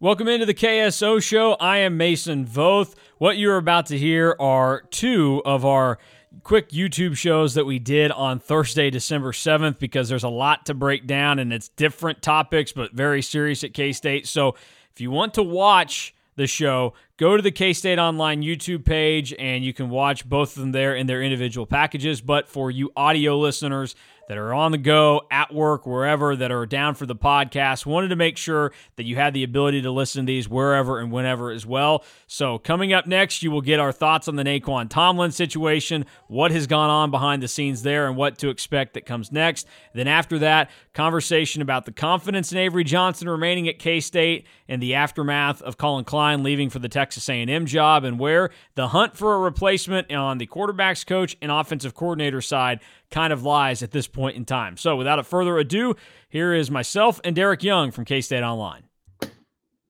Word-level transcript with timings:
Welcome 0.00 0.28
into 0.28 0.46
the 0.46 0.54
KSO 0.54 1.20
show. 1.20 1.54
I 1.54 1.78
am 1.78 1.96
Mason 1.96 2.46
Voth. 2.46 2.94
What 3.16 3.36
you're 3.36 3.56
about 3.56 3.86
to 3.86 3.98
hear 3.98 4.36
are 4.38 4.82
two 4.92 5.42
of 5.44 5.64
our 5.64 5.98
quick 6.44 6.68
YouTube 6.68 7.16
shows 7.16 7.54
that 7.54 7.66
we 7.66 7.80
did 7.80 8.12
on 8.12 8.38
Thursday, 8.38 8.90
December 8.90 9.32
7th, 9.32 9.80
because 9.80 10.08
there's 10.08 10.22
a 10.22 10.28
lot 10.28 10.66
to 10.66 10.74
break 10.74 11.08
down 11.08 11.40
and 11.40 11.52
it's 11.52 11.68
different 11.70 12.22
topics, 12.22 12.70
but 12.70 12.92
very 12.92 13.20
serious 13.20 13.64
at 13.64 13.74
K 13.74 13.90
State. 13.90 14.28
So 14.28 14.54
if 14.92 15.00
you 15.00 15.10
want 15.10 15.34
to 15.34 15.42
watch 15.42 16.14
the 16.36 16.46
show, 16.46 16.94
go 17.16 17.36
to 17.36 17.42
the 17.42 17.50
K 17.50 17.72
State 17.72 17.98
Online 17.98 18.40
YouTube 18.40 18.84
page 18.84 19.34
and 19.36 19.64
you 19.64 19.74
can 19.74 19.90
watch 19.90 20.28
both 20.28 20.56
of 20.56 20.60
them 20.60 20.70
there 20.70 20.94
in 20.94 21.08
their 21.08 21.24
individual 21.24 21.66
packages. 21.66 22.20
But 22.20 22.48
for 22.48 22.70
you 22.70 22.92
audio 22.96 23.36
listeners, 23.36 23.96
that 24.28 24.38
are 24.38 24.54
on 24.54 24.72
the 24.72 24.78
go, 24.78 25.22
at 25.30 25.52
work, 25.52 25.86
wherever, 25.86 26.36
that 26.36 26.52
are 26.52 26.66
down 26.66 26.94
for 26.94 27.06
the 27.06 27.16
podcast. 27.16 27.86
Wanted 27.86 28.08
to 28.08 28.16
make 28.16 28.36
sure 28.36 28.72
that 28.96 29.04
you 29.04 29.16
had 29.16 29.34
the 29.34 29.42
ability 29.42 29.82
to 29.82 29.90
listen 29.90 30.24
to 30.24 30.26
these 30.26 30.48
wherever 30.48 31.00
and 31.00 31.10
whenever 31.10 31.50
as 31.50 31.66
well. 31.66 32.04
So, 32.26 32.58
coming 32.58 32.92
up 32.92 33.06
next, 33.06 33.42
you 33.42 33.50
will 33.50 33.62
get 33.62 33.80
our 33.80 33.90
thoughts 33.90 34.28
on 34.28 34.36
the 34.36 34.44
Nae'Qwan 34.44 34.90
Tomlin 34.90 35.32
situation, 35.32 36.04
what 36.28 36.50
has 36.50 36.66
gone 36.66 36.90
on 36.90 37.10
behind 37.10 37.42
the 37.42 37.48
scenes 37.48 37.82
there, 37.82 38.06
and 38.06 38.16
what 38.16 38.38
to 38.38 38.50
expect 38.50 38.94
that 38.94 39.06
comes 39.06 39.32
next. 39.32 39.66
Then, 39.94 40.06
after 40.06 40.38
that, 40.40 40.70
conversation 40.92 41.62
about 41.62 41.86
the 41.86 41.92
confidence 41.92 42.52
in 42.52 42.58
Avery 42.58 42.84
Johnson 42.84 43.28
remaining 43.28 43.66
at 43.66 43.78
K 43.78 43.98
State 44.00 44.46
and 44.68 44.82
the 44.82 44.94
aftermath 44.94 45.62
of 45.62 45.78
Collin 45.78 46.04
Klein 46.04 46.42
leaving 46.42 46.70
for 46.70 46.78
the 46.78 46.88
Texas 46.88 47.28
A&M 47.28 47.66
job, 47.66 48.04
and 48.04 48.18
where 48.18 48.50
the 48.74 48.88
hunt 48.88 49.16
for 49.16 49.34
a 49.34 49.38
replacement 49.38 50.12
on 50.12 50.38
the 50.38 50.46
quarterbacks 50.46 51.06
coach 51.06 51.36
and 51.40 51.50
offensive 51.50 51.94
coordinator 51.94 52.40
side 52.40 52.80
kind 53.10 53.32
of 53.32 53.42
lies 53.42 53.82
at 53.82 53.90
this 53.90 54.06
point 54.06 54.36
in 54.36 54.44
time. 54.44 54.76
So, 54.76 54.96
without 54.96 55.24
further 55.26 55.58
ado, 55.58 55.96
here 56.28 56.52
is 56.52 56.70
myself 56.70 57.20
and 57.24 57.34
Derek 57.34 57.62
Young 57.62 57.90
from 57.90 58.04
K 58.04 58.20
State 58.20 58.42
Online. 58.42 58.84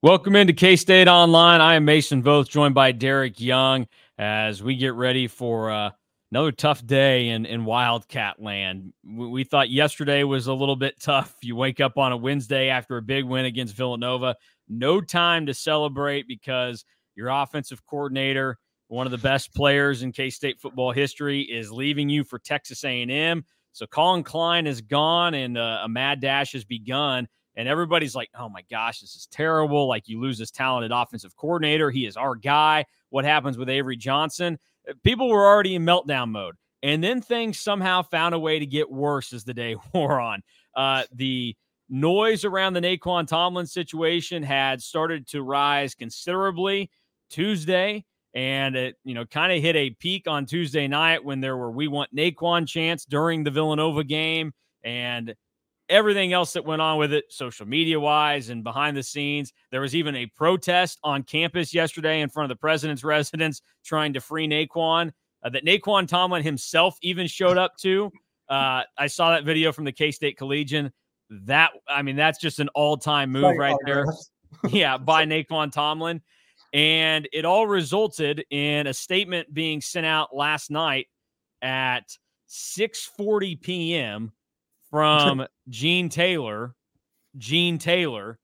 Welcome 0.01 0.37
into 0.37 0.53
K 0.53 0.77
State 0.77 1.09
Online. 1.09 1.61
I 1.61 1.75
am 1.75 1.85
Mason 1.85 2.23
Voth, 2.23 2.49
joined 2.49 2.75
by 2.75 2.93
Derek 2.93 3.41
Young 3.41 3.89
as 4.17 4.63
we 4.63 4.77
get 4.77 4.95
ready 4.95 5.27
for 5.27 5.73
uh, 5.73 5.91
another 6.31 6.53
tough 6.53 6.87
day 6.87 7.31
in, 7.31 7.47
in 7.47 7.65
Wildcat 7.65 8.41
land. 8.41 8.93
We, 9.05 9.27
we 9.27 9.45
thought 9.45 9.71
yesterday 9.71 10.23
was 10.23 10.47
a 10.47 10.55
little 10.55 10.77
bit 10.77 11.01
tough. 11.01 11.35
You 11.43 11.57
wake 11.57 11.81
up 11.81 11.99
on 11.99 12.13
a 12.13 12.17
Wednesday 12.17 12.69
after 12.69 12.97
a 12.97 13.03
big 13.03 13.25
win 13.25 13.45
against 13.45 13.75
Villanova, 13.75 14.37
no 14.69 15.01
time 15.01 15.47
to 15.47 15.55
celebrate 15.55 16.27
because 16.29 16.85
your 17.15 17.29
offensive 17.29 17.85
coordinator 17.87 18.59
one 18.89 19.07
of 19.07 19.11
the 19.11 19.19
best 19.19 19.55
players 19.55 20.03
in 20.03 20.13
K-State 20.13 20.61
football 20.61 20.93
history, 20.93 21.43
is 21.43 21.71
leaving 21.71 22.09
you 22.09 22.25
for 22.25 22.39
Texas 22.39 22.85
A&M. 22.85 23.45
So 23.73 23.87
Collin 23.87 24.25
Klein 24.25 24.67
is 24.67 24.81
gone, 24.81 25.35
and 25.35 25.57
uh, 25.57 25.83
a 25.85 25.89
mad 25.89 26.21
dash 26.21 26.53
has 26.53 26.65
begun. 26.65 27.29
And 27.55 27.69
everybody's 27.69 28.15
like, 28.15 28.31
"Oh 28.39 28.49
my 28.49 28.63
gosh, 28.71 29.01
this 29.01 29.15
is 29.15 29.27
terrible! 29.31 29.89
Like 29.89 30.09
you 30.09 30.21
lose 30.21 30.39
this 30.39 30.51
talented 30.51 30.93
offensive 30.93 31.37
coordinator. 31.37 31.91
He 31.91 32.07
is 32.07 32.17
our 32.17 32.35
guy. 32.35 32.87
What 33.11 33.25
happens 33.25 33.59
with 33.59 33.69
Avery 33.69 33.97
Johnson?" 33.97 34.59
Uh, 34.89 34.95
people 35.05 35.29
were 35.29 35.47
already 35.47 35.75
in 35.75 35.85
meltdown 35.85 36.31
mode, 36.31 36.55
and 36.83 37.03
then 37.03 37.21
things 37.21 37.59
somehow 37.59 38.03
found 38.03 38.35
a 38.35 38.39
way 38.39 38.59
to 38.59 38.67
get 38.67 38.91
worse 38.91 39.33
as 39.33 39.45
the 39.45 39.55
day 39.55 39.77
wore 39.93 40.21
on. 40.21 40.43
Uh, 40.75 41.03
the 41.13 41.57
noise 41.89 42.45
around 42.45 42.75
the 42.75 42.81
Nae'Qwan 42.81 43.27
Tomlin 43.27 43.67
situation 43.67 44.43
had 44.43 44.83
started 44.83 45.27
to 45.29 45.43
rise 45.43 45.95
considerably 45.95 46.91
Tuesday 47.31 48.05
and 48.35 48.77
it 48.77 48.97
you 49.05 49.15
know 49.15 49.25
kind 49.25 49.53
of 49.53 49.63
hit 49.63 49.75
a 49.77 49.91
peak 49.91 50.29
on 50.29 50.47
Tuesday 50.47 50.87
night 50.87 51.25
when 51.25 51.41
there 51.41 51.57
were 51.57 51.71
we 51.71 51.89
want 51.89 52.15
Nae'Qwan 52.15 52.67
chants 52.67 53.05
during 53.05 53.43
the 53.43 53.51
Villanova 53.51 54.05
game 54.05 54.53
and 54.85 55.35
everything 55.89 56.33
else 56.33 56.53
that 56.53 56.65
went 56.65 56.83
on 56.83 56.99
with 56.99 57.13
it 57.13 57.25
social 57.31 57.67
media 57.67 57.99
wise 57.99 58.51
and 58.51 58.63
behind 58.63 58.97
the 58.97 59.03
scenes. 59.03 59.53
There 59.71 59.81
was 59.81 59.97
even 59.97 60.15
a 60.17 60.27
protest 60.27 60.99
on 61.03 61.23
campus 61.23 61.73
yesterday 61.73 62.21
in 62.21 62.29
front 62.29 62.51
of 62.51 62.57
the 62.57 62.61
president's 62.61 63.05
residence 63.05 63.63
trying 63.85 64.13
to 64.13 64.21
free 64.21 64.47
Nae'Qwan 64.47 65.13
uh, 65.43 65.49
that 65.51 65.65
Nae'Qwan 65.65 66.07
Tomlin 66.07 66.43
himself 66.43 66.97
even 67.03 67.27
showed 67.27 67.59
up 67.59 67.77
to. 67.79 68.11
Uh, 68.49 68.83
I 68.97 69.07
saw 69.07 69.31
that 69.31 69.45
video 69.45 69.73
from 69.73 69.85
the 69.85 69.93
K-State 69.93 70.37
Collegian 70.37 70.93
that 71.31 71.71
I 71.89 72.03
mean 72.03 72.17
that's 72.17 72.39
just 72.39 72.59
an 72.59 72.69
all-time 72.75 73.31
move 73.31 73.57
right 73.57 73.77
there 73.85 74.07
yeah 74.71 74.97
by 74.97 75.25
Nae'Qwan 75.25 75.71
Tomlin 75.71 76.23
and 76.73 77.29
it 77.33 77.45
all 77.45 77.67
resulted 77.67 78.45
in 78.51 78.87
a 78.87 78.95
statement 78.95 79.53
being 79.53 79.81
sent 79.81 80.07
out 80.07 80.35
last 80.35 80.71
night 80.71 81.07
at 81.63 82.17
6:40 82.49 83.61
p.m. 83.61 84.33
from 84.91 85.47
Gene 85.69 86.09
Taylor. 86.09 86.75
Gene 87.37 87.79
Taylor, 87.79 88.39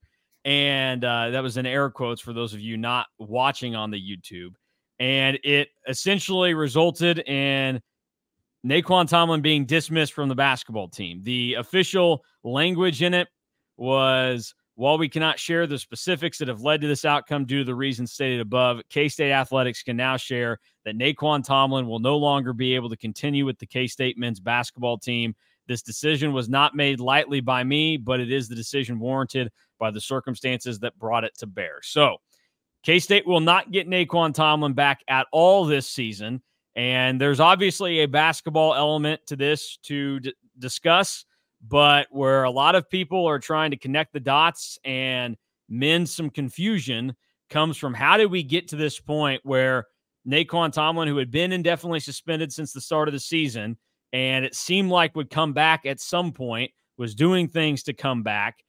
and 0.45 1.03
uh, 1.03 1.31
that 1.31 1.43
was 1.43 1.57
in 1.57 1.65
air 1.65 1.89
quotes 1.89 2.21
for 2.21 2.33
those 2.33 2.53
of 2.53 2.61
you 2.61 2.77
not 2.77 3.07
watching 3.17 3.75
on 3.75 3.91
the 3.91 3.99
YouTube. 3.99 4.53
And 4.99 5.37
it 5.43 5.69
essentially 5.87 6.53
resulted 6.53 7.19
in 7.19 7.81
Nae'Qwan 8.65 9.07
Tomlin 9.07 9.41
being 9.41 9.65
dismissed 9.65 10.13
from 10.13 10.27
the 10.27 10.35
basketball 10.35 10.87
team. 10.87 11.21
The 11.23 11.53
official 11.55 12.23
language 12.43 13.03
in 13.03 13.13
it 13.13 13.27
was 13.77 14.55
while 14.73 14.97
we 14.97 15.07
cannot 15.07 15.39
share 15.39 15.67
the 15.67 15.77
specifics 15.77 16.39
that 16.39 16.47
have 16.47 16.61
led 16.61 16.81
to 16.81 16.87
this 16.87 17.05
outcome 17.05 17.45
due 17.45 17.59
to 17.59 17.63
the 17.63 17.75
reasons 17.75 18.11
stated 18.11 18.41
above, 18.41 18.81
K 18.89 19.07
State 19.07 19.31
Athletics 19.31 19.83
can 19.83 19.95
now 19.95 20.17
share 20.17 20.59
that 20.83 20.97
Nae'Qwan 20.97 21.45
Tomlin 21.45 21.87
will 21.87 21.99
no 21.99 22.17
longer 22.17 22.53
be 22.53 22.75
able 22.75 22.89
to 22.89 22.97
continue 22.97 23.45
with 23.45 23.59
the 23.59 23.67
K 23.67 23.87
State 23.87 24.17
men's 24.17 24.39
basketball 24.39 24.97
team. 24.97 25.35
This 25.67 25.81
decision 25.81 26.33
was 26.33 26.49
not 26.49 26.75
made 26.75 26.99
lightly 26.99 27.41
by 27.41 27.63
me, 27.63 27.97
but 27.97 28.19
it 28.19 28.31
is 28.31 28.49
the 28.49 28.55
decision 28.55 28.99
warranted 28.99 29.51
by 29.79 29.91
the 29.91 30.01
circumstances 30.01 30.79
that 30.79 30.97
brought 30.97 31.23
it 31.23 31.37
to 31.37 31.47
bear. 31.47 31.79
So, 31.83 32.17
K 32.83 32.99
State 32.99 33.25
will 33.25 33.39
not 33.39 33.71
get 33.71 33.87
Nae'Qwan 33.87 34.33
Tomlin 34.33 34.73
back 34.73 35.01
at 35.07 35.27
all 35.31 35.65
this 35.65 35.87
season. 35.87 36.41
And 36.75 37.19
there's 37.21 37.39
obviously 37.39 37.99
a 37.99 38.07
basketball 38.07 38.75
element 38.75 39.21
to 39.27 39.35
this 39.35 39.77
to 39.83 40.19
d- 40.19 40.33
discuss 40.59 41.25
but 41.67 42.07
where 42.11 42.43
a 42.43 42.51
lot 42.51 42.75
of 42.75 42.89
people 42.89 43.25
are 43.25 43.39
trying 43.39 43.71
to 43.71 43.77
connect 43.77 44.13
the 44.13 44.19
dots 44.19 44.77
and 44.83 45.35
mend 45.69 46.07
some 46.07 46.29
confusion 46.29 47.15
comes 47.49 47.77
from 47.77 47.93
how 47.93 48.17
did 48.17 48.29
we 48.29 48.43
get 48.43 48.67
to 48.67 48.75
this 48.75 48.99
point 48.99 49.41
where 49.43 49.85
Nae'Qwan 50.27 50.71
Tomlin, 50.71 51.07
who 51.07 51.17
had 51.17 51.31
been 51.31 51.51
indefinitely 51.51 51.99
suspended 51.99 52.51
since 52.51 52.73
the 52.73 52.81
start 52.81 53.07
of 53.07 53.13
the 53.13 53.19
season, 53.19 53.77
and 54.13 54.43
it 54.43 54.55
seemed 54.55 54.89
like 54.89 55.15
would 55.15 55.29
come 55.29 55.53
back 55.53 55.85
at 55.85 55.99
some 55.99 56.31
point, 56.31 56.71
was 56.97 57.13
doing 57.13 57.47
things 57.47 57.83
to 57.83 57.93
come 57.93 58.23
back, 58.23 58.63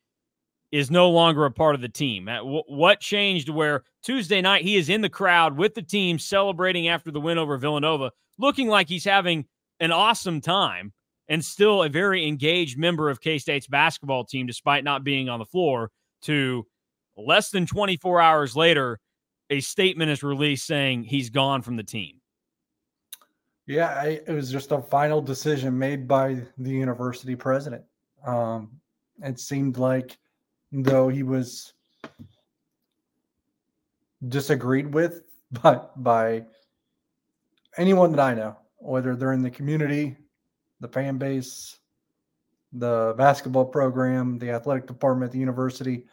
is 0.73 0.91
no 0.91 1.11
longer 1.11 1.45
a 1.45 1.51
part 1.51 1.75
of 1.75 1.81
the 1.81 1.89
team. 1.89 2.29
What 2.43 3.01
changed 3.01 3.49
where 3.49 3.85
Tuesday 4.03 4.41
night 4.41 4.63
he 4.63 4.77
is 4.77 4.89
in 4.89 5.01
the 5.01 5.09
crowd 5.09 5.57
with 5.57 5.75
the 5.75 5.83
team 5.83 6.19
celebrating 6.19 6.89
after 6.89 7.11
the 7.11 7.21
win 7.21 7.39
over 7.39 7.57
Villanova, 7.57 8.11
looking 8.39 8.69
like 8.69 8.89
he's 8.89 9.05
having 9.05 9.47
an 9.81 9.93
awesome 9.93 10.41
time 10.41 10.93
and 11.29 11.45
still 11.45 11.83
a 11.83 11.89
very 11.89 12.27
engaged 12.27 12.79
member 12.79 13.11
of 13.11 13.21
K 13.21 13.39
State's 13.39 13.67
basketball 13.67 14.25
team, 14.25 14.47
despite 14.47 14.85
not 14.85 15.05
being 15.05 15.29
on 15.29 15.39
the 15.39 15.45
floor, 15.45 15.91
to 16.23 16.67
less 17.17 17.51
than 17.51 17.67
24 17.67 18.21
hours 18.21 18.57
later, 18.57 18.99
a 19.51 19.61
statement 19.61 20.11
is 20.11 20.23
released 20.23 20.67
saying 20.67 21.05
he's 21.05 21.31
gone 21.31 21.63
from 21.63 21.77
the 21.77 21.83
team. 21.83 22.21
Yeah, 23.67 23.89
I, 23.89 24.21
it 24.27 24.33
was 24.33 24.51
just 24.51 24.71
a 24.71 24.81
final 24.81 25.21
decision 25.21 25.77
made 25.77 26.07
by 26.07 26.43
the 26.59 26.71
university 26.71 27.35
president. 27.35 27.83
Um, 28.25 28.81
it 29.23 29.41
seemed 29.41 29.77
like, 29.77 30.17
though 30.83 31.09
he 31.09 31.23
was 31.23 31.73
disagreed 34.29 34.93
with 34.93 35.23
by 35.63 35.81
by 35.97 36.45
anyone 37.77 38.11
that 38.13 38.21
I 38.21 38.35
know, 38.35 38.57
whether 38.79 39.15
they're 39.17 39.33
in 39.33 39.43
the 39.43 39.51
community 39.51 40.17
the 40.81 40.89
fan 40.89 41.19
base, 41.19 41.79
the 42.73 43.15
basketball 43.17 43.65
program, 43.65 44.39
the 44.39 44.51
athletic 44.51 44.87
department, 44.87 45.33
the 45.33 45.39
university. 45.39 46.05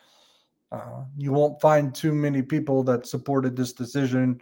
Uh, 0.71 1.03
you 1.17 1.31
won't 1.31 1.59
find 1.61 1.93
too 1.93 2.13
many 2.13 2.41
people 2.41 2.83
that 2.83 3.05
supported 3.05 3.55
this 3.55 3.73
decision. 3.73 4.41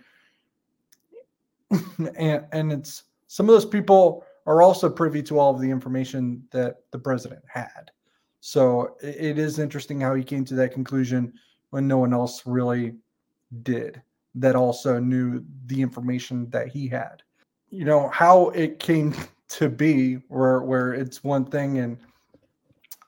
and, 2.17 2.45
and 2.51 2.71
it's 2.71 3.03
some 3.27 3.49
of 3.49 3.53
those 3.53 3.65
people 3.65 4.23
are 4.45 4.61
also 4.61 4.89
privy 4.89 5.21
to 5.23 5.39
all 5.39 5.53
of 5.53 5.61
the 5.61 5.69
information 5.69 6.43
that 6.51 6.77
the 6.91 6.99
president 6.99 7.41
had. 7.47 7.91
So 8.41 8.97
it, 9.01 9.37
is 9.37 9.59
interesting 9.59 10.01
how 10.01 10.15
he 10.15 10.23
came 10.23 10.43
to 10.45 10.55
that 10.55 10.73
conclusion 10.73 11.31
when 11.69 11.87
no 11.87 11.99
one 11.99 12.11
else 12.11 12.41
really 12.45 12.95
did 13.61 14.01
that 14.35 14.55
also 14.55 14.99
knew 14.99 15.45
the 15.67 15.79
information 15.79 16.49
that 16.49 16.67
he 16.67 16.87
had. 16.87 17.21
You 17.69 17.85
know, 17.85 18.09
how 18.09 18.49
it 18.49 18.79
came 18.79 19.13
to 19.49 19.69
be 19.69 20.15
where 20.27 20.61
where 20.61 20.93
it's 20.93 21.23
one 21.23 21.45
thing 21.45 21.79
and 21.79 21.97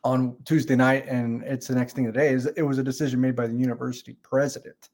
on 0.04 0.36
Tuesday 0.44 0.76
night 0.76 1.08
and 1.08 1.42
it's 1.44 1.68
the 1.68 1.76
next 1.76 1.94
thing 1.94 2.06
today 2.06 2.34
is 2.34 2.46
it 2.46 2.62
was 2.62 2.78
a 2.78 2.84
decision 2.84 3.20
made 3.20 3.36
by 3.36 3.48
the 3.48 3.56
university 3.56 4.16
president. 4.22 4.90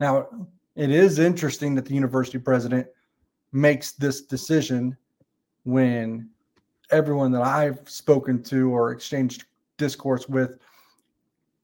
Now, 0.00 0.26
it 0.74 0.90
is 0.90 1.18
interesting 1.18 1.74
that 1.74 1.84
the 1.84 1.94
university 1.94 2.38
president 2.38 2.86
makes 3.52 3.92
this 3.92 4.22
decision 4.22 4.96
when 5.64 6.30
everyone 6.90 7.30
that 7.32 7.42
I've 7.42 7.88
spoken 7.88 8.42
to 8.44 8.74
or 8.74 8.92
exchanged 8.92 9.44
discourse 9.76 10.28
with 10.28 10.58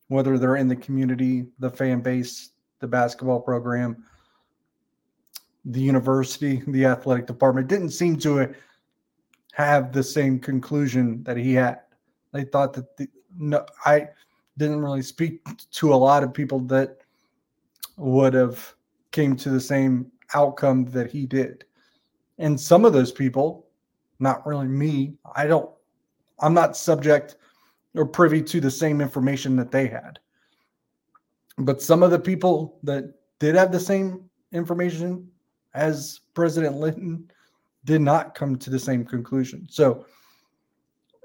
whether 0.09 0.39
they're 0.39 0.57
in 0.57 0.69
the 0.69 0.77
community, 0.77 1.47
the 1.59 1.71
fan 1.71 2.01
base, 2.01 2.51
the 2.81 2.87
basketball 2.87 3.41
program, 3.41 4.05
the 5.65 5.81
university, 5.81 6.63
the 6.69 6.85
athletic 6.85 7.27
department, 7.27 7.69
didn't 7.69 7.91
seem 7.91 8.17
to 8.19 8.53
have 9.53 9.93
the 9.93 10.03
same 10.03 10.39
conclusion 10.39 11.23
that 11.23 11.37
he 11.37 11.55
had. 11.55 11.81
They 12.33 12.45
thought 12.45 12.73
that 12.75 12.97
the, 12.97 13.09
no, 13.39 13.65
I 13.85 14.09
didn't 14.59 14.81
really 14.81 15.03
speak 15.03 15.41
to 15.71 15.95
a 15.95 15.97
lot 15.97 16.23
of 16.23 16.35
people 16.35 16.61
that 16.61 16.99
would 17.97 18.35
have 18.35 18.75
came 19.13 19.37
to 19.37 19.51
the 19.51 19.61
same 19.61 20.11
outcome 20.35 20.85
that 20.87 21.11
he 21.11 21.27
did. 21.27 21.65
And 22.39 22.59
some 22.59 22.85
of 22.85 22.93
those 22.93 23.13
people, 23.13 23.67
not 24.19 24.47
really 24.47 24.67
me, 24.67 25.15
I 25.37 25.47
don't, 25.47 25.71
I'm 26.41 26.55
not 26.55 26.77
subject 26.77 27.37
or 27.95 28.07
privy 28.07 28.43
to 28.43 28.61
the 28.61 28.71
same 28.71 29.01
information 29.01 29.57
that 29.57 29.71
they 29.71 29.87
had. 29.87 30.19
But 31.59 31.83
some 31.83 32.03
of 32.03 32.11
the 32.11 32.19
people 32.19 32.79
that 32.83 33.15
did 33.39 33.55
have 33.55 33.73
the 33.73 33.81
same 33.81 34.29
information 34.53 35.29
as 35.75 36.21
President 36.35 36.77
Linton 36.77 37.31
did 37.85 38.01
not 38.01 38.35
come 38.35 38.57
to 38.57 38.71
the 38.71 38.79
same 38.79 39.05
conclusion. 39.05 39.67
So, 39.71 40.07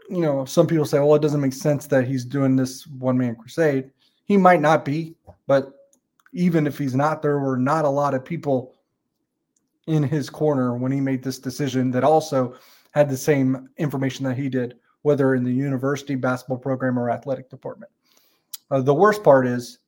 you 0.10 0.22
know, 0.22 0.46
some 0.46 0.68
people 0.68 0.86
say, 0.86 1.00
well, 1.00 1.16
it 1.16 1.22
doesn't 1.22 1.42
make 1.42 1.54
sense 1.54 1.88
that 1.88 2.08
he's 2.08 2.26
doing 2.26 2.56
this 2.56 2.88
one 2.88 3.18
man 3.18 3.36
crusade. 3.36 3.92
He 4.26 4.38
might 4.38 4.62
not 4.62 4.84
be, 4.84 5.16
but 5.46 5.74
even 6.34 6.68
if 6.68 6.78
he's 6.78 6.96
not, 6.96 7.22
there 7.22 7.40
were 7.40 7.58
not 7.58 7.86
a 7.86 7.90
lot 7.90 8.14
of 8.14 8.26
people 8.26 8.76
in 9.88 10.04
his 10.04 10.30
corner 10.30 10.76
when 10.76 10.92
he 10.92 11.00
made 11.00 11.24
this 11.24 11.40
decision 11.40 11.92
that 11.92 12.04
also 12.04 12.56
had 12.92 13.10
the 13.10 13.18
same 13.18 13.70
information 13.78 14.26
that 14.26 14.36
he 14.36 14.50
did, 14.50 14.76
whether 15.02 15.36
in 15.36 15.44
the 15.44 15.52
university 15.52 16.16
basketball 16.16 16.58
program 16.58 16.98
or 16.98 17.10
athletic 17.10 17.50
department. 17.50 17.92
Uh, 18.72 18.82
the 18.82 18.94
worst 18.94 19.24
part 19.24 19.48
is, 19.48 19.80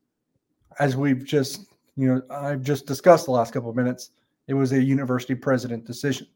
as 0.79 0.95
we've 0.95 1.25
just, 1.25 1.65
you 1.95 2.07
know, 2.07 2.21
I've 2.29 2.61
just 2.61 2.85
discussed 2.85 3.25
the 3.25 3.31
last 3.31 3.53
couple 3.53 3.69
of 3.69 3.75
minutes, 3.75 4.11
it 4.47 4.53
was 4.53 4.71
a 4.71 4.81
university 4.81 5.35
president 5.35 5.85
decision. 5.85 6.27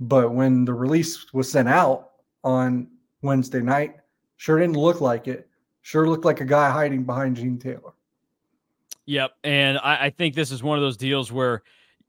But 0.00 0.34
when 0.34 0.64
the 0.64 0.74
release 0.74 1.32
was 1.32 1.50
sent 1.50 1.68
out 1.68 2.10
on 2.42 2.88
Wednesday 3.22 3.60
night, 3.60 3.96
sure 4.36 4.58
didn't 4.58 4.76
look 4.76 5.00
like 5.00 5.28
it. 5.28 5.48
Sure 5.82 6.08
looked 6.08 6.24
like 6.24 6.40
a 6.40 6.44
guy 6.44 6.70
hiding 6.70 7.04
behind 7.04 7.36
Gene 7.36 7.58
Taylor. 7.58 7.92
Yep. 9.06 9.32
And 9.44 9.78
I, 9.78 10.06
I 10.06 10.10
think 10.10 10.34
this 10.34 10.50
is 10.50 10.62
one 10.62 10.78
of 10.78 10.82
those 10.82 10.96
deals 10.96 11.30
where 11.30 11.62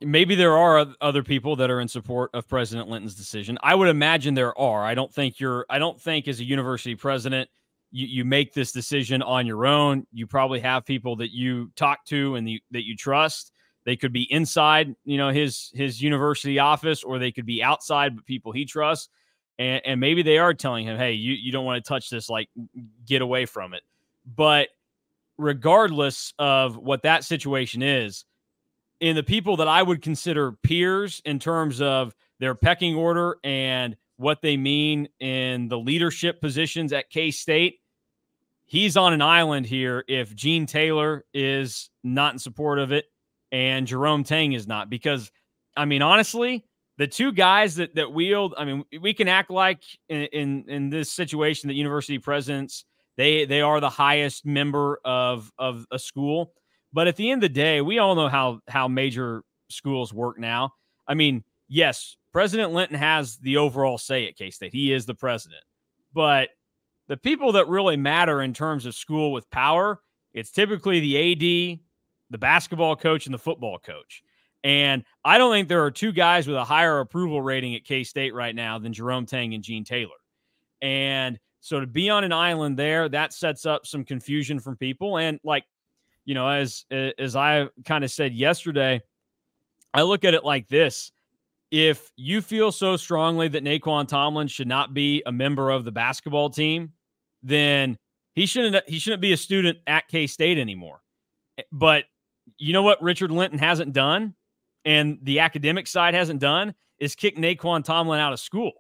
maybe 0.05 0.35
there 0.35 0.55
are 0.55 0.87
other 1.01 1.23
people 1.23 1.55
that 1.57 1.71
are 1.71 1.81
in 1.81 1.87
support 1.87 2.29
of 2.33 2.47
President 2.47 2.87
Linton's 2.87 3.15
decision. 3.15 3.57
I 3.63 3.73
would 3.75 3.89
imagine 3.89 4.35
there 4.35 4.57
are. 4.57 4.83
I 4.83 4.93
don't 4.93 5.13
think 5.13 5.39
you're, 5.39 5.65
I 5.69 5.79
don't 5.79 5.99
think 5.99 6.27
as 6.27 6.39
a 6.39 6.43
university 6.43 6.95
president, 6.95 7.49
you, 7.91 8.05
you 8.07 8.25
make 8.25 8.53
this 8.53 8.71
decision 8.71 9.21
on 9.21 9.47
your 9.47 9.65
own. 9.65 10.05
You 10.13 10.27
probably 10.27 10.59
have 10.59 10.85
people 10.85 11.17
that 11.17 11.31
you 11.33 11.71
talk 11.75 12.05
to 12.05 12.35
and 12.35 12.47
the, 12.47 12.61
that 12.71 12.85
you 12.85 12.95
trust. 12.95 13.51
They 13.83 13.95
could 13.95 14.13
be 14.13 14.31
inside, 14.31 14.95
you 15.05 15.17
know, 15.17 15.29
his 15.29 15.71
his 15.73 16.01
university 16.01 16.57
office, 16.57 17.03
or 17.03 17.19
they 17.19 17.31
could 17.31 17.45
be 17.45 17.61
outside, 17.61 18.15
but 18.15 18.25
people 18.25 18.51
he 18.51 18.65
trusts. 18.65 19.09
And, 19.59 19.81
and 19.85 19.99
maybe 19.99 20.23
they 20.23 20.39
are 20.39 20.55
telling 20.55 20.85
him, 20.85 20.97
"Hey, 20.97 21.13
you 21.13 21.33
you 21.33 21.51
don't 21.51 21.65
want 21.65 21.83
to 21.83 21.87
touch 21.87 22.09
this. 22.09 22.27
Like, 22.27 22.49
get 23.05 23.21
away 23.21 23.45
from 23.45 23.75
it." 23.75 23.83
But 24.25 24.69
regardless 25.37 26.33
of 26.39 26.77
what 26.77 27.03
that 27.03 27.23
situation 27.23 27.83
is, 27.83 28.25
in 28.99 29.15
the 29.15 29.23
people 29.23 29.57
that 29.57 29.67
I 29.67 29.83
would 29.83 30.01
consider 30.01 30.51
peers 30.51 31.21
in 31.25 31.39
terms 31.39 31.81
of 31.81 32.15
their 32.39 32.55
pecking 32.55 32.95
order 32.95 33.37
and 33.43 33.95
what 34.17 34.41
they 34.41 34.57
mean 34.57 35.09
in 35.19 35.67
the 35.67 35.77
leadership 35.77 36.39
positions 36.41 36.93
at 36.93 37.09
K 37.09 37.31
State, 37.31 37.79
he's 38.65 38.95
on 38.97 39.13
an 39.13 39.21
island 39.21 39.65
here 39.65 40.03
if 40.07 40.33
Gene 40.35 40.65
Taylor 40.65 41.25
is 41.33 41.89
not 42.03 42.33
in 42.33 42.39
support 42.39 42.79
of 42.79 42.91
it 42.91 43.05
and 43.51 43.87
Jerome 43.87 44.23
Tang 44.23 44.53
is 44.53 44.67
not. 44.67 44.89
Because, 44.89 45.31
I 45.75 45.85
mean, 45.85 46.01
honestly, 46.01 46.65
the 46.97 47.07
two 47.07 47.31
guys 47.31 47.75
that 47.75 47.95
that 47.95 48.13
wield, 48.13 48.53
I 48.57 48.65
mean, 48.65 48.85
we 49.01 49.13
can 49.13 49.27
act 49.27 49.49
like 49.49 49.83
in 50.07 50.23
in, 50.23 50.65
in 50.69 50.89
this 50.89 51.11
situation 51.11 51.67
that 51.67 51.75
university 51.75 52.19
presidents 52.19 52.85
they 53.17 53.45
they 53.45 53.61
are 53.61 53.79
the 53.79 53.89
highest 53.89 54.45
member 54.45 54.99
of 55.05 55.51
of 55.57 55.85
a 55.91 55.99
school. 55.99 56.53
But 56.95 57.09
at 57.09 57.17
the 57.17 57.29
end 57.29 57.43
of 57.43 57.49
the 57.49 57.53
day, 57.53 57.81
we 57.81 57.99
all 57.99 58.15
know 58.15 58.29
how 58.29 58.61
how 58.69 58.87
major 58.87 59.43
schools 59.69 60.13
work 60.13 60.39
now. 60.39 60.71
I 61.05 61.13
mean, 61.13 61.43
yes, 61.67 62.15
President 62.31 62.71
Linton 62.71 62.97
has 62.97 63.35
the 63.35 63.57
overall 63.57 63.97
say 63.97 64.29
at 64.29 64.37
K 64.37 64.49
State. 64.49 64.71
He 64.71 64.93
is 64.93 65.05
the 65.05 65.13
president. 65.13 65.61
But 66.13 66.51
the 67.09 67.17
people 67.17 67.51
that 67.51 67.67
really 67.67 67.97
matter 67.97 68.41
in 68.41 68.53
terms 68.53 68.85
of 68.85 68.95
school 68.95 69.33
with 69.33 69.49
power, 69.51 69.99
it's 70.33 70.51
typically 70.51 71.01
the 71.01 71.33
AD, 71.33 71.79
the 72.29 72.37
basketball 72.37 72.95
coach 72.95 73.25
and 73.25 73.33
the 73.33 73.39
football 73.39 73.77
coach. 73.77 74.23
And 74.63 75.03
I 75.25 75.37
don't 75.37 75.51
think 75.51 75.67
there 75.67 75.83
are 75.83 75.91
two 75.91 76.13
guys 76.13 76.47
with 76.47 76.55
a 76.55 76.63
higher 76.63 77.01
approval 77.01 77.41
rating 77.41 77.75
at 77.75 77.83
K 77.83 78.05
State 78.05 78.33
right 78.33 78.55
now 78.55 78.79
than 78.79 78.93
Jerome 78.93 79.25
Tang 79.25 79.53
and 79.53 79.61
Gene 79.61 79.83
Taylor. 79.83 80.15
And 80.81 81.37
so 81.59 81.81
to 81.81 81.87
be 81.87 82.09
on 82.09 82.23
an 82.23 82.31
island 82.31 82.79
there, 82.79 83.09
that 83.09 83.33
sets 83.33 83.65
up 83.65 83.85
some 83.85 84.05
confusion 84.05 84.61
from 84.61 84.77
people. 84.77 85.17
And 85.17 85.41
like, 85.43 85.65
you 86.25 86.33
know, 86.33 86.47
as 86.47 86.85
as 86.91 87.35
I 87.35 87.67
kind 87.85 88.03
of 88.03 88.11
said 88.11 88.33
yesterday, 88.33 89.01
I 89.93 90.01
look 90.01 90.25
at 90.25 90.33
it 90.33 90.43
like 90.43 90.67
this. 90.67 91.11
If 91.71 92.11
you 92.15 92.41
feel 92.41 92.71
so 92.71 92.95
strongly 92.97 93.47
that 93.49 93.63
Nae'Qwan 93.63 94.07
Tomlin 94.07 94.47
should 94.47 94.67
not 94.67 94.93
be 94.93 95.23
a 95.25 95.31
member 95.31 95.69
of 95.69 95.83
the 95.83 95.91
basketball 95.91 96.49
team, 96.49 96.93
then 97.43 97.97
he 98.33 98.45
shouldn't 98.45 98.87
he 98.87 98.99
shouldn't 98.99 99.21
be 99.21 99.33
a 99.33 99.37
student 99.37 99.77
at 99.87 100.07
K 100.07 100.27
State 100.27 100.57
anymore. 100.57 101.01
Eh, 101.57 101.63
but 101.71 102.05
you 102.57 102.73
know 102.73 102.83
what 102.83 103.01
Richard 103.01 103.31
Linton 103.31 103.59
hasn't 103.59 103.93
done 103.93 104.35
and 104.85 105.17
the 105.23 105.39
academic 105.39 105.87
side 105.87 106.13
hasn't 106.13 106.39
done 106.39 106.73
is 106.99 107.15
kick 107.15 107.37
Nae'Qwan 107.37 107.83
Tomlin 107.83 108.19
out 108.19 108.33
of 108.33 108.39
school 108.39 108.71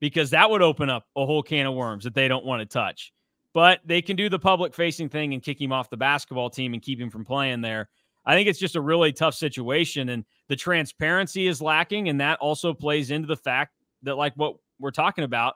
because 0.00 0.30
that 0.30 0.50
would 0.50 0.62
open 0.62 0.90
up 0.90 1.06
a 1.16 1.24
whole 1.24 1.42
can 1.42 1.66
of 1.66 1.74
worms 1.74 2.04
that 2.04 2.14
they 2.14 2.28
don't 2.28 2.44
want 2.44 2.60
to 2.60 2.66
touch. 2.66 3.12
But 3.54 3.80
they 3.84 4.02
can 4.02 4.16
do 4.16 4.28
the 4.28 4.38
public 4.38 4.74
facing 4.74 5.08
thing 5.08 5.32
and 5.32 5.42
kick 5.42 5.60
him 5.60 5.72
off 5.72 5.88
the 5.88 5.96
basketball 5.96 6.50
team 6.50 6.74
and 6.74 6.82
keep 6.82 7.00
him 7.00 7.08
from 7.08 7.24
playing 7.24 7.62
there. 7.62 7.88
I 8.26 8.34
think 8.34 8.48
it's 8.48 8.58
just 8.58 8.76
a 8.76 8.80
really 8.80 9.12
tough 9.12 9.34
situation 9.34 10.08
and 10.10 10.24
the 10.48 10.56
transparency 10.56 11.46
is 11.46 11.62
lacking 11.62 12.08
and 12.08 12.20
that 12.20 12.38
also 12.40 12.74
plays 12.74 13.10
into 13.10 13.26
the 13.26 13.36
fact 13.36 13.74
that 14.02 14.16
like 14.16 14.32
what 14.34 14.56
we're 14.78 14.90
talking 14.90 15.24
about 15.24 15.54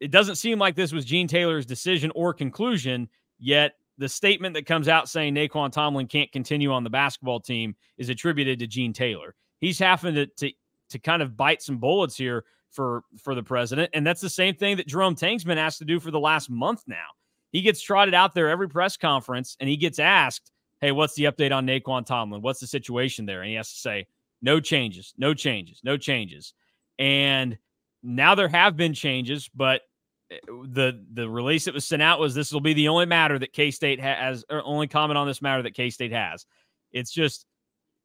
it 0.00 0.10
doesn't 0.10 0.34
seem 0.34 0.58
like 0.58 0.74
this 0.74 0.92
was 0.92 1.04
Gene 1.04 1.28
Taylor's 1.28 1.66
decision 1.66 2.10
or 2.14 2.34
conclusion 2.34 3.08
yet 3.38 3.74
the 3.98 4.08
statement 4.08 4.54
that 4.54 4.66
comes 4.66 4.88
out 4.88 5.08
saying 5.08 5.34
Nae'Qwan 5.34 5.70
Tomlin 5.70 6.06
can't 6.06 6.32
continue 6.32 6.72
on 6.72 6.82
the 6.82 6.90
basketball 6.90 7.40
team 7.40 7.76
is 7.98 8.08
attributed 8.08 8.58
to 8.58 8.66
Gene 8.66 8.92
Taylor. 8.92 9.34
He's 9.58 9.78
having 9.78 10.14
to, 10.14 10.26
to 10.26 10.50
to 10.88 10.98
kind 10.98 11.22
of 11.22 11.36
bite 11.36 11.62
some 11.62 11.78
bullets 11.78 12.16
here 12.16 12.44
for 12.72 13.04
for 13.22 13.34
the 13.34 13.42
president, 13.42 13.90
and 13.92 14.06
that's 14.06 14.20
the 14.20 14.30
same 14.30 14.54
thing 14.54 14.76
that 14.76 14.86
Jerome 14.86 15.14
Tang's 15.14 15.44
been 15.44 15.58
asked 15.58 15.78
to 15.78 15.84
do 15.84 16.00
for 16.00 16.10
the 16.10 16.20
last 16.20 16.50
month 16.50 16.82
now. 16.86 17.06
He 17.52 17.62
gets 17.62 17.80
trotted 17.80 18.14
out 18.14 18.34
there 18.34 18.48
every 18.48 18.68
press 18.68 18.96
conference, 18.96 19.56
and 19.60 19.68
he 19.68 19.76
gets 19.76 19.98
asked, 19.98 20.50
"Hey, 20.80 20.92
what's 20.92 21.14
the 21.14 21.24
update 21.24 21.54
on 21.54 21.66
Nae'Qwan 21.66 22.06
Tomlin? 22.06 22.42
What's 22.42 22.60
the 22.60 22.66
situation 22.66 23.26
there?" 23.26 23.42
And 23.42 23.48
he 23.48 23.56
has 23.56 23.70
to 23.70 23.78
say, 23.78 24.06
"No 24.40 24.58
changes, 24.58 25.14
no 25.18 25.34
changes, 25.34 25.80
no 25.84 25.96
changes." 25.96 26.54
And 26.98 27.58
now 28.02 28.34
there 28.34 28.48
have 28.48 28.76
been 28.76 28.94
changes, 28.94 29.48
but 29.54 29.82
eh, 30.30 30.38
the 30.46 31.04
the 31.12 31.28
release 31.28 31.66
that 31.66 31.74
was 31.74 31.86
sent 31.86 32.02
out 32.02 32.18
was 32.18 32.34
this 32.34 32.52
will 32.52 32.60
be 32.60 32.74
the 32.74 32.88
only 32.88 33.06
matter 33.06 33.38
that 33.38 33.52
K 33.52 33.70
State 33.70 34.00
has, 34.00 34.44
or 34.50 34.62
only 34.64 34.88
comment 34.88 35.18
on 35.18 35.26
this 35.26 35.42
matter 35.42 35.62
that 35.62 35.74
K 35.74 35.90
State 35.90 36.12
has. 36.12 36.46
It's 36.92 37.12
just 37.12 37.46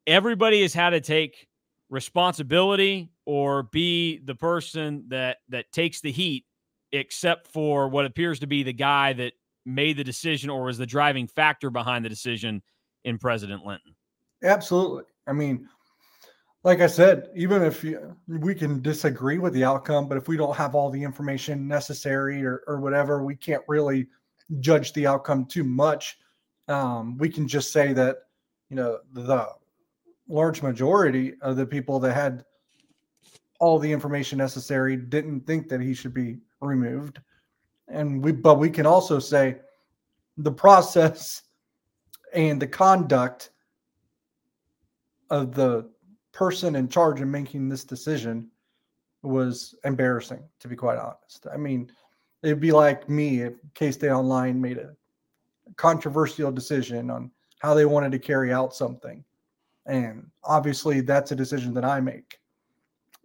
everybody 0.06 0.62
has 0.62 0.74
had 0.74 0.90
to 0.90 1.00
take 1.00 1.48
responsibility 1.90 3.10
or 3.24 3.64
be 3.64 4.18
the 4.18 4.34
person 4.34 5.04
that 5.08 5.38
that 5.48 5.70
takes 5.72 6.00
the 6.00 6.12
heat, 6.12 6.44
except 6.92 7.46
for 7.48 7.88
what 7.88 8.04
appears 8.04 8.40
to 8.40 8.46
be 8.46 8.62
the 8.62 8.72
guy 8.72 9.12
that 9.14 9.32
made 9.64 9.96
the 9.96 10.04
decision 10.04 10.50
or 10.50 10.64
was 10.64 10.78
the 10.78 10.86
driving 10.86 11.26
factor 11.26 11.70
behind 11.70 12.04
the 12.04 12.08
decision 12.08 12.62
in 13.04 13.18
President 13.18 13.64
Linton. 13.64 13.94
Absolutely. 14.42 15.04
I 15.26 15.32
mean, 15.32 15.68
like 16.64 16.80
I 16.80 16.86
said, 16.86 17.28
even 17.36 17.62
if 17.62 17.84
you, 17.84 18.16
we 18.26 18.54
can 18.54 18.82
disagree 18.82 19.38
with 19.38 19.52
the 19.52 19.64
outcome, 19.64 20.08
but 20.08 20.18
if 20.18 20.28
we 20.28 20.36
don't 20.36 20.56
have 20.56 20.74
all 20.74 20.90
the 20.90 21.02
information 21.02 21.68
necessary 21.68 22.44
or, 22.44 22.62
or 22.66 22.80
whatever, 22.80 23.22
we 23.22 23.36
can't 23.36 23.62
really 23.68 24.06
judge 24.60 24.92
the 24.92 25.06
outcome 25.06 25.46
too 25.46 25.64
much. 25.64 26.18
Um, 26.66 27.16
we 27.18 27.28
can 27.28 27.46
just 27.46 27.72
say 27.72 27.92
that, 27.92 28.18
you 28.70 28.76
know, 28.76 28.98
the 29.12 29.22
large 30.28 30.62
majority 30.62 31.34
of 31.40 31.56
the 31.56 31.66
people 31.66 31.98
that 32.00 32.14
had 32.14 32.44
all 33.60 33.78
the 33.78 33.90
information 33.90 34.38
necessary 34.38 34.96
didn't 34.96 35.46
think 35.46 35.68
that 35.68 35.80
he 35.80 35.94
should 35.94 36.14
be 36.14 36.38
removed. 36.60 37.20
And 37.88 38.22
we, 38.22 38.32
but 38.32 38.58
we 38.58 38.70
can 38.70 38.86
also 38.86 39.18
say 39.18 39.56
the 40.36 40.52
process 40.52 41.42
and 42.34 42.60
the 42.60 42.66
conduct 42.66 43.50
of 45.30 45.54
the 45.54 45.90
person 46.32 46.76
in 46.76 46.88
charge 46.88 47.20
of 47.20 47.28
making 47.28 47.68
this 47.68 47.84
decision 47.84 48.48
was 49.22 49.74
embarrassing, 49.84 50.42
to 50.60 50.68
be 50.68 50.76
quite 50.76 50.98
honest. 50.98 51.46
I 51.52 51.56
mean, 51.56 51.90
it'd 52.42 52.60
be 52.60 52.70
like 52.70 53.08
me 53.08 53.42
if 53.42 53.54
K 53.74 53.90
State 53.90 54.10
Online 54.10 54.60
made 54.60 54.78
a 54.78 54.94
controversial 55.76 56.52
decision 56.52 57.10
on 57.10 57.30
how 57.58 57.74
they 57.74 57.84
wanted 57.84 58.12
to 58.12 58.18
carry 58.18 58.52
out 58.52 58.74
something. 58.74 59.24
And 59.88 60.30
obviously, 60.44 61.00
that's 61.00 61.32
a 61.32 61.36
decision 61.36 61.74
that 61.74 61.84
I 61.84 62.00
make. 62.00 62.38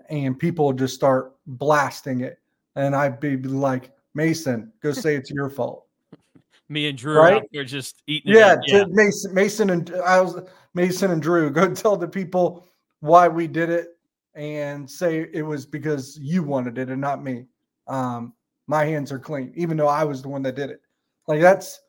And 0.10 0.38
people 0.38 0.74
just 0.74 0.96
start 0.96 1.36
blasting 1.46 2.22
it. 2.22 2.40
And 2.76 2.96
I'd 2.96 3.20
be 3.20 3.38
like, 3.38 3.92
Mason, 4.16 4.72
go 4.82 4.92
say 4.94 5.16
it's 5.16 5.30
your 5.30 5.50
fault. 5.50 5.86
Me 6.70 6.88
and 6.88 6.98
Drew 6.98 7.20
right? 7.20 7.44
are 7.56 7.64
just 7.64 8.02
eating. 8.08 8.34
Yeah, 8.34 8.56
yeah. 8.66 8.86
Mason, 8.90 9.34
Mason 9.34 9.70
and 9.70 9.94
I 10.06 10.22
was 10.22 10.40
Mason 10.74 11.12
and 11.12 11.22
Drew. 11.22 11.52
Go 11.52 11.72
tell 11.74 11.98
the 11.98 12.08
people 12.08 12.66
why 13.02 13.28
we 13.28 13.48
did 13.48 13.70
it 13.70 13.98
and 14.34 14.90
say 14.90 15.28
it 15.34 15.44
was 15.44 15.66
because 15.66 16.18
you 16.20 16.42
wanted 16.42 16.78
it 16.78 16.90
and 16.90 17.02
not 17.02 17.24
me. 17.24 17.46
Um, 17.88 18.34
my 18.68 18.86
hands 18.86 19.12
are 19.12 19.20
clean, 19.20 19.52
even 19.56 19.78
though 19.78 19.88
I 19.88 20.04
was 20.04 20.22
the 20.22 20.30
one 20.30 20.42
that 20.44 20.56
did 20.56 20.70
it. 20.70 20.82
Like 21.28 21.42
that's, 21.42 21.82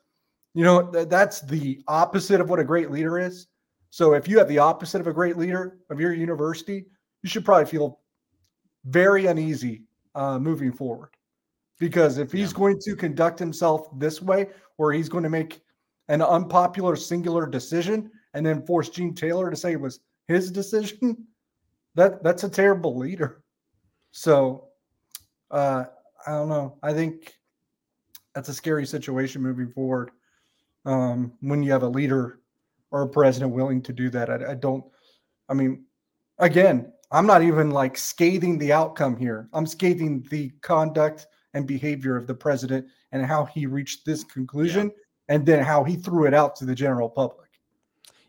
you 0.53 0.63
know, 0.63 0.91
th- 0.91 1.07
that's 1.07 1.41
the 1.41 1.81
opposite 1.87 2.41
of 2.41 2.49
what 2.49 2.59
a 2.59 2.63
great 2.63 2.91
leader 2.91 3.17
is. 3.17 3.47
So 3.95 4.13
if 4.13 4.27
you 4.27 4.37
have 4.39 4.49
the 4.49 4.59
opposite 4.59 4.99
of 4.99 5.07
a 5.07 5.13
great 5.13 5.37
leader 5.37 5.77
of 5.89 6.01
your 6.01 6.11
university, 6.11 6.85
you 7.23 7.29
should 7.29 7.45
probably 7.45 7.65
feel 7.65 8.01
very 8.83 9.27
uneasy 9.27 9.83
uh, 10.15 10.37
moving 10.37 10.73
forward. 10.73 11.11
Because 11.79 12.17
if 12.17 12.29
he's 12.29 12.51
yeah. 12.51 12.57
going 12.57 12.79
to 12.81 12.93
conduct 12.97 13.39
himself 13.39 13.87
this 13.97 14.21
way, 14.21 14.47
where 14.75 14.91
he's 14.91 15.07
going 15.07 15.23
to 15.23 15.29
make 15.29 15.61
an 16.09 16.21
unpopular 16.21 16.97
singular 16.97 17.47
decision 17.47 18.11
and 18.33 18.45
then 18.45 18.65
force 18.65 18.89
Gene 18.89 19.15
Taylor 19.15 19.49
to 19.49 19.55
say 19.55 19.71
it 19.71 19.79
was 19.79 20.01
his 20.27 20.51
decision, 20.51 21.25
that 21.95 22.21
that's 22.21 22.43
a 22.43 22.49
terrible 22.49 22.97
leader. 22.97 23.45
So 24.11 24.71
uh, 25.51 25.85
I 26.27 26.31
don't 26.31 26.49
know. 26.49 26.77
I 26.83 26.91
think 26.91 27.33
that's 28.33 28.49
a 28.49 28.53
scary 28.53 28.85
situation 28.85 29.41
moving 29.41 29.71
forward. 29.71 30.11
Um, 30.83 31.31
when 31.39 31.63
you 31.63 31.71
have 31.71 31.83
a 31.83 31.87
leader 31.87 32.41
or 32.91 33.03
a 33.03 33.09
president 33.09 33.51
willing 33.51 33.81
to 33.83 33.93
do 33.93 34.09
that, 34.09 34.29
I, 34.29 34.51
I 34.51 34.55
don't. 34.55 34.83
I 35.49 35.53
mean, 35.53 35.85
again, 36.39 36.91
I'm 37.11 37.27
not 37.27 37.43
even 37.43 37.71
like 37.71 37.97
scathing 37.97 38.57
the 38.57 38.73
outcome 38.73 39.15
here. 39.15 39.49
I'm 39.53 39.67
scathing 39.67 40.25
the 40.29 40.49
conduct 40.61 41.27
and 41.53 41.65
behavior 41.65 42.15
of 42.15 42.27
the 42.27 42.33
president 42.33 42.87
and 43.11 43.25
how 43.25 43.45
he 43.45 43.65
reached 43.65 44.05
this 44.05 44.23
conclusion 44.23 44.87
yeah. 44.87 45.35
and 45.35 45.45
then 45.45 45.63
how 45.63 45.83
he 45.83 45.95
threw 45.95 46.25
it 46.25 46.33
out 46.33 46.55
to 46.57 46.65
the 46.65 46.75
general 46.75 47.09
public. 47.09 47.49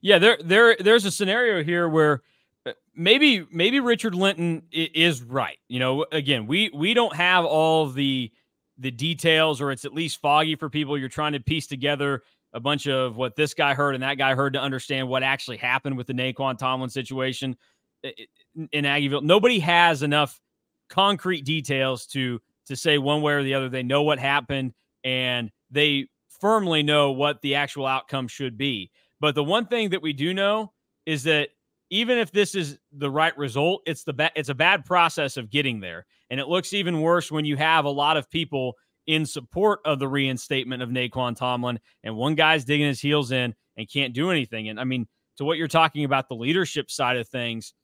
Yeah, 0.00 0.18
there 0.18 0.38
there 0.44 0.76
there's 0.78 1.04
a 1.04 1.10
scenario 1.10 1.64
here 1.64 1.88
where 1.88 2.22
uh, 2.64 2.72
maybe 2.94 3.44
maybe 3.50 3.80
Richard 3.80 4.14
Linton 4.14 4.62
is 4.70 5.22
right. 5.22 5.58
You 5.68 5.80
know, 5.80 6.06
again, 6.12 6.46
we 6.46 6.70
we 6.72 6.94
don't 6.94 7.16
have 7.16 7.44
all 7.44 7.88
the 7.88 8.30
the 8.78 8.90
details 8.90 9.60
or 9.60 9.72
it's 9.72 9.84
at 9.84 9.94
least 9.94 10.20
foggy 10.20 10.54
for 10.54 10.68
people 10.68 10.98
you're 10.98 11.08
trying 11.08 11.32
to 11.32 11.40
piece 11.40 11.66
together 11.66 12.22
a 12.56 12.60
bunch 12.60 12.88
of 12.88 13.16
what 13.16 13.36
this 13.36 13.52
guy 13.52 13.75
heard 13.75 13.94
and 13.94 14.02
that 14.02 14.16
guy 14.16 14.34
heard 14.34 14.54
to 14.54 14.60
understand 14.60 15.06
what 15.06 15.22
actually 15.22 15.58
happened 15.58 15.94
with 15.94 16.06
the 16.06 16.14
Nae'Qwan 16.14 16.56
Tomlin 16.56 16.88
situation 16.88 17.54
in 18.02 18.84
Aggieville. 18.84 19.22
Nobody 19.22 19.58
has 19.58 20.02
enough 20.02 20.40
concrete 20.88 21.44
details 21.44 22.06
to 22.06 22.40
to 22.66 22.75
say 22.75 22.96
one 22.96 23.20
way 23.20 23.34
or 23.34 23.42
the 23.42 23.54
other. 23.54 23.68
They 23.68 23.82
know 23.82 24.02
what 24.02 24.18
happened 24.18 24.72
and 25.04 25.50
they 25.70 26.08
firmly 26.40 26.82
know 26.82 27.12
what 27.12 27.42
the 27.42 27.54
actual 27.54 27.86
outcome 27.86 28.26
should 28.26 28.56
be. 28.56 28.90
But 29.20 29.34
the 29.34 29.44
one 29.44 29.66
thing 29.66 29.90
that 29.90 30.02
we 30.02 30.14
do 30.14 30.32
know 30.32 30.72
is 31.04 31.22
that 31.25 31.50
even 31.90 32.16
if 32.18 32.32
this 32.32 32.54
is 32.54 32.78
the 32.92 33.10
right 33.10 33.36
result, 33.36 33.82
it's 33.86 34.02
the 34.02 34.14
ba- 34.14 34.32
it's 34.34 34.48
a 34.48 34.54
bad 34.54 34.84
process 34.86 35.36
of 35.36 35.50
getting 35.50 35.78
there. 35.78 36.06
And 36.30 36.40
it 36.40 36.48
looks 36.48 36.72
even 36.72 37.02
worse 37.02 37.30
when 37.30 37.44
you 37.44 37.56
have 37.56 37.84
a 37.84 37.90
lot 37.90 38.16
of 38.16 38.30
people 38.30 38.76
in 39.06 39.25
support 39.25 39.80
of 39.84 39.98
the 39.98 40.08
reinstatement 40.08 40.82
of 40.82 40.90
Nae'Qwan 40.90 41.36
Tomlin 41.36 41.78
and 42.02 42.16
one 42.16 42.34
guy's 42.34 42.64
digging 42.64 42.86
his 42.86 43.00
heels 43.00 43.30
in 43.30 43.54
and 43.76 43.90
can't 43.90 44.14
do 44.14 44.30
anything. 44.30 44.68
And 44.68 44.80
I 44.80 44.84
mean, 44.84 45.06
to 45.36 45.44
what 45.44 45.58
you're 45.58 45.68
talking 45.68 46.04
about 46.04 46.28
the 46.28 46.34
leadership 46.34 46.90
side 46.90 47.16
of 47.16 47.28
things, 47.28 47.75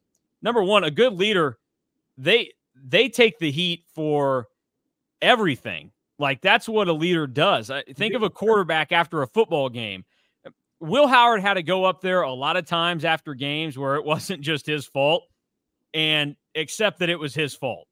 number 0.41 0.62
one, 0.62 0.85
a 0.85 0.91
good 0.91 1.14
leader, 1.14 1.59
they 2.17 2.52
they 2.75 3.09
take 3.09 3.38
the 3.38 3.50
heat 3.50 3.85
for 3.95 4.49
everything. 5.21 5.93
Like 6.19 6.41
that's 6.41 6.69
what 6.69 6.88
a 6.88 6.93
leader 6.93 7.26
does. 7.26 7.71
Think 7.95 8.14
of 8.14 8.23
a 8.23 8.31
quarterback 8.31 8.93
after 8.93 9.23
a 9.23 9.26
football 9.26 9.69
game. 9.69 10.05
Will 10.81 11.07
Howard 11.07 11.41
had 11.41 11.55
to 11.55 11.62
go 11.62 11.85
up 11.85 12.00
there 12.00 12.23
a 12.23 12.33
lot 12.33 12.57
of 12.57 12.67
times 12.67 13.05
after 13.05 13.35
games 13.35 13.79
where 13.79 13.95
it 13.97 14.05
wasn't 14.05 14.41
just 14.41 14.67
his 14.67 14.87
fault 14.87 15.25
and 15.95 16.37
accept 16.57 16.99
that 16.99 17.09
it 17.09 17.19
was 17.19 17.35
his 17.35 17.55
fault. 17.55 17.87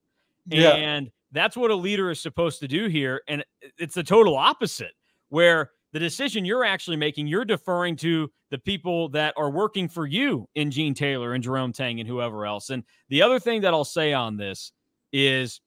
Yeah. 0.47 0.71
And 0.71 1.11
that's 1.33 1.57
what 1.57 1.71
a 1.71 1.75
leader 1.75 2.11
is 2.11 2.21
supposed 2.21 2.61
to 2.61 2.69
do 2.69 2.89
here. 2.89 3.23
And 3.29 3.45
it's 3.79 3.95
the 3.95 4.03
total 4.03 4.37
opposite, 4.37 4.93
where 5.29 5.71
the 5.93 5.99
decision 5.99 6.45
you're 6.45 6.65
actually 6.65 6.97
making, 6.97 7.27
you're 7.27 7.45
deferring 7.45 7.97
to 7.97 8.31
the 8.51 8.59
people 8.59 9.09
that 9.11 9.35
are 9.37 9.51
working 9.51 9.89
for 9.89 10.07
you 10.07 10.49
in 10.55 10.71
Gene 10.71 10.95
Taylor 10.95 11.35
and 11.35 11.43
Jerome 11.43 11.73
Tang 11.73 12.01
and 12.01 12.09
whoever 12.09 12.47
else. 12.47 12.71
And 12.71 12.85
the 13.09 13.23
other 13.23 13.39
thing 13.39 13.63
that 13.63 13.75
I'll 13.75 13.85
say 13.85 14.13
on 14.13 14.37
this 14.37 14.73
is 15.13 15.61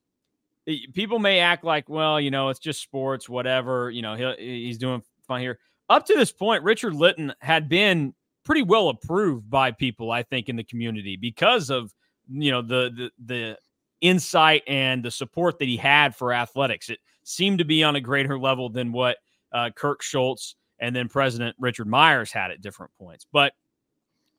people 0.93 1.19
may 1.19 1.39
act 1.39 1.63
like, 1.63 1.89
well, 1.89 2.19
you 2.19 2.31
know, 2.31 2.49
it's 2.49 2.59
just 2.59 2.81
sports, 2.81 3.27
whatever. 3.27 3.89
You 3.89 4.01
know, 4.01 4.35
he's 4.37 4.77
doing 4.77 5.01
fine 5.27 5.41
here. 5.41 5.59
Up 5.89 6.05
to 6.05 6.15
this 6.15 6.31
point, 6.31 6.63
Richard 6.63 6.93
Linton 6.93 7.33
had 7.41 7.67
been 7.67 8.13
pretty 8.45 8.63
well 8.63 8.89
approved 8.89 9.49
by 9.49 9.71
people, 9.71 10.11
I 10.11 10.23
think, 10.23 10.49
in 10.49 10.55
the 10.55 10.63
community 10.63 11.17
because 11.17 11.69
of 11.69 11.93
you 12.29 12.51
know 12.51 12.61
the 12.61 12.89
the 12.95 13.11
the 13.25 13.57
insight 14.03 14.61
and 14.67 15.03
the 15.03 15.09
support 15.09 15.57
that 15.57 15.67
he 15.67 15.77
had 15.77 16.15
for 16.15 16.33
athletics. 16.33 16.89
It 16.89 16.99
seemed 17.23 17.57
to 17.59 17.65
be 17.65 17.83
on 17.83 17.95
a 17.95 18.01
greater 18.01 18.37
level 18.37 18.69
than 18.69 18.91
what 18.91 19.17
uh, 19.51 19.71
Kirk 19.75 20.03
Schulz 20.03 20.55
and 20.77 20.95
then 20.95 21.07
President 21.07 21.55
Richard 21.57 21.87
Myers 21.87 22.31
had 22.31 22.51
at 22.51 22.61
different 22.61 22.91
points. 22.99 23.25
But 23.31 23.53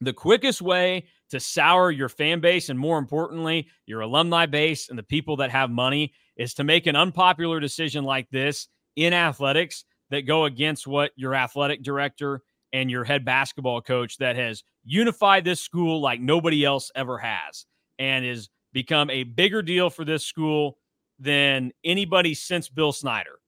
the 0.01 0.13
quickest 0.13 0.61
way 0.61 1.07
to 1.31 1.41
sour 1.41 1.91
your 1.91 2.11
fan 2.11 2.41
base 2.41 2.69
and 2.69 2.79
more 2.79 2.99
importantly, 2.99 3.69
your 3.87 4.03
alumni 4.03 4.45
base 4.45 4.91
and 4.91 4.99
the 4.99 5.03
people 5.03 5.37
that 5.37 5.51
have 5.51 5.71
money 5.71 6.13
is 6.37 6.53
to 6.55 6.65
make 6.65 6.87
an 6.87 6.97
unpopular 6.97 7.59
decision 7.59 8.05
like 8.05 8.29
this 8.31 8.69
in 8.97 9.15
athletics 9.15 9.85
that 10.11 10.23
go 10.23 10.45
against 10.45 10.87
what 10.87 11.13
your 11.17 11.35
athletic 11.35 11.83
director 11.83 12.43
and 12.75 12.91
your 12.91 13.05
head 13.05 13.25
basketball 13.25 13.81
coach 13.81 14.19
that 14.19 14.37
has 14.37 14.63
unified 14.85 15.45
this 15.45 15.61
school 15.61 16.01
like 16.03 16.21
nobody 16.21 16.65
else 16.65 16.91
ever 16.95 17.17
has 17.17 17.65
and 17.99 18.25
has 18.27 18.51
become 18.75 19.09
a 19.09 19.23
bigger 19.23 19.63
deal 19.63 19.89
for 19.89 20.05
this 20.05 20.27
school 20.27 20.77
than 21.19 21.73
anybody 21.83 22.35
since 22.35 22.69
Bill 22.69 22.93
Snyder. 22.93 23.39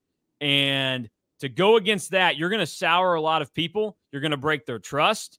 And 0.41 1.07
to 1.41 1.49
go 1.49 1.75
against 1.75 2.11
that, 2.11 2.37
you're 2.37 2.49
going 2.49 2.61
to 2.61 2.65
sour 2.65 3.13
a 3.13 3.21
lot 3.21 3.43
of 3.43 3.53
people. 3.53 3.97
You're 4.11 4.21
going 4.21 4.31
to 4.31 4.37
break 4.37 4.65
their 4.65 4.79
trust. 4.79 5.37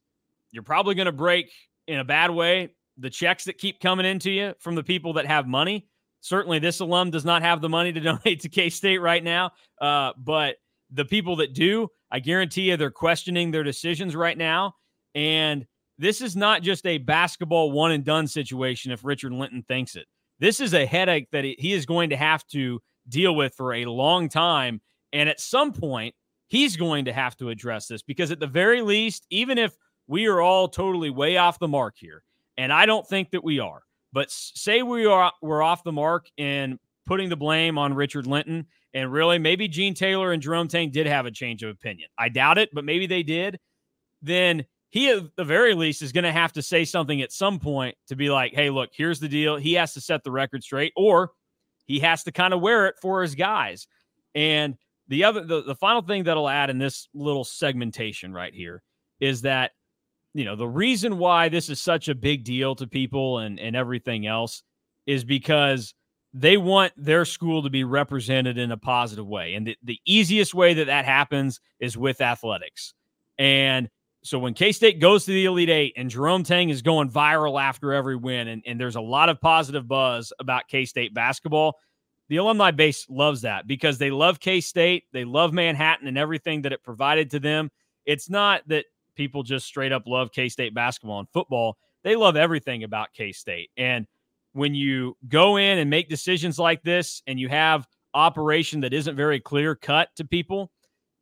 You're 0.52 0.62
probably 0.62 0.94
going 0.94 1.06
to 1.06 1.12
break 1.12 1.50
in 1.88 1.98
a 1.98 2.04
bad 2.04 2.30
way 2.30 2.70
the 2.98 3.10
checks 3.10 3.44
that 3.44 3.58
keep 3.58 3.80
coming 3.80 4.04
into 4.04 4.30
you 4.30 4.54
from 4.58 4.74
the 4.74 4.82
people 4.82 5.14
that 5.14 5.26
have 5.26 5.46
money. 5.46 5.88
Certainly, 6.20 6.58
this 6.58 6.80
alum 6.80 7.10
does 7.10 7.24
not 7.24 7.42
have 7.42 7.60
the 7.60 7.68
money 7.68 7.92
to 7.92 8.00
donate 8.00 8.40
to 8.40 8.48
K 8.48 8.68
State 8.68 8.98
right 8.98 9.22
now. 9.22 9.52
Uh, 9.80 10.12
but 10.18 10.56
the 10.90 11.04
people 11.04 11.36
that 11.36 11.54
do, 11.54 11.88
I 12.10 12.20
guarantee 12.20 12.70
you, 12.70 12.76
they're 12.76 12.90
questioning 12.90 13.50
their 13.50 13.62
decisions 13.62 14.16
right 14.16 14.36
now. 14.36 14.74
And 15.14 15.66
this 15.98 16.20
is 16.20 16.36
not 16.36 16.62
just 16.62 16.86
a 16.86 16.98
basketball 16.98 17.72
one 17.72 17.92
and 17.92 18.04
done 18.04 18.26
situation 18.26 18.92
if 18.92 19.04
Richard 19.04 19.32
Linton 19.32 19.62
thinks 19.62 19.96
it. 19.96 20.06
This 20.38 20.60
is 20.60 20.74
a 20.74 20.86
headache 20.86 21.28
that 21.32 21.44
he 21.44 21.72
is 21.72 21.86
going 21.86 22.10
to 22.10 22.16
have 22.16 22.46
to 22.48 22.80
deal 23.08 23.34
with 23.34 23.54
for 23.54 23.74
a 23.74 23.86
long 23.86 24.28
time. 24.28 24.80
And 25.12 25.28
at 25.28 25.40
some 25.40 25.72
point, 25.72 26.14
he's 26.46 26.76
going 26.76 27.06
to 27.06 27.12
have 27.12 27.36
to 27.38 27.48
address 27.50 27.88
this 27.88 28.02
because, 28.02 28.30
at 28.30 28.40
the 28.40 28.46
very 28.46 28.82
least, 28.82 29.26
even 29.30 29.58
if 29.58 29.74
we 30.06 30.26
are 30.26 30.40
all 30.40 30.68
totally 30.68 31.10
way 31.10 31.36
off 31.36 31.58
the 31.58 31.68
mark 31.68 31.94
here, 31.96 32.22
and 32.56 32.72
I 32.72 32.86
don't 32.86 33.06
think 33.06 33.30
that 33.30 33.42
we 33.42 33.58
are, 33.58 33.82
but 34.12 34.30
say 34.30 34.82
we 34.82 35.06
are 35.06 35.32
we're 35.42 35.62
off 35.62 35.84
the 35.84 35.92
mark 35.92 36.28
in 36.36 36.78
putting 37.06 37.28
the 37.28 37.36
blame 37.36 37.78
on 37.78 37.94
Richard 37.94 38.26
Linton, 38.26 38.66
and 38.94 39.12
really 39.12 39.38
maybe 39.38 39.66
Gene 39.66 39.94
Taylor 39.94 40.32
and 40.32 40.42
Jerome 40.42 40.68
Tang 40.68 40.90
did 40.90 41.06
have 41.06 41.26
a 41.26 41.30
change 41.30 41.62
of 41.62 41.70
opinion. 41.70 42.08
I 42.18 42.28
doubt 42.28 42.58
it, 42.58 42.70
but 42.72 42.84
maybe 42.84 43.06
they 43.06 43.22
did. 43.22 43.58
Then 44.22 44.64
he 44.90 45.10
at 45.10 45.36
the 45.36 45.44
very 45.44 45.74
least 45.74 46.02
is 46.02 46.12
going 46.12 46.24
to 46.24 46.32
have 46.32 46.52
to 46.54 46.62
say 46.62 46.84
something 46.84 47.20
at 47.20 47.32
some 47.32 47.58
point 47.58 47.96
to 48.08 48.16
be 48.16 48.30
like, 48.30 48.54
hey, 48.54 48.70
look, 48.70 48.90
here's 48.92 49.20
the 49.20 49.28
deal. 49.28 49.56
He 49.56 49.74
has 49.74 49.92
to 49.94 50.00
set 50.00 50.24
the 50.24 50.30
record 50.30 50.64
straight, 50.64 50.92
or 50.96 51.32
he 51.84 51.98
has 52.00 52.24
to 52.24 52.32
kind 52.32 52.54
of 52.54 52.60
wear 52.60 52.86
it 52.86 52.96
for 53.00 53.22
his 53.22 53.34
guys. 53.34 53.86
And 54.34 54.76
the 55.08 55.24
other 55.24 55.44
the, 55.44 55.62
the 55.62 55.74
final 55.74 56.02
thing 56.02 56.24
that 56.24 56.36
I'll 56.36 56.48
add 56.48 56.70
in 56.70 56.78
this 56.78 57.08
little 57.14 57.44
segmentation 57.44 58.32
right 58.32 58.54
here 58.54 58.82
is 59.20 59.42
that 59.42 59.72
you 60.34 60.44
know 60.44 60.54
the 60.54 60.68
reason 60.68 61.18
why 61.18 61.48
this 61.48 61.68
is 61.68 61.80
such 61.80 62.08
a 62.08 62.14
big 62.14 62.44
deal 62.44 62.74
to 62.76 62.86
people 62.86 63.38
and 63.38 63.58
and 63.58 63.74
everything 63.74 64.26
else 64.26 64.62
is 65.06 65.24
because 65.24 65.94
they 66.34 66.58
want 66.58 66.92
their 66.96 67.24
school 67.24 67.62
to 67.62 67.70
be 67.70 67.84
represented 67.84 68.58
in 68.58 68.70
a 68.70 68.76
positive 68.76 69.26
way 69.26 69.54
and 69.54 69.66
the, 69.66 69.76
the 69.82 69.98
easiest 70.04 70.54
way 70.54 70.74
that 70.74 70.86
that 70.86 71.06
happens 71.06 71.58
is 71.80 71.96
with 71.96 72.20
athletics 72.20 72.92
and 73.38 73.88
so 74.22 74.38
when 74.38 74.54
k-state 74.54 75.00
goes 75.00 75.24
to 75.24 75.30
the 75.30 75.44
elite 75.44 75.70
eight 75.70 75.92
and 75.96 76.10
jerome 76.10 76.42
tang 76.42 76.70
is 76.70 76.82
going 76.82 77.10
viral 77.10 77.60
after 77.60 77.92
every 77.92 78.16
win 78.16 78.48
and, 78.48 78.62
and 78.66 78.80
there's 78.80 78.96
a 78.96 79.00
lot 79.00 79.28
of 79.28 79.40
positive 79.40 79.86
buzz 79.86 80.32
about 80.40 80.68
k-state 80.68 81.14
basketball 81.14 81.76
the 82.28 82.36
alumni 82.36 82.70
base 82.70 83.06
loves 83.08 83.42
that 83.42 83.66
because 83.66 83.98
they 83.98 84.10
love 84.10 84.38
K 84.38 84.60
State, 84.60 85.04
they 85.12 85.24
love 85.24 85.52
Manhattan 85.52 86.06
and 86.06 86.18
everything 86.18 86.62
that 86.62 86.72
it 86.72 86.82
provided 86.82 87.30
to 87.30 87.40
them. 87.40 87.70
It's 88.04 88.28
not 88.28 88.62
that 88.68 88.84
people 89.14 89.42
just 89.42 89.66
straight 89.66 89.92
up 89.92 90.02
love 90.06 90.30
K 90.32 90.48
State 90.48 90.74
basketball 90.74 91.20
and 91.20 91.28
football, 91.30 91.78
they 92.04 92.16
love 92.16 92.36
everything 92.36 92.84
about 92.84 93.12
K 93.14 93.32
State. 93.32 93.70
And 93.76 94.06
when 94.52 94.74
you 94.74 95.16
go 95.28 95.56
in 95.56 95.78
and 95.78 95.88
make 95.88 96.08
decisions 96.08 96.58
like 96.58 96.82
this 96.82 97.22
and 97.26 97.40
you 97.40 97.48
have 97.48 97.86
operation 98.14 98.80
that 98.80 98.92
isn't 98.92 99.16
very 99.16 99.40
clear 99.40 99.74
cut 99.74 100.08
to 100.16 100.24
people, 100.24 100.70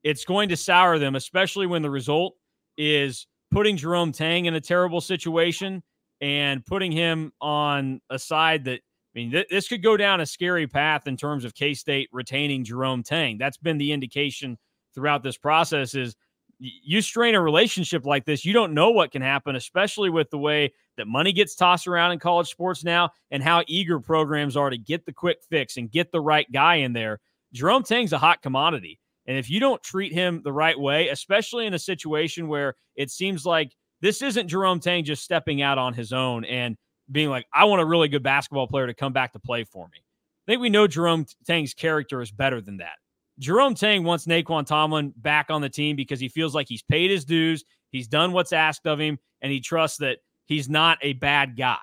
it's 0.02 0.24
going 0.24 0.48
to 0.48 0.56
sour 0.56 0.98
them, 0.98 1.14
especially 1.14 1.66
when 1.66 1.82
the 1.82 1.90
result 1.90 2.34
is 2.76 3.26
putting 3.50 3.76
Jerome 3.76 4.12
Tang 4.12 4.47
in 4.47 4.54
a 4.54 4.61
terrible 4.61 5.00
situation 5.00 5.83
and 6.21 6.64
putting 6.64 6.92
him 6.92 7.33
on 7.40 8.00
a 8.11 8.18
side 8.18 8.64
that 8.64 8.80
I 8.80 9.18
mean, 9.18 9.30
th- 9.30 9.49
this 9.49 9.66
could 9.66 9.83
go 9.83 9.97
down 9.97 10.21
a 10.21 10.26
scary 10.26 10.66
path 10.66 11.06
in 11.06 11.16
terms 11.16 11.45
of 11.45 11.54
K 11.54 11.73
State 11.73 12.11
retaining 12.12 12.64
Jerome 12.64 13.02
Tang. 13.02 13.38
That's 13.38 13.56
been 13.56 13.78
the 13.78 13.92
indication 13.92 14.59
throughout 14.95 15.23
this 15.23 15.38
process. 15.38 15.95
Is 15.95 16.14
you 16.59 17.00
strain 17.02 17.35
a 17.35 17.40
relationship 17.40 18.06
like 18.06 18.25
this, 18.25 18.45
you 18.45 18.52
don't 18.52 18.75
know 18.75 18.90
what 18.90 19.12
can 19.12 19.23
happen, 19.23 19.56
especially 19.56 20.11
with 20.11 20.30
the 20.30 20.38
way 20.38 20.73
that 20.97 21.06
money 21.06 21.33
gets 21.33 21.54
tossed 21.54 21.87
around 21.87 22.12
in 22.12 22.18
college 22.18 22.49
sports 22.49 22.85
now 22.85 23.11
and 23.30 23.42
how 23.42 23.62
eager 23.66 24.00
programs 24.00 24.56
are 24.56 24.71
to 24.71 24.78
get 24.78 25.04
the 25.04 25.12
quick 25.12 25.38
fix 25.49 25.76
and 25.76 25.90
get 25.90 26.12
the 26.12 26.21
right 26.21 26.50
guy 26.52 26.76
in 26.76 26.92
there. 26.92 27.21
Jerome 27.52 27.83
Tang's 27.83 28.12
a 28.12 28.18
hot 28.18 28.42
commodity. 28.42 28.99
And 29.26 29.37
if 29.37 29.50
you 29.50 29.61
don't 29.61 29.83
treat 29.83 30.12
him 30.12 30.40
the 30.45 30.52
right 30.52 30.78
way, 30.78 31.09
especially 31.09 31.66
in 31.66 31.75
a 31.75 31.78
situation 31.78 32.49
where 32.49 32.75
it 32.95 33.11
seems 33.11 33.45
like 33.45 33.73
this 34.00 34.23
isn't 34.23 34.49
Jerome 34.49 34.80
Tang 34.80 35.04
just 35.04 35.23
stepping 35.23 35.62
out 35.62 35.78
on 35.78 35.95
his 35.95 36.12
own 36.12 36.45
and 36.45 36.76
being 37.11 37.28
like, 37.28 37.47
I 37.52 37.64
want 37.64 37.83
a 37.83 37.87
really 37.87 38.09
good 38.09 38.23
basketball 38.23 38.68
player 38.68 38.87
to 38.87 38.95
come 38.95 39.12
back 39.12 39.33
to 39.33 39.38
play 39.38 39.64
for 39.64 39.87
me. 39.88 39.99
I 40.47 40.52
think 40.52 40.61
we 40.61 40.71
know 40.71 40.87
Jerome 40.87 41.26
Tang's 41.47 41.75
character 41.75 42.21
is 42.21 42.30
better 42.30 42.61
than 42.61 42.76
that. 42.76 42.95
Jerome 43.38 43.75
Tang 43.75 44.04
wants 44.04 44.26
Nae'Qwan 44.26 44.64
Tomlin 44.64 45.12
back 45.16 45.50
on 45.50 45.61
the 45.61 45.68
team 45.68 45.97
because 45.97 46.21
he 46.21 46.28
feels 46.28 46.54
like 46.54 46.68
he's 46.68 46.83
paid 46.83 47.11
his 47.11 47.25
dues, 47.25 47.64
he's 47.90 48.09
done 48.09 48.33
what's 48.33 48.52
asked 48.52 48.87
of 48.87 48.99
him, 48.99 49.18
and 49.42 49.52
he 49.52 49.61
trusts 49.61 49.99
that 49.99 50.18
he's 50.47 50.68
not 50.68 50.99
a 51.02 51.12
bad 51.14 51.56
guy. 51.56 51.78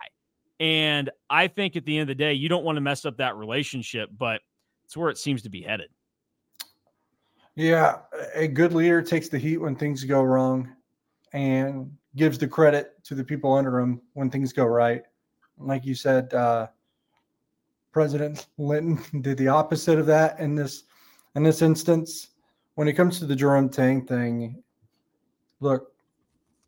And 0.60 1.10
I 1.30 1.48
think 1.48 1.76
at 1.76 1.86
the 1.86 1.98
end 1.98 2.10
of 2.10 2.18
the 2.18 2.24
day, 2.24 2.34
you 2.34 2.50
don't 2.50 2.64
want 2.64 2.78
to 2.78 2.82
mess 2.82 3.06
up 3.06 3.18
that 3.18 3.36
relationship, 3.36 4.10
but 4.18 4.42
it's 4.86 4.98
where 4.98 5.10
it 5.10 5.18
seems 5.18 5.42
to 5.44 5.50
be 5.50 5.62
headed. 5.62 5.90
Yeah, 7.56 7.98
a 8.34 8.48
good 8.48 8.74
leader 8.74 9.02
takes 9.02 9.30
the 9.30 9.38
heat 9.38 9.58
when 9.58 9.76
things 9.76 10.04
go 10.04 10.24
wrong 10.24 10.76
and 11.34 11.92
gives 12.16 12.38
the 12.38 12.48
credit 12.48 13.04
to 13.04 13.16
the 13.16 13.24
people 13.24 13.54
under 13.54 13.80
him 13.80 14.02
when 14.14 14.30
things 14.30 14.54
go 14.54 14.66
right. 14.66 15.04
Like 15.58 15.86
you 15.86 15.94
said, 15.94 16.34
uh, 16.34 16.68
President 17.92 18.48
Linton 18.58 19.00
did 19.22 19.38
the 19.38 19.48
opposite 19.48 20.00
of 20.00 20.06
that 20.08 20.40
in 20.40 20.56
this 20.56 20.84
in 21.36 21.44
this 21.44 21.62
instance. 21.62 22.30
When 22.76 22.88
it 22.88 22.94
comes 22.94 23.20
to 23.20 23.26
the 23.26 23.36
Jerome 23.36 23.70
Tang 23.70 24.04
thing, 24.06 24.64
look, 25.60 25.92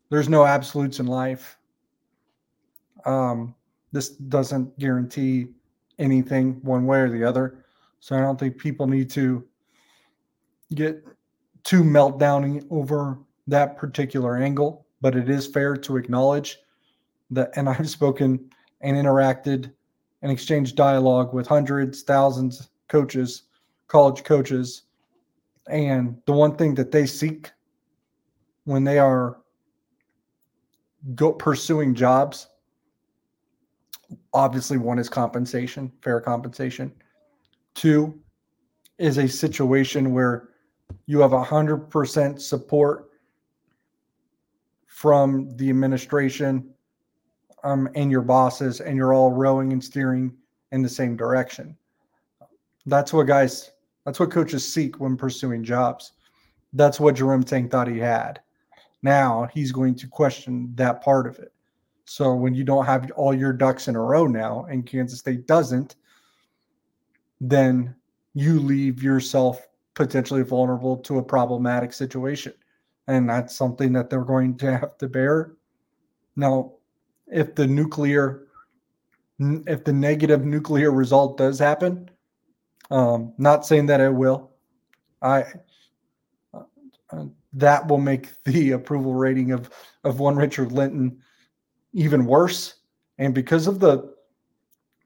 there's 0.09 0.29
no 0.29 0.45
absolutes 0.45 0.99
in 0.99 1.07
life. 1.07 1.57
Um, 3.05 3.55
this 3.91 4.09
doesn't 4.09 4.77
guarantee 4.77 5.47
anything 5.97 6.59
one 6.61 6.85
way 6.85 6.99
or 6.99 7.09
the 7.09 7.23
other. 7.23 7.65
So 7.99 8.15
I 8.15 8.21
don't 8.21 8.39
think 8.39 8.59
people 8.59 8.85
need 8.85 9.09
to 9.11 9.43
get 10.75 11.03
too 11.63 11.83
meltdowning 11.83 12.65
over 12.69 13.17
that 13.47 13.77
particular 13.77 14.37
angle, 14.37 14.85
but 15.01 15.15
it 15.15 15.29
is 15.29 15.47
fair 15.47 15.75
to 15.77 15.97
acknowledge 15.97 16.59
that, 17.31 17.51
and 17.55 17.67
I've 17.67 17.89
spoken 17.89 18.49
and 18.81 18.97
interacted 18.97 19.71
and 20.21 20.31
exchanged 20.31 20.75
dialogue 20.75 21.33
with 21.33 21.47
hundreds, 21.47 22.03
thousands 22.03 22.69
coaches, 22.87 23.43
college 23.87 24.23
coaches, 24.23 24.83
and 25.67 26.17
the 26.25 26.33
one 26.33 26.55
thing 26.55 26.75
that 26.75 26.91
they 26.91 27.05
seek 27.05 27.51
when 28.65 28.83
they 28.83 28.99
are 28.99 29.37
go 31.15 31.31
pursuing 31.31 31.93
jobs 31.93 32.47
obviously 34.33 34.77
one 34.77 34.99
is 34.99 35.09
compensation 35.09 35.91
fair 36.01 36.19
compensation. 36.21 36.91
Two 37.73 38.19
is 38.97 39.17
a 39.17 39.27
situation 39.27 40.13
where 40.13 40.49
you 41.05 41.19
have 41.19 41.31
100% 41.31 42.41
support 42.41 43.09
from 44.87 45.55
the 45.57 45.69
administration 45.69 46.69
um, 47.63 47.89
and 47.95 48.11
your 48.11 48.21
bosses, 48.21 48.79
and 48.79 48.95
you're 48.95 49.13
all 49.13 49.31
rowing 49.31 49.73
and 49.73 49.83
steering 49.83 50.33
in 50.71 50.81
the 50.81 50.89
same 50.89 51.15
direction. 51.15 51.75
That's 52.85 53.11
what 53.11 53.27
guys, 53.27 53.71
that's 54.05 54.19
what 54.19 54.31
coaches 54.31 54.65
seek 54.67 54.99
when 54.99 55.17
pursuing 55.17 55.63
jobs. 55.63 56.13
That's 56.73 56.99
what 56.99 57.15
Jerome 57.15 57.43
Tang 57.43 57.69
thought 57.69 57.87
he 57.87 57.99
had. 57.99 58.39
Now 59.01 59.49
he's 59.53 59.71
going 59.71 59.95
to 59.95 60.07
question 60.07 60.71
that 60.75 61.01
part 61.03 61.27
of 61.27 61.39
it. 61.39 61.51
So 62.05 62.35
when 62.35 62.53
you 62.53 62.63
don't 62.63 62.85
have 62.85 63.11
all 63.15 63.33
your 63.33 63.53
ducks 63.53 63.87
in 63.87 63.95
a 63.95 64.01
row 64.01 64.27
now, 64.27 64.65
and 64.69 64.85
Kansas 64.85 65.19
State 65.19 65.47
doesn't, 65.47 65.95
then 67.41 67.95
you 68.33 68.59
leave 68.59 69.01
yourself 69.01 69.67
potentially 69.95 70.43
vulnerable 70.43 70.97
to 70.97 71.17
a 71.17 71.23
problematic 71.23 71.93
situation. 71.93 72.53
And 73.07 73.29
that's 73.29 73.55
something 73.55 73.93
that 73.93 74.09
they're 74.09 74.23
going 74.23 74.57
to 74.57 74.77
have 74.77 74.97
to 74.99 75.07
bear. 75.07 75.53
Now, 76.35 76.73
if 77.27 77.55
the 77.55 77.65
nuclear, 77.65 78.47
if 79.39 79.83
the 79.83 79.93
negative 79.93 80.45
nuclear 80.45 80.91
result 80.91 81.37
does 81.37 81.57
happen, 81.57 82.09
um, 82.91 83.33
not 83.37 83.65
saying 83.65 83.87
that 83.87 84.01
it 84.01 84.13
will, 84.13 84.51
I, 85.21 85.45
uh, 86.53 87.25
that 87.53 87.87
will 87.87 87.99
make 87.99 88.29
the 88.43 88.71
approval 88.71 89.13
rating 89.15 89.51
of, 89.51 89.69
of 90.03 90.19
one 90.19 90.35
Richard 90.35 90.71
Linton 90.71 91.19
even 91.93 92.25
worse. 92.25 92.75
And 93.17 93.33
because 93.33 93.67
of 93.67 93.79
the, 93.79 94.13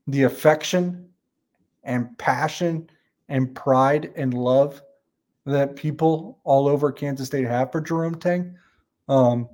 the 0.08 0.23
affection 0.23 1.10
and 1.84 2.17
passion 2.17 2.89
and 3.30 3.56
pride 3.56 4.12
and 4.15 4.34
love 4.34 4.82
that 5.46 5.76
people 5.76 6.39
all 6.44 6.68
over 6.68 6.92
Kansas 6.92 7.28
State 7.28 7.48
have 7.48 7.72
for 7.72 7.80
Jerome 7.80 8.15
Tang, 8.15 8.56
um, 9.08 9.48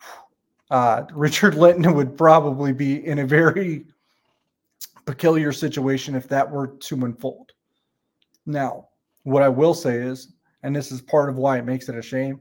uh, 0.70 1.04
Richard 1.12 1.54
Linton 1.54 1.94
would 1.94 2.16
probably 2.16 2.72
be 2.72 3.06
in 3.06 3.18
a 3.20 3.26
very 3.26 3.84
peculiar 5.04 5.52
situation 5.52 6.14
if 6.14 6.28
that 6.28 6.50
were 6.50 6.68
to 6.68 7.04
unfold. 7.04 7.52
Now, 8.46 8.88
what 9.24 9.42
I 9.42 9.48
will 9.48 9.74
say 9.74 9.96
is, 9.96 10.32
and 10.62 10.74
this 10.74 10.90
is 10.92 11.00
part 11.00 11.28
of 11.28 11.36
why 11.36 11.58
it 11.58 11.64
makes 11.64 11.88
it 11.88 11.96
a 11.96 12.02
shame, 12.02 12.40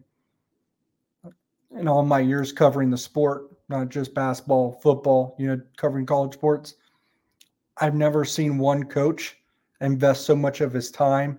in 1.77 1.87
all 1.87 2.03
my 2.03 2.19
years 2.19 2.51
covering 2.51 2.89
the 2.89 2.97
sport, 2.97 3.51
not 3.69 3.89
just 3.89 4.13
basketball, 4.13 4.79
football, 4.81 5.35
you 5.37 5.47
know, 5.47 5.61
covering 5.75 6.05
college 6.05 6.33
sports, 6.33 6.75
I've 7.77 7.95
never 7.95 8.25
seen 8.25 8.57
one 8.57 8.83
coach 8.85 9.37
invest 9.81 10.25
so 10.25 10.35
much 10.35 10.61
of 10.61 10.73
his 10.73 10.91
time 10.91 11.37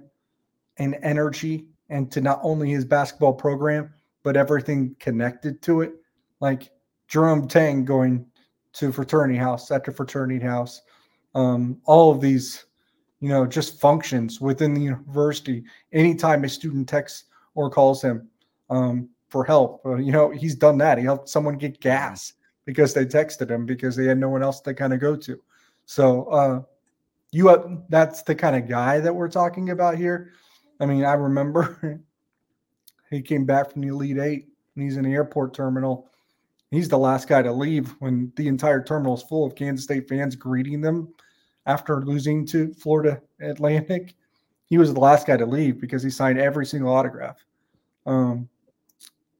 and 0.78 0.96
energy 1.02 1.66
into 1.90 2.20
not 2.20 2.40
only 2.42 2.70
his 2.70 2.84
basketball 2.84 3.32
program, 3.32 3.92
but 4.22 4.36
everything 4.36 4.94
connected 4.98 5.62
to 5.62 5.80
it. 5.80 5.92
Like 6.40 6.70
Jerome 7.08 7.48
Tang 7.48 7.84
going 7.84 8.26
to 8.74 8.92
fraternity 8.92 9.38
house 9.38 9.70
after 9.70 9.90
fraternity 9.90 10.44
house, 10.44 10.82
um, 11.34 11.80
all 11.84 12.10
of 12.10 12.20
these, 12.20 12.66
you 13.20 13.28
know, 13.28 13.46
just 13.46 13.80
functions 13.80 14.40
within 14.40 14.74
the 14.74 14.80
university. 14.80 15.64
Anytime 15.92 16.44
a 16.44 16.48
student 16.48 16.88
texts 16.88 17.24
or 17.54 17.70
calls 17.70 18.02
him 18.02 18.28
um, 18.70 19.08
for 19.28 19.44
help, 19.44 19.84
uh, 19.84 19.96
you 19.96 20.12
know, 20.12 20.30
he's 20.30 20.54
done 20.54 20.78
that. 20.78 20.98
He 20.98 21.04
helped 21.04 21.28
someone 21.28 21.56
get 21.56 21.80
gas 21.80 22.34
because 22.64 22.92
they 22.92 23.06
texted 23.06 23.50
him 23.50 23.66
because 23.66 23.96
they 23.96 24.04
had 24.04 24.18
no 24.18 24.28
one 24.28 24.42
else 24.42 24.60
to 24.60 24.74
kind 24.74 24.92
of 24.92 25.00
go 25.00 25.16
to. 25.16 25.40
So, 25.86 26.24
uh, 26.26 26.62
you 27.32 27.48
have, 27.48 27.82
that's 27.88 28.22
the 28.22 28.34
kind 28.34 28.56
of 28.56 28.68
guy 28.68 29.00
that 29.00 29.14
we're 29.14 29.28
talking 29.28 29.70
about 29.70 29.96
here. 29.96 30.32
I 30.80 30.86
mean, 30.86 31.04
I 31.04 31.14
remember 31.14 32.00
he 33.10 33.22
came 33.22 33.44
back 33.44 33.72
from 33.72 33.82
the 33.82 33.88
Elite 33.88 34.18
Eight 34.18 34.48
and 34.74 34.84
he's 34.84 34.96
in 34.96 35.04
the 35.04 35.12
airport 35.12 35.54
terminal. 35.54 36.08
He's 36.70 36.88
the 36.88 36.98
last 36.98 37.28
guy 37.28 37.42
to 37.42 37.52
leave 37.52 37.94
when 37.98 38.32
the 38.36 38.48
entire 38.48 38.82
terminal 38.82 39.14
is 39.14 39.22
full 39.22 39.46
of 39.46 39.54
Kansas 39.54 39.84
State 39.84 40.08
fans 40.08 40.36
greeting 40.36 40.80
them 40.80 41.12
after 41.66 42.02
losing 42.04 42.46
to 42.46 42.72
Florida 42.74 43.20
Atlantic. 43.40 44.14
He 44.66 44.78
was 44.78 44.92
the 44.92 45.00
last 45.00 45.26
guy 45.26 45.38
to 45.38 45.46
leave 45.46 45.80
because 45.80 46.02
he 46.02 46.10
signed 46.10 46.38
every 46.38 46.66
single 46.66 46.92
autograph. 46.92 47.42
Um, 48.04 48.48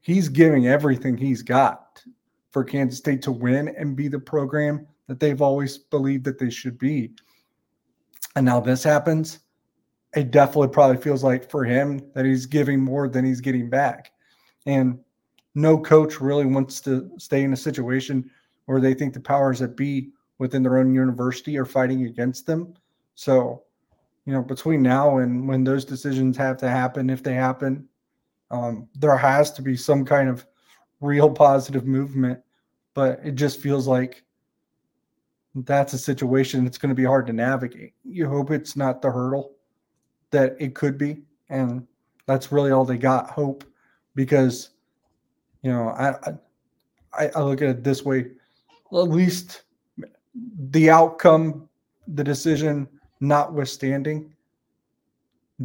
he's 0.01 0.27
giving 0.27 0.67
everything 0.67 1.17
he's 1.17 1.43
got 1.43 2.03
for 2.51 2.63
Kansas 2.63 2.97
State 2.97 3.21
to 3.23 3.31
win 3.31 3.69
and 3.77 3.95
be 3.95 4.07
the 4.07 4.19
program 4.19 4.87
that 5.07 5.19
they've 5.19 5.41
always 5.41 5.77
believed 5.77 6.23
that 6.25 6.39
they 6.39 6.49
should 6.49 6.77
be 6.79 7.11
and 8.35 8.45
now 8.45 8.59
this 8.59 8.83
happens, 8.83 9.39
it 10.15 10.31
definitely 10.31 10.69
probably 10.69 10.97
feels 10.97 11.23
like 11.23 11.49
for 11.49 11.63
him 11.63 12.01
that 12.13 12.25
he's 12.25 12.45
giving 12.45 12.79
more 12.79 13.07
than 13.07 13.25
he's 13.25 13.41
getting 13.41 13.69
back. 13.69 14.11
And 14.65 14.99
no 15.55 15.77
coach 15.77 16.19
really 16.19 16.45
wants 16.45 16.81
to 16.81 17.11
stay 17.17 17.43
in 17.43 17.53
a 17.53 17.57
situation 17.57 18.29
where 18.65 18.81
they 18.81 18.93
think 18.93 19.13
the 19.13 19.19
powers 19.19 19.59
that 19.59 19.75
be 19.75 20.09
within 20.37 20.63
their 20.63 20.77
own 20.77 20.93
university 20.93 21.57
are 21.57 21.65
fighting 21.65 22.05
against 22.05 22.45
them. 22.45 22.73
So 23.15 23.63
you 24.29 24.35
know, 24.35 24.43
between 24.43 24.83
now 24.83 25.17
and 25.17 25.47
when 25.47 25.63
those 25.63 25.83
decisions 25.83 26.37
have 26.37 26.57
to 26.57 26.69
happen, 26.69 27.09
if 27.09 27.23
they 27.23 27.33
happen, 27.33 27.87
um, 28.51 28.87
there 28.93 29.17
has 29.17 29.51
to 29.53 29.63
be 29.63 29.75
some 29.75 30.05
kind 30.05 30.29
of 30.29 30.45
real 31.01 31.31
positive 31.31 31.87
movement. 31.87 32.39
But 32.93 33.19
it 33.23 33.33
just 33.33 33.59
feels 33.59 33.87
like 33.87 34.23
that's 35.55 35.93
a 35.93 35.97
situation 35.97 36.63
that's 36.63 36.77
going 36.77 36.89
to 36.89 36.95
be 36.95 37.05
hard 37.05 37.27
to 37.27 37.33
navigate. 37.33 37.93
You 38.03 38.27
hope 38.27 38.51
it's 38.51 38.75
not 38.75 39.01
the 39.01 39.11
hurdle 39.11 39.53
that 40.31 40.55
it 40.59 40.75
could 40.75 40.97
be. 40.97 41.23
And 41.49 41.87
that's 42.25 42.51
really 42.51 42.71
all 42.71 42.85
they 42.85 42.97
got 42.97 43.29
hope 43.29 43.63
because, 44.15 44.69
you 45.63 45.71
know, 45.71 45.89
I, 45.89 46.33
I, 47.17 47.29
I 47.35 47.41
look 47.41 47.61
at 47.61 47.69
it 47.69 47.83
this 47.83 48.05
way 48.05 48.27
at 48.91 48.97
least 49.09 49.63
the 50.71 50.89
outcome, 50.89 51.67
the 52.07 52.23
decision 52.23 52.87
notwithstanding, 53.19 54.33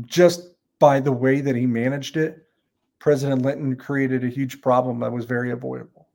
just 0.07 0.51
by 0.79 1.01
the 1.01 1.13
way 1.13 1.41
that 1.41 1.57
he 1.57 1.67
managed 1.67 2.17
it, 2.17 2.49
President 2.99 3.43
Linton 3.43 3.77
created 3.77 4.25
a 4.25 4.29
huge 4.29 4.61
problem 4.61 5.01
that 5.01 5.13
was 5.13 5.25
very 5.25 5.53
avoidable. 5.53 6.09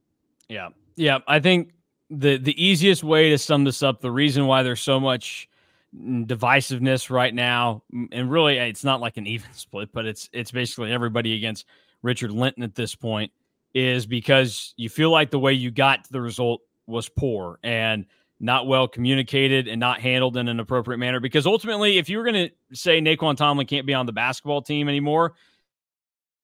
Yeah. 0.49 0.69
Yeah. 0.95 1.19
I 1.27 1.39
think 1.39 1.71
the 2.09 2.37
the 2.37 2.63
easiest 2.63 3.03
way 3.03 3.29
to 3.29 3.37
sum 3.37 3.63
this 3.63 3.83
up, 3.83 4.01
the 4.01 4.11
reason 4.11 4.47
why 4.47 4.63
there's 4.63 4.81
so 4.81 4.99
much 4.99 5.49
divisiveness 5.95 7.09
right 7.09 7.33
now, 7.33 7.83
and 8.11 8.31
really 8.31 8.59
eh, 8.59 8.65
it's 8.65 8.83
not 8.83 9.01
like 9.01 9.17
an 9.17 9.27
even 9.27 9.51
split, 9.53 9.89
but 9.93 10.05
it's 10.05 10.29
it's 10.33 10.51
basically 10.51 10.91
everybody 10.91 11.35
against 11.35 11.65
Richard 12.01 12.31
Linton 12.31 12.63
at 12.63 12.75
this 12.75 12.95
point, 12.95 13.31
is 13.73 14.05
because 14.05 14.73
you 14.77 14.89
feel 14.89 15.11
like 15.11 15.31
the 15.31 15.39
way 15.39 15.53
you 15.53 15.71
got 15.71 16.05
to 16.05 16.11
the 16.11 16.21
result 16.21 16.61
was 16.87 17.07
poor 17.09 17.59
and 17.63 18.05
not 18.39 18.67
well 18.67 18.87
communicated 18.87 19.67
and 19.67 19.79
not 19.79 19.99
handled 19.99 20.37
in 20.37 20.47
an 20.47 20.59
appropriate 20.59 20.97
manner. 20.97 21.19
Because 21.19 21.45
ultimately, 21.45 21.97
if 21.97 22.09
you 22.09 22.17
were 22.17 22.23
going 22.23 22.49
to 22.49 22.75
say 22.75 23.01
Nae'Qwan 23.01 23.35
Tomlin 23.35 23.67
can't 23.67 23.85
be 23.85 23.93
on 23.93 24.05
the 24.05 24.13
basketball 24.13 24.61
team 24.61 24.87
anymore, 24.87 25.33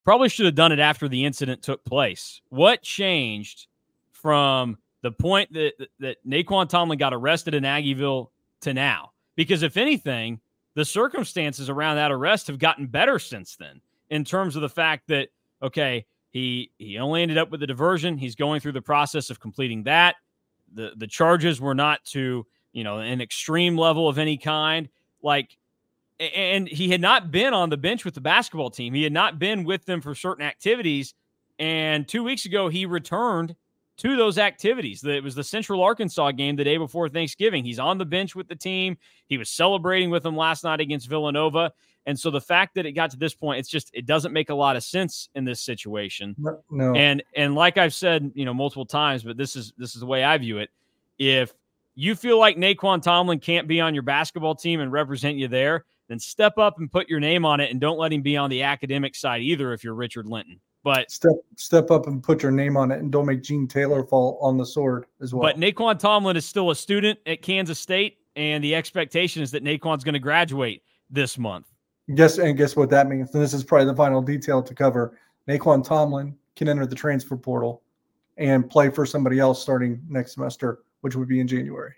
probably 0.03 0.29
should 0.29 0.45
have 0.45 0.55
done 0.55 0.71
it 0.71 0.79
after 0.79 1.07
the 1.07 1.25
incident 1.25 1.61
took 1.61 1.83
place. 1.85 2.41
What 2.49 2.81
changed 2.83 3.67
from 4.11 4.77
the 5.05 5.11
point 5.11 5.53
that 5.53 5.73
that 5.99 6.17
Nae'Qwan 6.27 6.67
Tomlin 6.67 6.97
got 6.97 7.13
arrested 7.13 7.53
in 7.53 7.63
Aggieville 7.63 8.29
to 8.61 8.73
now? 8.73 9.11
Because 9.35 9.61
if 9.61 9.77
anything, 9.77 10.39
the 10.73 10.83
circumstances 10.83 11.69
around 11.69 11.97
that 11.97 12.11
arrest 12.11 12.47
have 12.47 12.57
gotten 12.57 12.87
better 12.87 13.19
since 13.19 13.55
then 13.55 13.81
in 14.09 14.25
terms 14.25 14.55
of 14.55 14.63
the 14.63 14.69
fact 14.69 15.07
that 15.09 15.29
okay, 15.61 16.05
he 16.31 16.71
he 16.79 16.97
only 16.97 17.21
ended 17.21 17.37
up 17.37 17.51
with 17.51 17.61
a 17.61 17.67
diversion. 17.67 18.17
He's 18.17 18.33
going 18.33 18.61
through 18.61 18.71
the 18.71 18.81
process 18.81 19.29
of 19.29 19.39
completing 19.39 19.83
that 19.83 20.15
the 20.73 20.93
the 20.97 21.07
charges 21.07 21.61
were 21.61 21.75
not 21.75 22.03
to 22.05 22.47
you 22.73 22.83
know 22.83 22.97
an 22.97 23.21
extreme 23.21 23.77
level 23.77 24.09
of 24.09 24.17
any 24.17 24.37
kind 24.37 24.89
like 25.21 25.55
and 26.19 26.67
he 26.67 26.89
had 26.89 27.01
not 27.01 27.29
been 27.29 27.53
on 27.53 27.69
the 27.69 27.77
bench 27.77 28.05
with 28.05 28.15
the 28.15 28.21
basketball 28.21 28.69
team 28.69 28.93
he 28.93 29.03
had 29.03 29.13
not 29.13 29.37
been 29.37 29.63
with 29.63 29.85
them 29.85 30.01
for 30.01 30.15
certain 30.15 30.45
activities 30.45 31.13
and 31.59 32.07
two 32.07 32.23
weeks 32.23 32.45
ago 32.45 32.67
he 32.67 32.85
returned 32.85 33.55
to 33.97 34.15
those 34.15 34.37
activities 34.37 35.03
it 35.03 35.23
was 35.23 35.35
the 35.35 35.43
central 35.43 35.81
arkansas 35.81 36.31
game 36.31 36.55
the 36.55 36.63
day 36.63 36.77
before 36.77 37.07
thanksgiving 37.09 37.63
he's 37.63 37.79
on 37.79 37.97
the 37.97 38.05
bench 38.05 38.35
with 38.35 38.47
the 38.47 38.55
team 38.55 38.97
he 39.27 39.37
was 39.37 39.49
celebrating 39.49 40.09
with 40.09 40.23
them 40.23 40.35
last 40.35 40.63
night 40.63 40.79
against 40.79 41.07
villanova 41.07 41.71
and 42.05 42.19
so 42.19 42.29
the 42.29 42.41
fact 42.41 42.75
that 42.75 42.85
it 42.85 42.91
got 42.91 43.09
to 43.11 43.17
this 43.17 43.33
point, 43.33 43.59
it's 43.59 43.69
just 43.69 43.89
it 43.93 44.05
doesn't 44.05 44.31
make 44.31 44.49
a 44.49 44.55
lot 44.55 44.75
of 44.75 44.83
sense 44.83 45.29
in 45.33 45.43
this 45.43 45.59
situation. 45.59 46.35
No. 46.69 46.93
And 46.93 47.23
and 47.35 47.55
like 47.55 47.77
I've 47.77 47.93
said, 47.93 48.31
you 48.35 48.45
know, 48.45 48.53
multiple 48.53 48.85
times, 48.85 49.23
but 49.23 49.37
this 49.37 49.55
is 49.55 49.73
this 49.77 49.95
is 49.95 50.01
the 50.01 50.05
way 50.05 50.23
I 50.23 50.37
view 50.37 50.59
it. 50.59 50.69
If 51.17 51.53
you 51.95 52.13
feel 52.13 52.37
like 52.37 52.57
Nae'Qwan 52.57 53.01
Tomlin 53.01 53.39
can't 53.39 53.67
be 53.67 53.81
on 53.81 53.93
your 53.93 54.03
basketball 54.03 54.53
team 54.53 54.81
and 54.81 54.91
represent 54.91 55.37
you 55.37 55.47
there, 55.47 55.85
then 56.07 56.19
step 56.19 56.57
up 56.57 56.77
and 56.77 56.91
put 56.91 57.09
your 57.09 57.19
name 57.19 57.45
on 57.45 57.59
it 57.59 57.71
and 57.71 57.81
don't 57.81 57.97
let 57.97 58.13
him 58.13 58.21
be 58.21 58.37
on 58.37 58.49
the 58.49 58.61
academic 58.61 59.15
side 59.15 59.41
either 59.41 59.73
if 59.73 59.83
you're 59.83 59.95
Richard 59.95 60.27
Linton. 60.27 60.59
But 60.85 61.09
step 61.09 61.31
step 61.55 61.89
up 61.89 62.05
and 62.05 62.21
put 62.21 62.43
your 62.43 62.51
name 62.51 62.77
on 62.77 62.91
it 62.91 62.99
and 62.99 63.11
don't 63.11 63.25
make 63.25 63.41
Gene 63.41 63.67
Taylor 63.67 64.03
fall 64.03 64.37
on 64.39 64.55
the 64.55 64.65
sword 64.67 65.07
as 65.19 65.33
well. 65.33 65.41
But 65.41 65.57
Nae'Qwan 65.57 65.97
Tomlin 65.97 66.37
is 66.37 66.45
still 66.45 66.69
a 66.69 66.75
student 66.75 67.17
at 67.25 67.41
Kansas 67.41 67.79
State, 67.79 68.19
and 68.35 68.63
the 68.63 68.75
expectation 68.75 69.41
is 69.41 69.49
that 69.49 69.63
Nae'Qwan's 69.63 70.03
going 70.03 70.13
to 70.13 70.19
graduate 70.19 70.83
this 71.09 71.39
month. 71.39 71.65
Guess 72.13 72.37
and 72.37 72.55
guess 72.55 72.75
what 72.75 72.91
that 72.91 73.07
means. 73.07 73.33
And 73.33 73.41
this 73.41 73.51
is 73.51 73.63
probably 73.63 73.87
the 73.87 73.95
final 73.95 74.21
detail 74.21 74.61
to 74.61 74.75
cover. 74.75 75.17
Nae'Qwan 75.49 75.83
Tomlin 75.83 76.35
can 76.55 76.69
enter 76.69 76.85
the 76.85 76.95
transfer 76.95 77.35
portal 77.35 77.81
and 78.37 78.69
play 78.69 78.91
for 78.91 79.07
somebody 79.07 79.39
else 79.39 79.59
starting 79.59 79.99
next 80.07 80.35
semester, 80.35 80.83
which 81.01 81.15
would 81.15 81.27
be 81.27 81.39
in 81.39 81.47
January. 81.47 81.95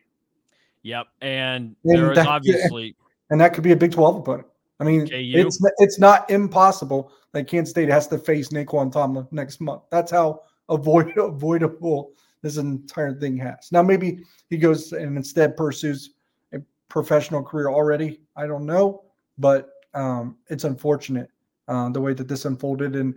Yep, 0.84 1.08
and, 1.20 1.76
and 1.84 2.00
there 2.00 2.14
is 2.14 2.20
obviously, 2.20 2.96
and 3.32 3.42
that 3.42 3.54
could 3.54 3.66
be 3.66 3.74
a 3.74 3.76
Big 3.76 3.92
Twelve 3.92 4.16
opponent. 4.16 4.48
I 4.80 4.86
mean, 4.86 5.10
KU. 5.10 5.16
it's 5.18 5.60
it's 5.80 6.00
not 6.00 6.30
impossible 6.30 7.12
that 7.38 7.48
Kansas 7.48 7.70
State 7.70 7.90
has 7.90 8.08
to 8.08 8.18
face 8.18 8.50
Nae'Qwan 8.50 8.92
Tomlin 8.92 9.28
next 9.32 9.62
month. 9.62 9.84
That's 9.92 10.12
how 10.12 10.42
avoid, 10.70 11.14
avoidable 11.18 12.14
this 12.42 12.58
entire 12.58 13.14
thing 13.14 13.38
has. 13.38 13.72
Now, 13.72 13.84
maybe 13.84 14.24
he 14.50 14.58
goes 14.58 14.92
and 14.92 15.16
instead 15.16 15.56
pursues 15.56 16.12
a 16.54 16.60
professional 16.90 17.44
career 17.44 17.70
already. 17.70 18.22
I 18.36 18.48
don't 18.48 18.66
know, 18.66 19.04
but 19.38 19.70
um, 19.94 20.38
it's 20.48 20.64
unfortunate 20.64 21.30
uh, 21.68 21.90
the 21.90 22.02
way 22.02 22.14
that 22.14 22.28
this 22.28 22.46
unfolded 22.46 22.96
and 22.96 23.14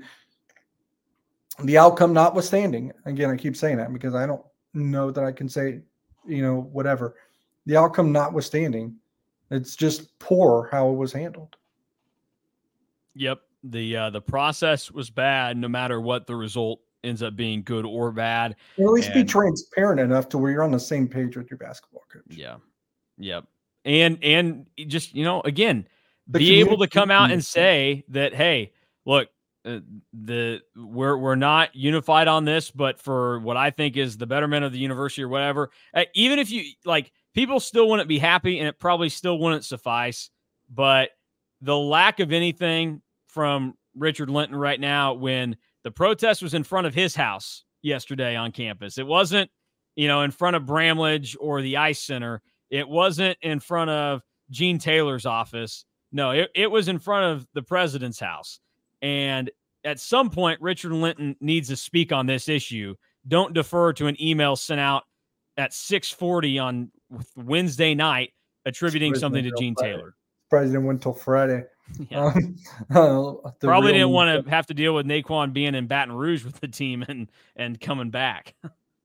the 1.64 1.78
outcome 1.78 2.12
notwithstanding. 2.12 2.92
Again, 3.06 3.30
I 3.30 3.36
keep 3.36 3.56
saying 3.56 3.78
that 3.78 3.92
because 3.92 4.14
I 4.14 4.26
don't 4.26 4.44
know 4.74 5.10
that 5.10 5.24
I 5.24 5.32
can 5.32 5.48
say, 5.48 5.80
you 6.26 6.42
know, 6.42 6.68
whatever. 6.72 7.16
The 7.64 7.76
outcome 7.76 8.12
notwithstanding, 8.12 8.96
it's 9.50 9.76
just 9.76 10.18
poor 10.18 10.68
how 10.70 10.90
it 10.90 10.94
was 10.96 11.10
handled. 11.10 11.56
Yep. 13.14 13.40
The 13.62 13.96
uh, 13.96 14.10
the 14.10 14.22
process 14.22 14.90
was 14.90 15.10
bad 15.10 15.56
no 15.56 15.68
matter 15.68 16.00
what 16.00 16.26
the 16.26 16.34
result 16.34 16.80
ends 17.04 17.22
up 17.22 17.36
being 17.36 17.62
good 17.62 17.84
or 17.84 18.12
bad. 18.12 18.56
at 18.78 18.84
least 18.86 19.10
and, 19.10 19.26
be 19.26 19.30
transparent 19.30 20.00
enough 20.00 20.28
to 20.30 20.38
where 20.38 20.52
you're 20.52 20.62
on 20.62 20.70
the 20.70 20.80
same 20.80 21.08
page 21.08 21.36
with 21.36 21.50
your 21.50 21.58
basketball 21.58 22.04
coach. 22.12 22.22
Yeah. 22.28 22.56
Yep. 23.18 23.46
And 23.84 24.18
and 24.22 24.66
just, 24.86 25.14
you 25.14 25.24
know, 25.24 25.40
again, 25.42 25.86
be 26.30 26.60
able 26.60 26.78
to 26.78 26.88
come 26.88 27.10
out 27.10 27.30
and 27.30 27.44
say 27.44 28.04
that, 28.08 28.34
hey, 28.34 28.72
look, 29.04 29.28
uh, 29.64 29.80
the 30.12 30.60
we're 30.76 31.16
we're 31.16 31.34
not 31.34 31.74
unified 31.74 32.28
on 32.28 32.44
this, 32.44 32.70
but 32.70 32.98
for 32.98 33.40
what 33.40 33.56
I 33.56 33.70
think 33.70 33.96
is 33.96 34.16
the 34.16 34.26
betterment 34.26 34.64
of 34.64 34.72
the 34.72 34.78
university 34.78 35.22
or 35.22 35.28
whatever, 35.28 35.70
uh, 35.94 36.04
even 36.14 36.38
if 36.38 36.50
you 36.50 36.64
like, 36.84 37.12
people 37.34 37.60
still 37.60 37.88
wouldn't 37.88 38.08
be 38.08 38.18
happy, 38.18 38.58
and 38.58 38.68
it 38.68 38.78
probably 38.78 39.08
still 39.08 39.38
wouldn't 39.38 39.64
suffice. 39.64 40.30
But 40.70 41.10
the 41.60 41.76
lack 41.76 42.20
of 42.20 42.32
anything 42.32 43.02
from 43.32 43.74
Richard 43.96 44.30
Linton 44.30 44.56
right 44.56 44.80
now, 44.80 45.14
when 45.14 45.56
the 45.84 45.90
protest 45.90 46.42
was 46.42 46.54
in 46.54 46.64
front 46.64 46.86
of 46.86 46.94
his 46.94 47.14
house 47.14 47.64
yesterday 47.82 48.36
on 48.36 48.52
campus, 48.52 48.98
it 48.98 49.06
wasn't, 49.06 49.50
you 49.96 50.08
know, 50.08 50.22
in 50.22 50.30
front 50.30 50.56
of 50.56 50.66
Bramlage 50.66 51.36
or 51.40 51.62
the 51.62 51.76
Ice 51.76 52.02
Center. 52.02 52.42
It 52.70 52.88
wasn't 52.88 53.38
in 53.42 53.60
front 53.60 53.90
of 53.90 54.22
Gene 54.50 54.78
Taylor's 54.78 55.26
office. 55.26 55.84
No, 56.12 56.30
it, 56.30 56.50
it 56.54 56.70
was 56.70 56.88
in 56.88 56.98
front 56.98 57.32
of 57.32 57.46
the 57.54 57.62
president's 57.62 58.20
house. 58.20 58.60
And 59.02 59.50
at 59.84 60.00
some 60.00 60.30
point, 60.30 60.60
Richard 60.60 60.92
Linton 60.92 61.36
needs 61.40 61.68
to 61.68 61.76
speak 61.76 62.12
on 62.12 62.26
this 62.26 62.48
issue. 62.48 62.94
Don't 63.26 63.54
defer 63.54 63.92
to 63.94 64.06
an 64.06 64.20
email 64.20 64.56
sent 64.56 64.80
out 64.80 65.04
at 65.56 65.72
640 65.72 66.58
on 66.58 66.90
Wednesday 67.36 67.94
night 67.94 68.32
attributing 68.64 69.14
something 69.14 69.44
to 69.44 69.52
Gene 69.58 69.74
Friday. 69.76 69.96
Taylor. 69.96 70.14
President 70.48 70.84
went 70.84 71.02
till 71.02 71.14
Friday. 71.14 71.64
Yeah. 72.10 72.24
Um, 72.24 72.56
uh, 72.90 73.50
Probably 73.60 73.92
didn't 73.92 74.10
want 74.10 74.44
to 74.44 74.50
have 74.50 74.66
to 74.68 74.74
deal 74.74 74.94
with 74.94 75.06
Nae'Qwan 75.06 75.52
being 75.52 75.74
in 75.74 75.86
Baton 75.86 76.14
Rouge 76.14 76.44
with 76.44 76.58
the 76.60 76.68
team 76.68 77.04
and 77.08 77.30
and 77.56 77.80
coming 77.80 78.10
back. 78.10 78.54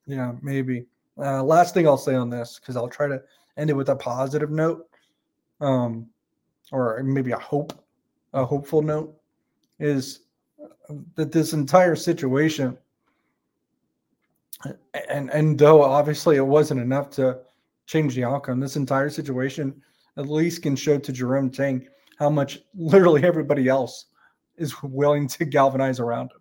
yeah, 0.06 0.34
maybe. 0.42 0.86
Uh, 1.18 1.44
last 1.44 1.74
thing 1.74 1.88
I'll 1.88 1.98
say 1.98 2.16
on 2.16 2.30
this 2.30 2.60
because 2.60 2.76
I'll 2.76 2.88
try 2.88 3.08
to 3.08 3.22
end 3.58 3.70
it 3.70 3.74
with 3.74 3.90
a 3.90 3.96
positive 3.96 4.50
note. 4.50 4.88
Um, 5.62 6.08
or 6.72 7.02
maybe 7.04 7.32
a 7.32 7.40
hope, 7.40 7.74
a 8.34 8.44
hopeful 8.44 8.82
note, 8.82 9.16
is 9.80 10.22
that 11.16 11.32
this 11.32 11.54
entire 11.54 11.96
situation, 11.96 12.78
and 15.10 15.30
and 15.32 15.58
though 15.58 15.82
obviously 15.82 16.38
it 16.38 16.46
wasn't 16.46 16.80
enough 16.80 17.10
to 17.12 17.40
change 17.86 18.16
the 18.16 18.24
outcome, 18.24 18.60
this 18.60 18.76
entire 18.76 19.10
situation 19.10 19.82
at 20.18 20.30
least 20.30 20.64
can 20.64 20.76
show 20.76 20.98
to 20.98 21.12
Jerome 21.12 21.50
Tang 21.50 21.88
how 22.18 22.30
much 22.30 22.60
literally 22.76 23.24
everybody 23.24 23.68
else 23.68 24.06
is 24.58 24.82
willing 24.82 25.28
to 25.28 25.46
galvanize 25.46 26.00
around 26.00 26.32
him. 26.32 26.40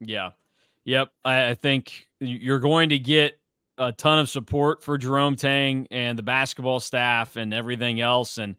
Yeah. 0.00 0.30
Yep. 0.84 1.10
I, 1.24 1.50
I 1.50 1.54
think 1.54 2.06
you're 2.20 2.60
going 2.60 2.88
to 2.90 2.98
get 2.98 3.38
a 3.78 3.92
ton 3.92 4.18
of 4.18 4.28
support 4.28 4.82
for 4.82 4.96
Jerome 4.98 5.36
Tang 5.36 5.86
and 5.90 6.18
the 6.18 6.22
basketball 6.22 6.80
staff 6.80 7.36
and 7.36 7.52
everything 7.52 8.00
else. 8.00 8.38
And 8.38 8.56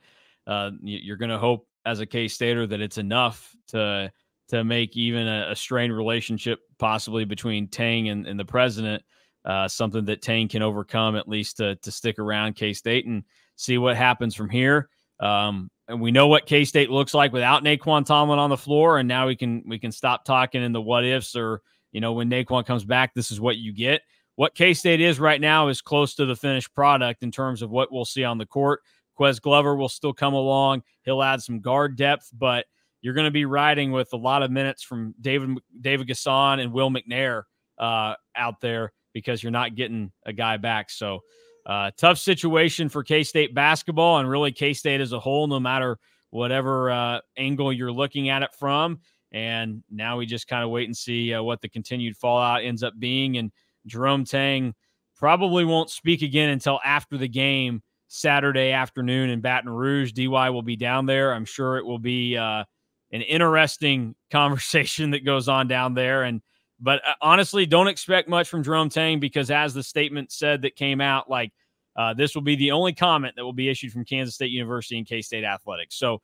uh, 0.48 0.72
you're 0.82 1.18
going 1.18 1.32
to 1.32 1.38
hope 1.38 1.68
as 1.86 2.00
a 2.00 2.06
K 2.06 2.28
Stater 2.28 2.68
that 2.68 2.82
it's 2.82 2.98
enough 2.98 3.56
to 3.70 4.12
to 4.50 4.64
make 4.64 4.98
even 4.98 5.28
a, 5.28 5.52
a 5.52 5.56
strained 5.56 5.96
relationship 5.96 6.60
possibly 6.80 7.24
between 7.24 7.68
Tang 7.68 8.10
and, 8.10 8.26
and 8.26 8.40
the 8.40 8.46
president 8.46 9.04
uh, 9.46 9.68
something 9.68 10.06
that 10.06 10.22
Tang 10.22 10.48
can 10.48 10.62
overcome 10.62 11.16
at 11.16 11.28
least 11.28 11.58
to 11.58 11.76
to 11.78 11.92
stick 11.92 12.20
around 12.20 12.56
K 12.56 12.74
State 12.74 13.06
and 13.06 13.24
see 13.56 13.78
what 13.78 13.96
happens 13.96 14.36
from 14.36 14.50
here. 14.50 14.90
Um, 15.20 15.70
and 15.88 16.00
we 16.00 16.12
know 16.12 16.28
what 16.28 16.46
K 16.46 16.66
State 16.66 16.90
looks 16.90 17.14
like 17.14 17.34
without 17.34 17.64
Nae'Qwan 17.64 18.06
Tomlin 18.06 18.40
on 18.40 18.50
the 18.50 18.58
floor, 18.58 19.00
and 19.00 19.08
now 19.08 19.28
we 19.28 19.36
can 19.36 19.64
we 19.68 19.80
can 19.80 19.92
stop 19.92 20.24
talking 20.24 20.64
in 20.64 20.72
the 20.72 20.82
what 20.82 21.06
ifs 21.06 21.36
or 21.36 21.62
you 21.92 22.00
know 22.00 22.14
when 22.14 22.30
Nae'Qwan 22.30 22.66
comes 22.66 22.86
back, 22.86 23.14
this 23.14 23.32
is 23.32 23.42
what 23.42 23.58
you 23.58 23.74
get. 23.74 24.02
What 24.36 24.56
K 24.56 24.74
State 24.74 25.02
is 25.02 25.20
right 25.20 25.42
now 25.42 25.68
is 25.68 25.82
close 25.82 26.16
to 26.16 26.26
the 26.26 26.36
finished 26.36 26.74
product 26.74 27.24
in 27.24 27.32
terms 27.32 27.62
of 27.62 27.70
what 27.70 27.92
we'll 27.92 28.06
see 28.06 28.24
on 28.24 28.38
the 28.38 28.46
court. 28.46 28.82
Ques 29.20 29.40
Glover 29.40 29.76
will 29.76 29.90
still 29.90 30.14
come 30.14 30.34
along. 30.34 30.84
He'll 31.04 31.22
add 31.22 31.42
some 31.42 31.60
guard 31.60 31.98
depth, 31.98 32.30
but 32.34 32.66
you're 33.02 33.14
going 33.14 33.26
to 33.26 33.32
be 33.32 33.46
riding 33.46 33.92
with 33.92 34.14
a 34.14 34.18
lot 34.18 34.44
of 34.44 34.52
minutes 34.52 34.84
from 34.84 35.14
David 35.20 35.58
David 35.82 36.08
N'Guessan 36.08 36.62
and 36.62 36.72
Will 36.72 36.90
McNair 36.90 37.44
uh, 37.78 38.16
out 38.36 38.62
there 38.62 38.94
because 39.14 39.42
you're 39.42 39.52
not 39.52 39.76
getting 39.76 40.12
a 40.26 40.34
guy 40.34 40.58
back. 40.58 40.90
So 40.90 41.22
uh, 41.70 41.92
tough 41.96 42.18
situation 42.18 42.90
for 42.90 43.04
K 43.04 43.24
State 43.24 43.54
basketball 43.54 44.18
and 44.18 44.28
really 44.28 44.52
K 44.52 44.74
State 44.74 45.02
as 45.02 45.14
a 45.14 45.20
whole, 45.20 45.46
no 45.46 45.60
matter 45.60 46.00
whatever 46.32 46.90
uh, 46.90 47.20
angle 47.38 47.72
you're 47.72 47.92
looking 47.92 48.30
at 48.30 48.42
it 48.42 48.50
from. 48.58 49.00
And 49.32 49.84
now 49.92 50.18
we 50.18 50.26
just 50.26 50.48
kind 50.48 50.64
of 50.64 50.72
wait 50.72 50.88
and 50.88 50.98
see 50.98 51.32
uh, 51.32 51.44
what 51.44 51.62
the 51.62 51.70
continued 51.70 52.18
fallout 52.18 52.64
ends 52.64 52.82
up 52.82 52.94
being. 52.98 53.38
And 53.38 53.52
Jerome 53.86 54.26
Tang 54.26 54.74
probably 55.16 55.64
won't 55.64 55.92
speak 55.92 56.24
again 56.24 56.50
until 56.50 56.80
after 56.84 57.20
the 57.20 57.28
game 57.28 57.84
Saturday 58.08 58.72
afternoon 58.72 59.30
in 59.30 59.40
Baton 59.40 59.70
Rouge. 59.70 60.12
DY 60.14 60.50
will 60.50 60.64
be 60.64 60.76
down 60.76 61.06
there. 61.06 61.36
I'm 61.36 61.46
sure 61.46 61.78
it 61.78 61.86
will 61.86 62.00
be 62.00 62.36
uh, 62.36 62.64
an 63.12 63.22
interesting 63.22 64.16
conversation 64.32 65.12
that 65.12 65.24
goes 65.24 65.48
on 65.48 65.68
down 65.68 65.94
there. 65.94 66.24
And 66.24 66.42
but 66.80 67.02
uh, 67.08 67.14
honestly, 67.22 67.66
don't 67.66 67.88
expect 67.88 68.30
much 68.30 68.50
from 68.50 68.64
Jerome 68.64 68.90
Tang 68.90 69.20
because, 69.20 69.52
as 69.52 69.74
the 69.74 69.84
statement 69.84 70.32
said 70.32 70.62
that 70.62 70.76
came 70.76 71.02
out, 71.02 71.30
like 71.30 71.52
uh, 71.96 72.14
this 72.14 72.36
will 72.36 72.42
be 72.42 72.56
the 72.56 72.72
only 72.72 72.94
comment 72.94 73.36
that 73.36 73.44
will 73.44 73.54
be 73.54 73.70
issued 73.70 73.92
from 73.92 74.06
Kansas 74.06 74.36
State 74.36 74.52
University 74.52 74.98
and 74.98 75.08
K 75.08 75.22
State 75.22 75.44
athletics. 75.44 75.96
So 75.96 76.22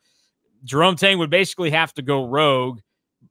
Jerome 0.63 0.95
Tang 0.95 1.19
would 1.19 1.29
basically 1.29 1.71
have 1.71 1.93
to 1.95 2.01
go 2.01 2.25
rogue. 2.25 2.79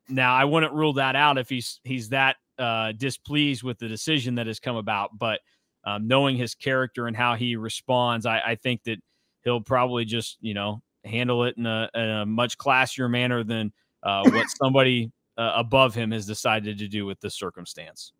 Now, 0.08 0.34
I 0.34 0.44
wouldn't 0.44 0.72
rule 0.72 0.92
that 0.94 1.16
out 1.16 1.38
if 1.38 1.48
he's 1.48 1.80
he's 1.84 2.10
that 2.10 2.36
uh, 2.58 2.92
displeased 2.92 3.62
with 3.62 3.78
the 3.78 3.88
decision 3.88 4.34
that 4.36 4.46
has 4.46 4.60
come 4.60 4.76
about, 4.76 5.18
but 5.18 5.40
um, 5.84 6.06
knowing 6.06 6.36
his 6.36 6.54
character 6.54 7.06
and 7.06 7.16
how 7.16 7.34
he 7.34 7.56
responds, 7.56 8.26
I, 8.26 8.40
I 8.40 8.54
think 8.56 8.82
that 8.84 8.98
he'll 9.42 9.60
probably 9.60 10.04
just 10.04 10.38
you 10.40 10.54
know 10.54 10.82
handle 11.04 11.44
it 11.44 11.56
in 11.56 11.66
a, 11.66 11.88
in 11.94 12.08
a 12.08 12.26
much 12.26 12.58
classier 12.58 13.10
manner 13.10 13.44
than 13.44 13.72
uh, 14.02 14.28
what 14.30 14.46
somebody 14.62 15.10
uh, 15.36 15.52
above 15.56 15.94
him 15.94 16.10
has 16.10 16.26
decided 16.26 16.78
to 16.78 16.88
do 16.88 17.06
with 17.06 17.20
this 17.20 17.34
circumstance. 17.34 18.12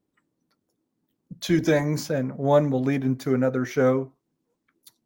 Two 1.41 1.61
things, 1.61 2.11
and 2.11 2.33
one 2.37 2.71
will 2.71 2.83
lead 2.83 3.05
into 3.05 3.35
another 3.35 3.65
show 3.65 4.13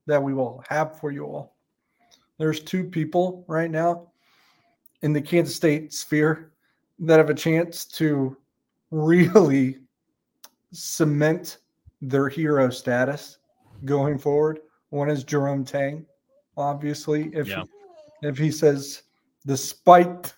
that 0.07 0.23
we 0.23 0.35
will 0.35 0.63
have 0.69 0.99
for 0.99 1.11
you 1.11 1.25
all. 1.25 1.57
There's 2.39 2.61
two 2.61 2.85
people 2.85 3.45
right 3.49 3.71
now 3.71 4.09
in 5.03 5.13
the 5.13 5.21
Kansas 5.21 5.55
State 5.55 5.93
sphere 5.93 6.53
that 7.01 7.19
have 7.19 7.31
a 7.31 7.35
chance 7.35 7.85
to 7.85 8.37
really 8.91 9.79
cement 10.73 11.59
their 12.01 12.29
hero 12.29 12.71
status 12.71 13.39
going 13.85 14.19
forward. 14.19 14.61
One 14.91 15.11
is 15.11 15.25
Jerome 15.25 15.65
Tang, 15.65 16.07
obviously. 16.57 17.31
If 17.35 17.49
yeah. 17.49 17.65
if 18.23 18.39
he 18.39 18.51
says, 18.51 19.03
despite 19.47 20.35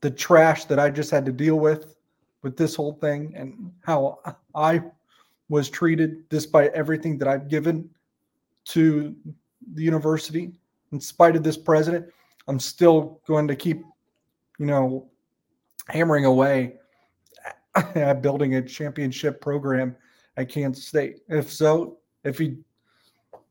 the 0.00 0.10
trash 0.10 0.64
that 0.66 0.78
I 0.78 0.90
just 0.90 1.10
had 1.10 1.26
to 1.26 1.32
deal 1.32 1.56
with 1.56 1.96
with 2.42 2.56
this 2.56 2.74
whole 2.74 2.92
thing 2.94 3.34
and 3.36 3.72
how 3.84 4.20
I 4.54 4.82
was 5.48 5.68
treated 5.68 6.28
despite 6.28 6.72
everything 6.72 7.18
that 7.18 7.28
I've 7.28 7.48
given 7.48 7.88
to 8.66 9.14
the 9.74 9.82
university 9.82 10.52
in 10.92 11.00
spite 11.00 11.36
of 11.36 11.42
this 11.42 11.56
president 11.56 12.06
I'm 12.48 12.58
still 12.58 13.20
going 13.26 13.46
to 13.48 13.56
keep 13.56 13.82
you 14.58 14.66
know 14.66 15.08
hammering 15.88 16.24
away 16.24 16.74
at 17.74 18.22
building 18.22 18.56
a 18.56 18.62
championship 18.62 19.40
program 19.40 19.94
at 20.36 20.48
Kansas 20.48 20.86
State. 20.86 21.18
If 21.28 21.52
so 21.52 21.98
if 22.24 22.38
he 22.38 22.58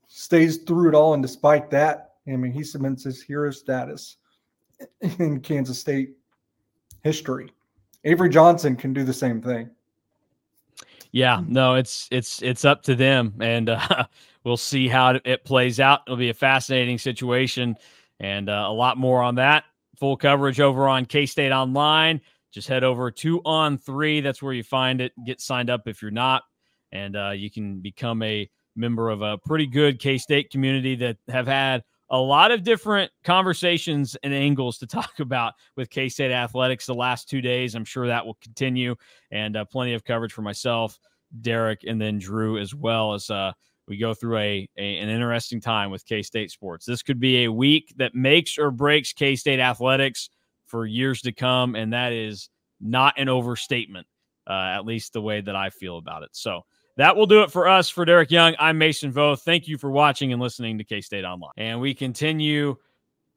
stays 0.08 0.58
through 0.58 0.90
it 0.90 0.96
all 0.96 1.14
and 1.14 1.22
despite 1.22 1.70
that 1.72 2.16
I 2.28 2.36
mean 2.36 2.52
he 2.52 2.64
cements 2.64 3.04
his 3.04 3.22
hero 3.22 3.52
status 3.52 4.18
in 5.20 5.40
Kansas 5.42 5.80
State 5.80 6.17
history. 7.04 7.52
Avery 8.04 8.30
Johnson 8.30 8.76
can 8.76 8.94
do 8.94 9.04
the 9.04 9.14
same 9.14 9.42
thing. 9.42 9.70
Yeah, 11.12 11.42
no, 11.48 11.76
it's 11.76 12.08
it's 12.12 12.42
it's 12.42 12.66
up 12.66 12.84
to 12.84 12.96
them, 12.96 13.34
and 13.40 13.70
uh, 13.70 14.06
we'll 14.44 14.58
see 14.58 14.88
how 14.88 15.20
it 15.24 15.46
plays 15.46 15.80
out. 15.80 16.02
It'll 16.06 16.18
be 16.18 16.30
a 16.30 16.34
fascinating 16.34 16.98
situation, 16.98 17.76
and 18.20 18.50
uh, 18.50 18.66
a 18.68 18.74
lot 18.74 18.98
more 18.98 19.22
on 19.22 19.36
that. 19.36 19.66
Full 19.98 20.18
coverage 20.18 20.60
over 20.60 20.88
on 20.88 21.06
K 21.06 21.26
State 21.26 21.52
Online. 21.52 22.22
Just 22.52 22.68
head 22.68 22.84
over 22.84 23.12
to 23.12 23.42
On 23.46 23.78
Three. 23.78 24.22
That's 24.22 24.42
where 24.42 24.54
you 24.54 24.64
find 24.64 25.02
it. 25.02 25.12
Get 25.26 25.42
signed 25.42 25.70
up 25.70 25.88
if 25.88 26.02
you're 26.02 26.12
not, 26.12 26.44
and 26.92 27.16
uh, 27.16 27.32
you 27.32 27.50
can 27.50 27.80
become 27.80 28.22
a 28.22 28.50
member 28.76 29.10
of 29.10 29.22
a 29.22 29.38
pretty 29.40 29.66
good 29.66 30.00
K 30.00 30.18
State 30.18 30.52
community 30.52 30.96
that 30.96 31.18
have 31.30 31.48
had 31.48 31.84
a 32.10 32.18
lot 32.18 32.52
of 32.52 32.64
different 32.64 33.12
conversations 33.24 34.16
and 34.24 34.34
angles 34.34 34.78
to 34.80 34.88
talk 34.88 35.20
about 35.20 35.54
with 35.76 35.90
K 35.90 36.10
State 36.10 36.32
athletics 36.32 36.86
the 36.86 36.94
last 36.94 37.30
two 37.30 37.42
days. 37.42 37.76
I'm 37.76 37.86
sure 37.86 38.08
that 38.08 38.26
will 38.26 38.38
continue, 38.42 38.96
and 39.32 39.56
uh, 39.56 39.66
plenty 39.66 39.94
of 39.94 40.04
coverage 40.04 40.34
for 40.34 40.42
myself, 40.42 40.98
Derek, 41.42 41.82
and 41.86 42.00
then 42.02 42.20
Drew 42.20 42.58
as 42.58 42.74
well 42.74 43.14
as 43.14 43.30
uh, 43.30 43.52
we 43.88 43.98
go 43.98 44.14
through 44.14 44.38
a, 44.38 44.70
a 44.78 44.98
an 44.98 45.10
interesting 45.10 45.62
time 45.62 45.92
with 45.92 46.06
K 46.06 46.22
State 46.22 46.52
sports. 46.52 46.86
This 46.86 47.04
could 47.04 47.20
be 47.20 47.46
a 47.46 47.52
week 47.52 47.94
that 47.98 48.16
makes 48.16 48.58
or 48.58 48.72
breaks 48.72 49.14
K 49.14 49.36
State 49.36 49.60
athletics 49.60 50.30
for 50.66 50.86
years 50.86 51.22
to 51.22 51.32
come, 51.32 51.76
and 51.76 51.94
that 51.94 52.14
is 52.14 52.50
not 52.80 53.14
an 53.18 53.30
overstatement, 53.30 54.08
uh, 54.48 54.76
at 54.76 54.86
least 54.86 55.14
the 55.14 55.22
way 55.22 55.42
that 55.42 55.56
I 55.56 55.70
feel 55.70 55.98
about 55.98 56.24
it. 56.24 56.30
So 56.34 56.64
that 56.98 57.16
will 57.16 57.28
do 57.28 57.44
it 57.44 57.52
for 57.52 57.68
us. 57.68 57.90
For 57.90 58.06
Derek 58.06 58.32
Young, 58.32 58.56
I'm 58.60 58.78
Mason 58.78 59.14
Voth. 59.14 59.42
Thank 59.42 59.68
you 59.68 59.78
for 59.78 59.90
watching 59.90 60.34
and 60.34 60.42
listening 60.42 60.78
to 60.80 60.84
K 60.84 61.00
State 61.00 61.24
Online. 61.24 61.52
And 61.56 61.80
we 61.80 61.94
continue 61.94 62.76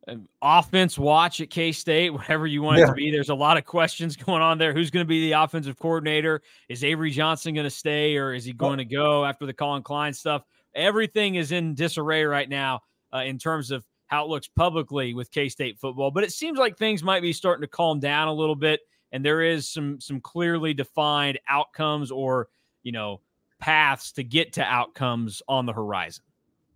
uh, 0.08 0.16
offense 0.40 0.98
watch 0.98 1.40
at 1.40 1.50
K 1.50 1.70
State, 1.70 2.10
whatever 2.14 2.46
you 2.46 2.62
want 2.62 2.78
yeah. 2.78 2.84
it 2.84 2.88
to 2.88 2.94
be. 2.94 3.10
There's 3.10 3.28
a 3.28 3.34
lot 3.34 3.58
of 3.58 3.64
questions 3.64 4.16
going 4.26 4.42
on 4.42 4.58
there. 4.58 4.72
Who's 4.72 4.90
going 4.90 5.04
to 5.04 5.08
be 5.08 5.28
the 5.28 5.32
offensive 5.32 5.78
coordinator? 5.78 6.42
Is 6.68 6.82
Avery 6.82 7.10
Johnson 7.10 7.54
going 7.54 7.64
to 7.64 7.70
stay 7.70 8.16
or 8.16 8.32
is 8.32 8.44
he 8.44 8.52
going 8.52 8.78
to 8.78 8.84
go 8.84 9.24
after 9.24 9.46
the 9.46 9.52
Collin 9.54 9.82
Klein 9.82 10.14
stuff? 10.14 10.42
Everything 10.74 11.34
is 11.34 11.52
in 11.52 11.74
disarray 11.74 12.24
right 12.24 12.48
now 12.48 12.80
uh, 13.14 13.18
in 13.18 13.38
terms 13.38 13.70
of 13.70 13.84
how 14.06 14.24
it 14.24 14.28
looks 14.28 14.48
publicly 14.48 15.12
with 15.12 15.30
K 15.30 15.50
State 15.50 15.78
football. 15.78 16.10
But 16.10 16.24
it 16.24 16.32
seems 16.32 16.58
like 16.58 16.78
things 16.78 17.02
might 17.02 17.20
be 17.20 17.34
starting 17.34 17.62
to 17.62 17.68
calm 17.68 18.00
down 18.00 18.28
a 18.28 18.32
little 18.32 18.56
bit, 18.56 18.80
and 19.12 19.22
there 19.22 19.42
is 19.42 19.68
some 19.68 20.00
some 20.00 20.20
clearly 20.20 20.72
defined 20.72 21.38
outcomes 21.46 22.10
or 22.10 22.48
you 22.82 22.92
know 22.92 23.20
paths 23.60 24.12
to 24.12 24.24
get 24.24 24.52
to 24.54 24.62
outcomes 24.62 25.42
on 25.48 25.66
the 25.66 25.72
horizon. 25.72 26.24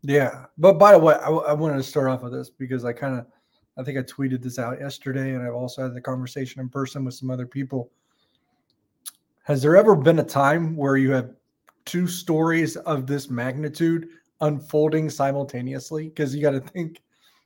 Yeah. 0.02 0.44
But 0.58 0.78
by 0.78 0.92
the 0.92 0.98
way, 0.98 1.14
I, 1.14 1.30
I 1.30 1.52
wanted 1.54 1.76
to 1.76 1.82
start 1.82 2.08
off 2.08 2.22
with 2.22 2.32
this 2.32 2.50
because 2.50 2.84
I 2.84 2.92
kind 2.92 3.18
of, 3.18 3.26
I 3.78 3.82
think 3.82 3.98
I 3.98 4.02
tweeted 4.02 4.42
this 4.42 4.58
out 4.58 4.78
yesterday 4.78 5.34
and 5.34 5.42
I've 5.42 5.54
also 5.54 5.82
had 5.82 5.94
the 5.94 6.00
conversation 6.00 6.60
in 6.60 6.68
person 6.68 7.04
with 7.04 7.14
some 7.14 7.30
other 7.30 7.46
people. 7.46 7.90
Has 9.44 9.62
there 9.62 9.76
ever 9.76 9.96
been 9.96 10.18
a 10.18 10.24
time 10.24 10.76
where 10.76 10.96
you 10.96 11.10
have 11.12 11.30
two 11.84 12.06
stories 12.06 12.76
of 12.76 13.06
this 13.06 13.30
magnitude 13.30 14.08
unfolding 14.40 15.10
simultaneously? 15.10 16.08
Because 16.08 16.34
you 16.34 16.42
got 16.42 16.52
to 16.52 16.60
think 16.60 17.00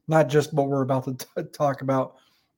not 0.09 0.29
just 0.29 0.53
what 0.53 0.69
we're 0.69 0.83
about 0.83 1.05
to 1.05 1.15
t- 1.15 1.49
talk 1.53 1.83
about 1.83 2.17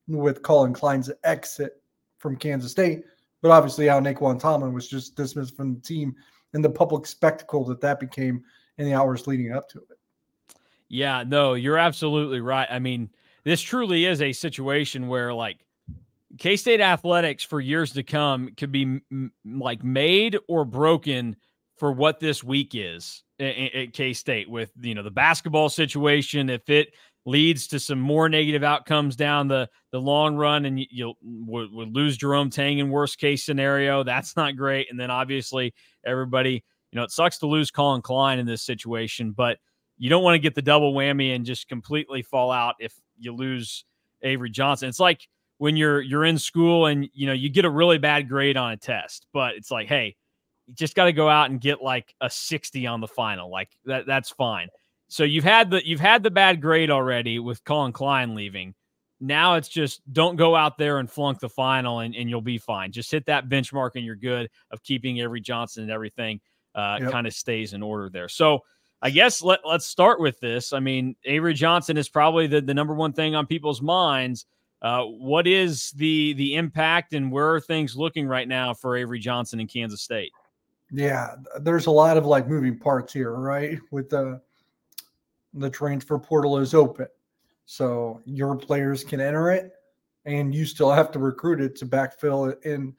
with 0.08 0.42
Collin 0.42 0.72
Klein's 0.72 1.10
exit 1.24 1.82
from 2.18 2.36
Kansas 2.36 2.70
State, 2.70 3.02
but 3.42 3.50
obviously 3.50 3.86
how 3.86 4.00
Nae'Qwan 4.00 4.38
Tomlin 4.38 4.72
was 4.72 4.88
just 4.88 5.16
dismissed 5.16 5.56
from 5.56 5.74
the 5.74 5.80
team 5.80 6.14
and 6.54 6.64
the 6.64 6.70
public 6.70 7.06
spectacle 7.06 7.64
that 7.66 7.80
that 7.80 8.00
became 8.00 8.42
in 8.78 8.86
the 8.86 8.94
hours 8.94 9.26
leading 9.26 9.52
up 9.52 9.68
to 9.70 9.78
it. 9.78 9.98
Yeah, 10.88 11.22
no, 11.26 11.54
you're 11.54 11.78
absolutely 11.78 12.40
right. 12.40 12.66
I 12.68 12.80
mean, 12.80 13.10
this 13.44 13.60
truly 13.60 14.06
is 14.06 14.20
a 14.20 14.32
situation 14.32 15.08
where 15.08 15.32
like 15.32 15.64
K 16.38 16.56
State 16.56 16.80
athletics 16.80 17.44
for 17.44 17.60
years 17.60 17.92
to 17.92 18.02
come 18.02 18.50
could 18.56 18.72
be 18.72 19.00
m- 19.10 19.32
like 19.44 19.84
made 19.84 20.36
or 20.48 20.64
broken 20.64 21.36
for 21.76 21.92
what 21.92 22.20
this 22.20 22.44
week 22.44 22.72
is 22.74 23.22
at 23.38 23.92
K 23.92 24.12
State 24.12 24.50
with 24.50 24.72
you 24.80 24.94
know 24.94 25.02
the 25.02 25.10
basketball 25.10 25.68
situation. 25.68 26.50
If 26.50 26.68
it 26.68 26.94
leads 27.26 27.66
to 27.68 27.78
some 27.78 28.00
more 28.00 28.28
negative 28.28 28.62
outcomes 28.62 29.16
down 29.16 29.48
the 29.48 29.68
the 29.92 30.00
long 30.00 30.37
run, 30.37 30.64
and 30.64 30.80
you, 30.80 30.87
you'll 30.90 31.16
would, 31.22 31.72
would 31.72 31.94
lose 31.94 32.16
Jerome 32.16 32.50
Tang 32.50 32.78
in 32.78 32.90
worst 32.90 33.18
case 33.18 33.44
scenario. 33.44 34.02
That's 34.02 34.37
not 34.37 34.56
great. 34.56 34.90
And 34.90 34.98
then 34.98 35.11
obviously 35.11 35.74
everybody, 36.04 36.64
you 36.92 36.96
know, 36.96 37.02
it 37.02 37.11
sucks 37.11 37.38
to 37.38 37.46
lose 37.46 37.70
Collin 37.70 38.02
Klein 38.02 38.38
in 38.38 38.46
this 38.46 38.62
situation, 38.62 39.33
but 39.33 39.59
you 39.98 40.09
don't 40.09 40.22
want 40.22 40.35
to 40.35 40.38
get 40.38 40.54
the 40.54 40.62
double 40.62 40.94
whammy 40.94 41.35
and 41.35 41.44
just 41.44 41.68
completely 41.68 42.22
fall 42.22 42.50
out 42.50 42.76
if 42.80 42.94
you 43.18 43.35
lose 43.35 43.85
Avery 44.22 44.50
Johnson. 44.50 44.88
It's 44.88 45.00
like 45.00 45.28
when 45.59 45.76
you're 45.76 46.00
you're 46.00 46.24
in 46.24 46.38
school 46.38 46.87
and 46.87 47.09
you 47.12 47.26
know 47.26 47.35
you 47.35 47.50
get 47.50 47.66
a 47.66 47.70
really 47.70 47.98
bad 47.98 48.28
grade 48.28 48.56
on 48.56 48.72
a 48.72 48.76
test, 48.76 49.26
but 49.33 49.56
it's 49.56 49.70
like, 49.70 49.88
hey, 49.88 50.16
you 50.66 50.74
just 50.74 50.94
got 50.94 51.04
to 51.04 51.12
go 51.12 51.28
out 51.28 51.50
and 51.50 51.61
get 51.61 51.83
like 51.83 52.14
a 52.20 52.30
60 52.30 52.87
on 52.87 53.00
the 53.00 53.09
final. 53.09 53.50
Like 53.50 53.68
that 53.85 54.06
that's 54.06 54.30
fine 54.30 54.68
so 55.11 55.25
you've 55.25 55.44
had 55.44 55.70
the 55.70 55.85
you've 55.85 56.01
had 56.01 56.23
the 56.23 56.31
bad 56.31 56.62
grade 56.62 56.88
already 56.88 57.40
with 57.40 57.64
Collin 57.64 57.92
Klein 57.92 58.37
leaving. 58.37 58.75
Now 59.20 59.57
it's 59.57 59.68
just 59.68 60.01
don't 60.12 60.37
go 60.37 60.55
out 60.55 60.79
there 60.79 60.99
and 60.99 61.11
flunk 61.11 61.40
the 61.40 61.49
final 61.49 61.99
and, 61.99 62.14
and 62.14 62.31
you'll 62.31 62.40
be 62.40 62.59
fine. 62.59 62.92
Just 62.92 63.11
hit 63.11 63.27
that 63.27 63.49
benchmark 63.49 63.90
and 63.96 64.05
you're 64.05 64.14
good 64.14 64.49
of 64.70 64.83
keeping 64.85 65.18
Avery 65.18 65.40
Johnson 65.40 65.83
and 65.83 65.92
everything 65.92 66.40
uh, 66.77 66.99
yep. 67.01 67.11
kind 67.11 67.27
of 67.27 67.35
stays 67.35 67.73
in 67.73 67.83
order 67.83 68.09
there. 68.09 68.29
So 68.29 68.61
I 69.03 69.11
guess 69.11 69.42
let, 69.42 69.61
let's 69.66 69.85
start 69.85 70.20
with 70.20 70.38
this. 70.38 70.73
I 70.73 70.79
mean, 70.79 71.16
Avery 71.25 71.55
Johnson 71.55 71.96
is 71.96 72.09
probably 72.09 72.46
the, 72.46 72.61
the 72.61 72.73
number 72.73 72.94
one 72.94 73.12
thing 73.12 73.35
on 73.35 73.46
people's 73.46 73.83
minds. 73.83 74.46
Uh, 74.81 75.03
what 75.03 75.46
is 75.46 75.90
the 75.96 76.35
the 76.35 76.55
impact 76.55 77.14
and 77.14 77.33
where 77.33 77.53
are 77.53 77.61
things 77.61 77.96
looking 77.96 78.29
right 78.29 78.49
now 78.49 78.75
for 78.75 78.96
Avery 78.96 79.18
Johnson 79.18 79.59
in 79.59 79.66
Kansas 79.66 80.03
State? 80.03 80.31
Yeah, 80.92 81.35
there's 81.61 81.87
a 81.87 81.90
lot 81.90 82.16
of 82.16 82.27
like 82.27 82.49
moving 82.49 82.79
parts 82.79 83.12
here, 83.12 83.33
right? 83.33 83.79
With 83.90 84.09
the 84.09 84.40
the 85.54 85.70
transfer 85.70 86.18
portal 86.18 86.58
is 86.58 86.74
open. 86.74 87.06
So 87.66 88.20
your 88.24 88.56
players 88.56 89.04
can 89.04 89.20
enter 89.20 89.50
it 89.50 89.72
and 90.24 90.54
you 90.54 90.64
still 90.64 90.90
have 90.90 91.10
to 91.12 91.18
recruit 91.18 91.60
it 91.60 91.76
to 91.76 91.86
backfill 91.86 92.52
it 92.52 92.64
and 92.64 92.94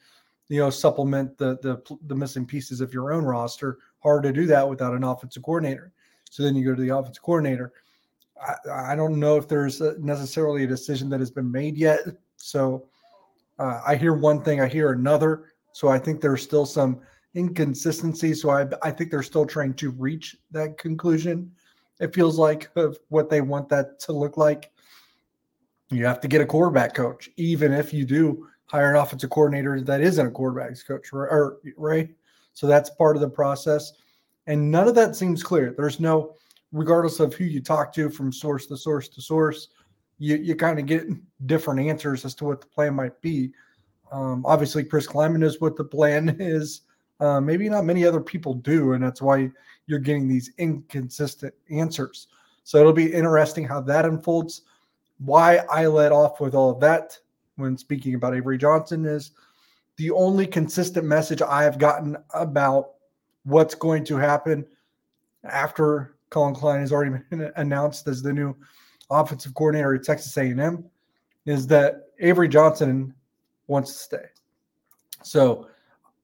you 0.49 0.59
know 0.59 0.69
supplement 0.69 1.37
the 1.37 1.57
the 1.61 1.97
the 2.07 2.15
missing 2.15 2.45
pieces 2.45 2.81
of 2.81 2.93
your 2.93 3.13
own 3.13 3.23
roster. 3.23 3.77
Hard 3.99 4.23
to 4.23 4.31
do 4.31 4.45
that 4.47 4.67
without 4.67 4.93
an 4.93 5.03
offensive 5.03 5.43
coordinator. 5.43 5.93
So 6.29 6.43
then 6.43 6.55
you 6.55 6.65
go 6.65 6.75
to 6.75 6.81
the 6.81 6.95
offensive 6.95 7.23
coordinator. 7.23 7.73
I, 8.41 8.93
I 8.93 8.95
don't 8.95 9.19
know 9.19 9.37
if 9.37 9.47
there's 9.47 9.81
a, 9.81 9.99
necessarily 9.99 10.63
a 10.63 10.67
decision 10.67 11.09
that 11.09 11.19
has 11.19 11.31
been 11.31 11.51
made 11.51 11.77
yet. 11.77 11.99
So 12.37 12.87
uh, 13.59 13.81
I 13.85 13.95
hear 13.95 14.13
one 14.13 14.41
thing, 14.41 14.61
I 14.61 14.67
hear 14.67 14.91
another. 14.91 15.45
So 15.73 15.87
I 15.87 15.99
think 15.99 16.19
there's 16.19 16.41
still 16.41 16.65
some 16.65 17.01
inconsistency. 17.35 18.33
So 18.33 18.49
I, 18.49 18.65
I 18.81 18.91
think 18.91 19.11
they're 19.11 19.23
still 19.23 19.45
trying 19.45 19.73
to 19.75 19.91
reach 19.91 20.37
that 20.51 20.77
conclusion. 20.77 21.51
It 22.01 22.13
feels 22.13 22.37
like 22.37 22.69
of 22.75 22.97
what 23.07 23.29
they 23.29 23.39
want 23.39 23.69
that 23.69 23.99
to 24.01 24.11
look 24.11 24.35
like. 24.35 24.71
You 25.89 26.05
have 26.05 26.19
to 26.21 26.27
get 26.27 26.41
a 26.41 26.45
quarterback 26.45 26.93
coach, 26.93 27.29
even 27.37 27.71
if 27.71 27.93
you 27.93 28.05
do 28.05 28.47
hire 28.65 28.91
an 28.91 28.97
offensive 28.97 29.29
coordinator 29.29 29.79
that 29.81 30.01
isn't 30.01 30.27
a 30.27 30.31
quarterback's 30.31 30.83
coach, 30.83 31.13
or, 31.13 31.59
right? 31.77 32.09
So 32.53 32.67
that's 32.67 32.89
part 32.89 33.15
of 33.15 33.21
the 33.21 33.29
process. 33.29 33.93
And 34.47 34.71
none 34.71 34.87
of 34.87 34.95
that 34.95 35.15
seems 35.15 35.43
clear. 35.43 35.73
There's 35.77 35.99
no 35.99 36.35
regardless 36.71 37.19
of 37.19 37.33
who 37.33 37.43
you 37.43 37.61
talk 37.61 37.93
to 37.93 38.09
from 38.09 38.31
source 38.31 38.65
to 38.67 38.77
source 38.77 39.07
to 39.09 39.21
source, 39.21 39.69
you, 40.17 40.37
you 40.37 40.55
kind 40.55 40.79
of 40.79 40.85
get 40.85 41.07
different 41.45 41.79
answers 41.79 42.25
as 42.25 42.35
to 42.35 42.45
what 42.45 42.61
the 42.61 42.67
plan 42.67 42.93
might 42.93 43.19
be. 43.21 43.51
Um, 44.11 44.45
obviously, 44.45 44.83
Chris 44.83 45.07
Klieman 45.07 45.39
knows 45.39 45.59
what 45.59 45.75
the 45.75 45.83
plan 45.83 46.29
is. 46.39 46.81
Uh, 47.21 47.39
maybe 47.39 47.69
not 47.69 47.85
many 47.85 48.03
other 48.03 48.19
people 48.19 48.55
do, 48.55 48.93
and 48.93 49.03
that's 49.03 49.21
why 49.21 49.49
you're 49.85 49.99
getting 49.99 50.27
these 50.27 50.51
inconsistent 50.57 51.53
answers. 51.69 52.27
So 52.63 52.79
it'll 52.79 52.93
be 52.93 53.13
interesting 53.13 53.63
how 53.63 53.79
that 53.81 54.05
unfolds. 54.05 54.63
Why 55.19 55.57
I 55.69 55.85
led 55.85 56.11
off 56.11 56.41
with 56.41 56.55
all 56.55 56.71
of 56.71 56.79
that 56.79 57.15
when 57.57 57.77
speaking 57.77 58.15
about 58.15 58.35
Avery 58.35 58.57
Johnson 58.57 59.05
is 59.05 59.31
the 59.97 60.09
only 60.09 60.47
consistent 60.47 61.05
message 61.05 61.43
I 61.43 61.63
have 61.63 61.77
gotten 61.77 62.17
about 62.33 62.93
what's 63.43 63.75
going 63.75 64.03
to 64.05 64.17
happen 64.17 64.65
after 65.43 66.15
Collin 66.31 66.55
Klein 66.55 66.79
has 66.79 66.91
already 66.91 67.15
been 67.29 67.51
announced 67.55 68.07
as 68.07 68.23
the 68.23 68.33
new 68.33 68.55
offensive 69.11 69.53
coordinator 69.53 69.93
at 69.93 70.03
Texas 70.03 70.35
A&M, 70.37 70.83
is 71.45 71.67
that 71.67 72.07
Avery 72.19 72.47
Johnson 72.47 73.13
wants 73.67 73.91
to 73.91 73.97
stay. 73.99 74.25
So 75.21 75.67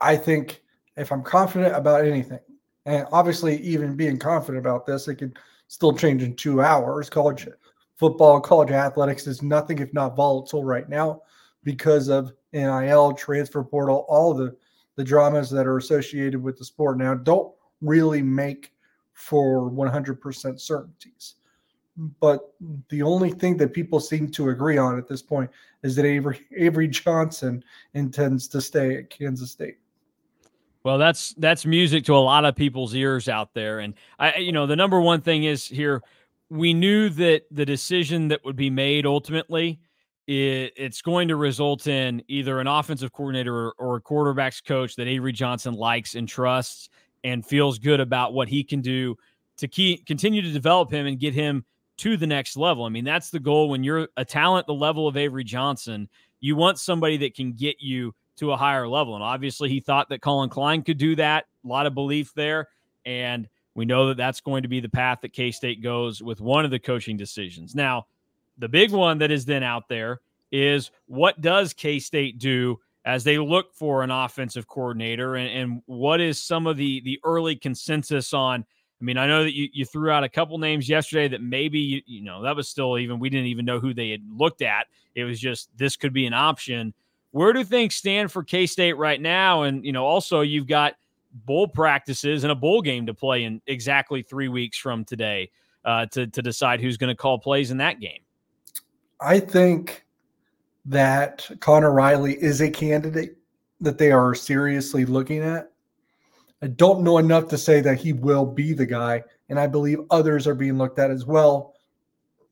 I 0.02 0.16
think 0.16 0.64
if 0.98 1.12
I'm 1.12 1.24
confident 1.24 1.76
about 1.76 2.06
anything, 2.06 2.40
and 2.86 3.08
obviously 3.12 3.58
even 3.62 3.96
being 3.96 4.18
confident 4.18 4.66
about 4.66 4.86
this, 4.86 5.08
it 5.08 5.16
could 5.16 5.38
still 5.68 5.94
change 5.94 6.24
in 6.24 6.36
two 6.36 6.62
hours. 6.62 7.10
College 7.10 7.48
football, 7.96 8.40
college 8.40 8.72
athletics 8.72 9.28
is 9.28 9.42
nothing 9.42 9.80
if 9.80 9.94
not 9.94 10.16
volatile 10.16 10.64
right 10.64 10.88
now 10.90 11.22
because 11.64 12.08
of 12.08 12.34
NIL, 12.54 13.14
transfer 13.14 13.64
portal, 13.64 14.06
all 14.08 14.34
the 14.34 14.56
the 14.98 15.04
dramas 15.04 15.50
that 15.52 15.66
are 15.66 15.78
associated 15.78 16.42
with 16.42 16.58
the 16.58 16.66
sport 16.66 16.98
now 16.98 17.14
don't 17.14 17.54
really 17.82 18.22
make 18.22 18.74
for 19.14 19.72
100% 19.72 20.60
certainties. 20.60 21.36
But 22.20 22.52
the 22.90 23.02
only 23.02 23.32
thing 23.32 23.58
that 23.58 23.74
people 23.74 24.00
seem 24.00 24.30
to 24.32 24.50
agree 24.50 24.78
on 24.78 24.98
at 24.98 25.08
this 25.08 25.22
point 25.22 25.50
is 25.84 25.96
that 25.96 26.06
Avery, 26.06 26.42
Avery 26.56 26.88
Johnson 26.88 27.64
intends 27.94 28.48
to 28.50 28.62
stay 28.62 28.98
at 28.98 29.10
Kansas 29.10 29.52
State. 29.52 29.78
Well, 30.88 30.98
that's 30.98 31.34
that's 31.34 31.66
music 31.66 32.06
to 32.06 32.16
a 32.16 32.16
lot 32.16 32.46
of 32.46 32.56
people's 32.56 32.96
ears 32.96 33.28
out 33.28 33.54
there, 33.54 33.80
and 33.80 33.94
I, 34.20 34.38
you 34.38 34.54
know, 34.54 34.66
the 34.66 34.78
number 34.78 35.02
one 35.02 35.20
thing 35.20 35.44
is 35.44 35.68
here. 35.68 36.02
We 36.50 36.74
knew 36.74 37.10
that 37.10 37.42
the 37.52 37.66
decision 37.66 38.30
that 38.30 38.46
would 38.46 38.56
be 38.56 38.70
made 38.70 39.06
ultimately, 39.06 39.82
it, 40.28 40.72
it's 40.78 41.02
going 41.02 41.28
to 41.28 41.36
result 41.36 41.88
in 41.88 42.24
either 42.30 42.62
an 42.62 42.68
offensive 42.68 43.12
coordinator 43.12 43.54
or, 43.54 43.74
or 43.78 43.96
a 43.98 44.02
quarterbacks 44.02 44.64
coach 44.64 44.96
that 44.96 45.08
Avery 45.08 45.34
Johnson 45.34 45.74
likes 45.74 46.16
and 46.16 46.26
trusts, 46.26 46.88
and 47.26 47.46
feels 47.46 47.80
good 47.80 48.00
about 48.00 48.34
what 48.34 48.48
he 48.48 48.64
can 48.64 48.80
do 48.80 49.18
to 49.58 49.68
keep 49.68 50.06
continue 50.06 50.42
to 50.42 50.54
develop 50.54 50.90
him 50.90 51.06
and 51.06 51.20
get 51.20 51.34
him 51.34 51.66
to 51.98 52.16
the 52.16 52.28
next 52.28 52.56
level. 52.56 52.86
I 52.86 52.90
mean, 52.90 53.04
that's 53.04 53.30
the 53.30 53.42
goal 53.42 53.68
when 53.68 53.84
you're 53.84 54.08
a 54.16 54.24
talent 54.24 54.68
the 54.68 54.74
level 54.74 55.06
of 55.06 55.18
Avery 55.18 55.44
Johnson, 55.44 56.08
you 56.40 56.56
want 56.56 56.80
somebody 56.80 57.18
that 57.18 57.36
can 57.36 57.52
get 57.52 57.76
you 57.82 58.16
to 58.38 58.52
a 58.52 58.58
higher 58.58 58.88
level. 58.88 59.16
And 59.16 59.24
obviously, 59.24 59.70
he 59.70 59.80
thought 59.80 60.10
that 60.10 60.22
Collin 60.22 60.50
Klein 60.50 60.84
could 60.84 60.98
do 60.98 61.16
that. 61.16 61.46
A 61.64 61.68
lot 61.68 61.86
of 61.86 61.94
belief 61.94 62.34
there. 62.34 62.70
And 63.06 63.48
we 63.76 63.86
know 63.86 64.08
that 64.08 64.18
that's 64.18 64.42
going 64.42 64.64
to 64.64 64.70
be 64.70 64.80
the 64.80 64.90
path 64.90 65.20
that 65.22 65.34
K 65.34 65.52
State 65.52 65.82
goes 65.82 66.22
with 66.22 66.42
one 66.42 66.66
of 66.66 66.72
the 66.72 66.80
coaching 66.80 67.18
decisions. 67.18 67.76
Now, 67.76 68.08
the 68.58 68.68
big 68.68 68.92
one 68.92 69.20
that 69.20 69.32
is 69.32 69.46
then 69.46 69.64
out 69.64 69.88
there 69.88 70.22
is 70.52 70.92
what 71.06 71.42
does 71.42 71.74
K 71.74 72.00
State 72.00 72.40
do 72.40 72.80
as 73.06 73.24
they 73.24 73.38
look 73.38 73.74
for 73.74 74.04
an 74.04 74.12
offensive 74.12 74.68
coordinator 74.68 75.36
and, 75.36 75.50
and 75.50 75.82
what 75.86 76.20
is 76.20 76.42
some 76.42 76.68
of 76.68 76.76
the 76.76 77.02
the 77.02 77.20
early 77.24 77.56
consensus 77.56 78.34
on 78.34 78.66
I 79.00 79.04
mean, 79.04 79.18
I 79.18 79.28
know 79.28 79.44
that 79.44 79.54
you, 79.54 79.70
you 79.74 79.86
threw 79.86 80.10
out 80.10 80.24
a 80.24 80.30
couple 80.30 80.58
names 80.58 80.90
yesterday 80.90 81.28
that 81.28 81.42
maybe 81.42 81.80
you, 81.80 82.02
you 82.06 82.22
know 82.24 82.42
that 82.44 82.56
was 82.56 82.68
still 82.68 82.98
even 82.98 83.20
we 83.20 83.30
didn't 83.30 83.48
even 83.48 83.66
know 83.66 83.80
who 83.80 83.94
they 83.94 84.10
had 84.10 84.24
looked 84.30 84.62
at. 84.62 84.88
It 85.16 85.24
was 85.24 85.40
just 85.40 85.70
this 85.78 85.96
could 85.96 86.14
be 86.14 86.26
an 86.26 86.34
option. 86.34 86.94
Where 87.38 87.54
do 87.54 87.64
things 87.64 87.94
stand 87.94 88.32
for 88.32 88.44
K 88.44 88.66
State 88.66 88.98
right 88.98 89.22
now? 89.22 89.62
And 89.62 89.86
you 89.86 89.92
know, 89.92 90.04
also 90.04 90.42
you've 90.42 90.66
got 90.66 90.96
bowl 91.46 91.68
practices 91.68 92.44
and 92.44 92.52
a 92.52 92.56
bowl 92.56 92.82
game 92.82 93.06
to 93.06 93.14
play 93.14 93.44
in 93.44 93.62
exactly 93.68 94.24
three 94.24 94.48
weeks 94.48 94.80
from 94.80 95.06
today 95.06 95.52
uh, 95.86 96.08
to 96.08 96.26
to 96.26 96.42
decide 96.42 96.82
who's 96.82 96.98
going 96.98 97.16
to 97.16 97.16
call 97.16 97.38
plays 97.38 97.70
in 97.70 97.78
that 97.78 98.00
game. 98.00 98.22
I 99.22 99.40
think 99.40 100.08
that 100.86 101.48
Conor 101.60 101.92
Riley 101.92 102.42
is 102.42 102.60
a 102.60 102.72
candidate 102.72 103.38
that 103.82 104.00
they 104.00 104.12
are 104.12 104.34
seriously 104.34 105.06
looking 105.06 105.44
at. 105.44 105.72
I 106.64 106.68
don't 106.70 107.04
know 107.04 107.20
enough 107.20 107.50
to 107.50 107.58
say 107.60 107.82
that 107.82 108.00
he 108.00 108.14
will 108.14 108.48
be 108.48 108.74
the 108.74 108.88
guy, 108.88 109.24
and 109.50 109.60
I 109.60 109.68
believe 109.68 110.00
others 110.10 110.48
are 110.48 110.56
being 110.56 110.80
looked 110.80 110.98
at 110.98 111.12
as 111.12 111.28
well. 111.28 111.76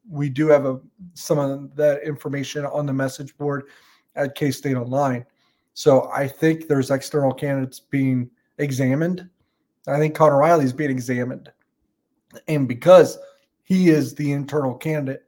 We 0.07 0.29
do 0.29 0.47
have 0.49 0.67
a, 0.67 0.79
some 1.15 1.39
of 1.39 1.75
that 1.75 2.03
information 2.03 2.67
on 2.67 2.85
the 2.85 2.93
message 2.93 3.35
board 3.35 3.63
at 4.15 4.35
K 4.35 4.51
State 4.51 4.75
Online. 4.75 5.25
So 5.73 6.09
I 6.13 6.27
think 6.27 6.67
there's 6.67 6.91
external 6.91 7.33
candidates 7.33 7.79
being 7.79 8.29
examined. 8.57 9.29
I 9.87 9.99
think 9.99 10.15
Conor 10.15 10.37
Riley 10.37 10.65
is 10.65 10.73
being 10.73 10.91
examined. 10.91 11.51
And 12.47 12.67
because 12.67 13.17
he 13.63 13.89
is 13.89 14.15
the 14.15 14.31
internal 14.31 14.73
candidate 14.73 15.23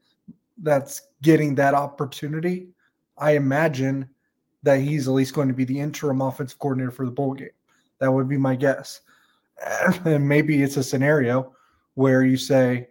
that's 0.57 1.01
getting 1.21 1.55
that 1.55 1.73
opportunity, 1.73 2.69
I 3.17 3.31
imagine 3.31 4.09
that 4.63 4.79
he's 4.79 5.07
at 5.07 5.13
least 5.13 5.33
going 5.33 5.47
to 5.47 5.53
be 5.53 5.65
the 5.65 5.79
interim 5.79 6.21
offensive 6.21 6.59
coordinator 6.59 6.91
for 6.91 7.05
the 7.05 7.11
bowl 7.11 7.33
game. 7.33 7.49
That 7.99 8.11
would 8.11 8.27
be 8.27 8.37
my 8.37 8.55
guess. 8.55 9.01
And 10.05 10.27
maybe 10.27 10.61
it's 10.61 10.77
a 10.77 10.83
scenario 10.83 11.55
where 11.95 12.23
you 12.23 12.37
say, 12.37 12.89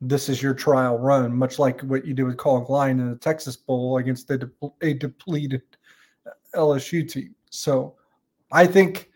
this 0.00 0.28
is 0.28 0.42
your 0.42 0.54
trial 0.54 0.98
run, 0.98 1.34
much 1.36 1.58
like 1.58 1.80
what 1.82 2.04
you 2.04 2.14
did 2.14 2.24
with 2.24 2.36
Collin 2.36 2.64
Klein 2.64 3.00
in 3.00 3.10
the 3.10 3.16
Texas 3.16 3.56
Bowl 3.56 3.98
against 3.98 4.30
a, 4.30 4.38
de- 4.38 4.50
a 4.82 4.94
depleted 4.94 5.62
LSU 6.54 7.10
team. 7.10 7.34
So 7.50 7.94
I 8.52 8.66
think 8.66 9.10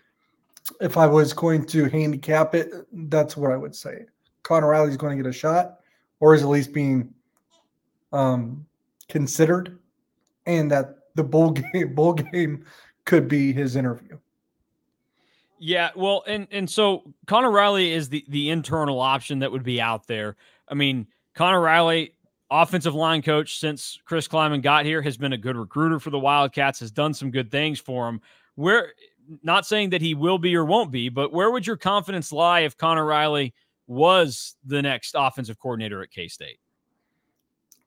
if 0.81 0.97
I 0.97 1.07
was 1.07 1.33
going 1.33 1.65
to 1.67 1.89
handicap 1.89 2.55
it, 2.55 2.73
that's 2.93 3.37
what 3.37 3.53
I 3.53 3.57
would 3.57 3.75
say. 3.75 4.07
Conor 4.43 4.69
Riley's 4.69 4.97
going 4.97 5.17
to 5.17 5.23
get 5.23 5.29
a 5.29 5.33
shot, 5.33 5.81
or 6.21 6.35
is 6.35 6.43
at 6.43 6.49
least 6.49 6.73
being 6.73 7.13
um, 8.13 8.67
considered 9.09 9.79
and 10.47 10.71
that 10.71 10.97
the 11.15 11.25
bowl 11.25 11.51
game 11.73 11.95
bowl 11.95 12.15
game 12.15 12.65
could 13.05 13.29
be 13.29 13.53
his 13.53 13.77
interview. 13.77 14.19
Yeah, 15.59 15.91
well, 15.95 16.25
and 16.27 16.49
and 16.51 16.69
so 16.69 17.13
Conor 17.27 17.51
Riley 17.51 17.93
is 17.93 18.09
the 18.09 18.25
the 18.29 18.51
internal 18.51 19.01
option 19.01 19.41
that 19.41 19.53
would 19.53 19.63
be 19.63 19.81
out 19.81 20.07
there. 20.07 20.37
I 20.71 20.75
mean, 20.75 21.07
Conor 21.35 21.61
Riley, 21.61 22.15
offensive 22.51 22.95
line 22.95 23.23
coach 23.23 23.59
since 23.59 23.99
Chris 24.05 24.29
Klieman 24.29 24.63
got 24.63 24.85
here, 24.85 25.03
has 25.03 25.17
been 25.17 25.33
a 25.33 25.39
good 25.39 25.57
recruiter 25.57 25.99
for 25.99 26.11
the 26.11 26.19
Wildcats, 26.19 26.81
has 26.81 26.91
done 26.91 27.13
some 27.13 27.31
good 27.31 27.51
things 27.51 27.81
for 27.81 28.09
him. 28.09 28.21
Where 28.55 28.93
not 29.43 29.67
saying 29.67 29.91
that 29.91 30.01
he 30.01 30.15
will 30.15 30.39
be 30.39 30.57
or 30.57 30.65
won't 30.65 30.91
be, 30.91 31.09
but 31.09 31.33
where 31.33 31.51
would 31.51 31.67
your 31.67 31.77
confidence 31.77 32.33
lie 32.33 32.61
if 32.61 32.77
Conor 32.77 33.05
Riley 33.05 33.55
was 33.87 34.57
the 34.65 34.83
next 34.83 35.15
offensive 35.19 35.59
coordinator 35.59 36.03
at 36.03 36.11
K 36.11 36.29
State? 36.29 36.59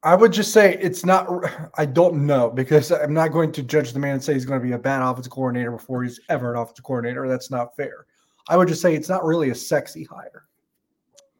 I 0.03 0.15
would 0.15 0.33
just 0.33 0.51
say 0.51 0.77
it's 0.81 1.05
not. 1.05 1.29
I 1.77 1.85
don't 1.85 2.25
know 2.25 2.49
because 2.49 2.91
I'm 2.91 3.13
not 3.13 3.29
going 3.29 3.53
to 3.53 3.63
judge 3.63 3.93
the 3.93 3.99
man 3.99 4.15
and 4.15 4.23
say 4.23 4.33
he's 4.33 4.43
going 4.45 4.59
to 4.59 4.65
be 4.65 4.73
a 4.73 4.77
bad 4.77 5.01
offensive 5.01 5.31
coordinator 5.31 5.71
before 5.71 6.03
he's 6.03 6.19
ever 6.27 6.53
an 6.53 6.59
offensive 6.59 6.83
coordinator. 6.83 7.27
That's 7.29 7.49
not 7.49 7.73
fair. 7.77 8.05
I 8.49 8.57
would 8.57 8.67
just 8.67 8.81
say 8.81 8.95
it's 8.95 9.07
not 9.07 9.23
really 9.23 9.51
a 9.51 9.55
sexy 9.55 10.03
hire. 10.03 10.43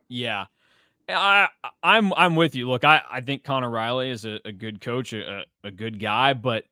Yeah, 0.07 0.45
I, 1.09 1.47
I'm 1.81 2.13
I'm 2.13 2.35
with 2.35 2.55
you. 2.55 2.69
Look, 2.69 2.83
I, 2.83 3.01
I 3.11 3.21
think 3.21 3.43
Conor 3.43 3.69
Riley 3.69 4.09
is 4.09 4.25
a, 4.25 4.39
a 4.45 4.51
good 4.51 4.81
coach, 4.81 5.13
a, 5.13 5.43
a 5.63 5.71
good 5.71 5.99
guy, 5.99 6.33
but 6.33 6.63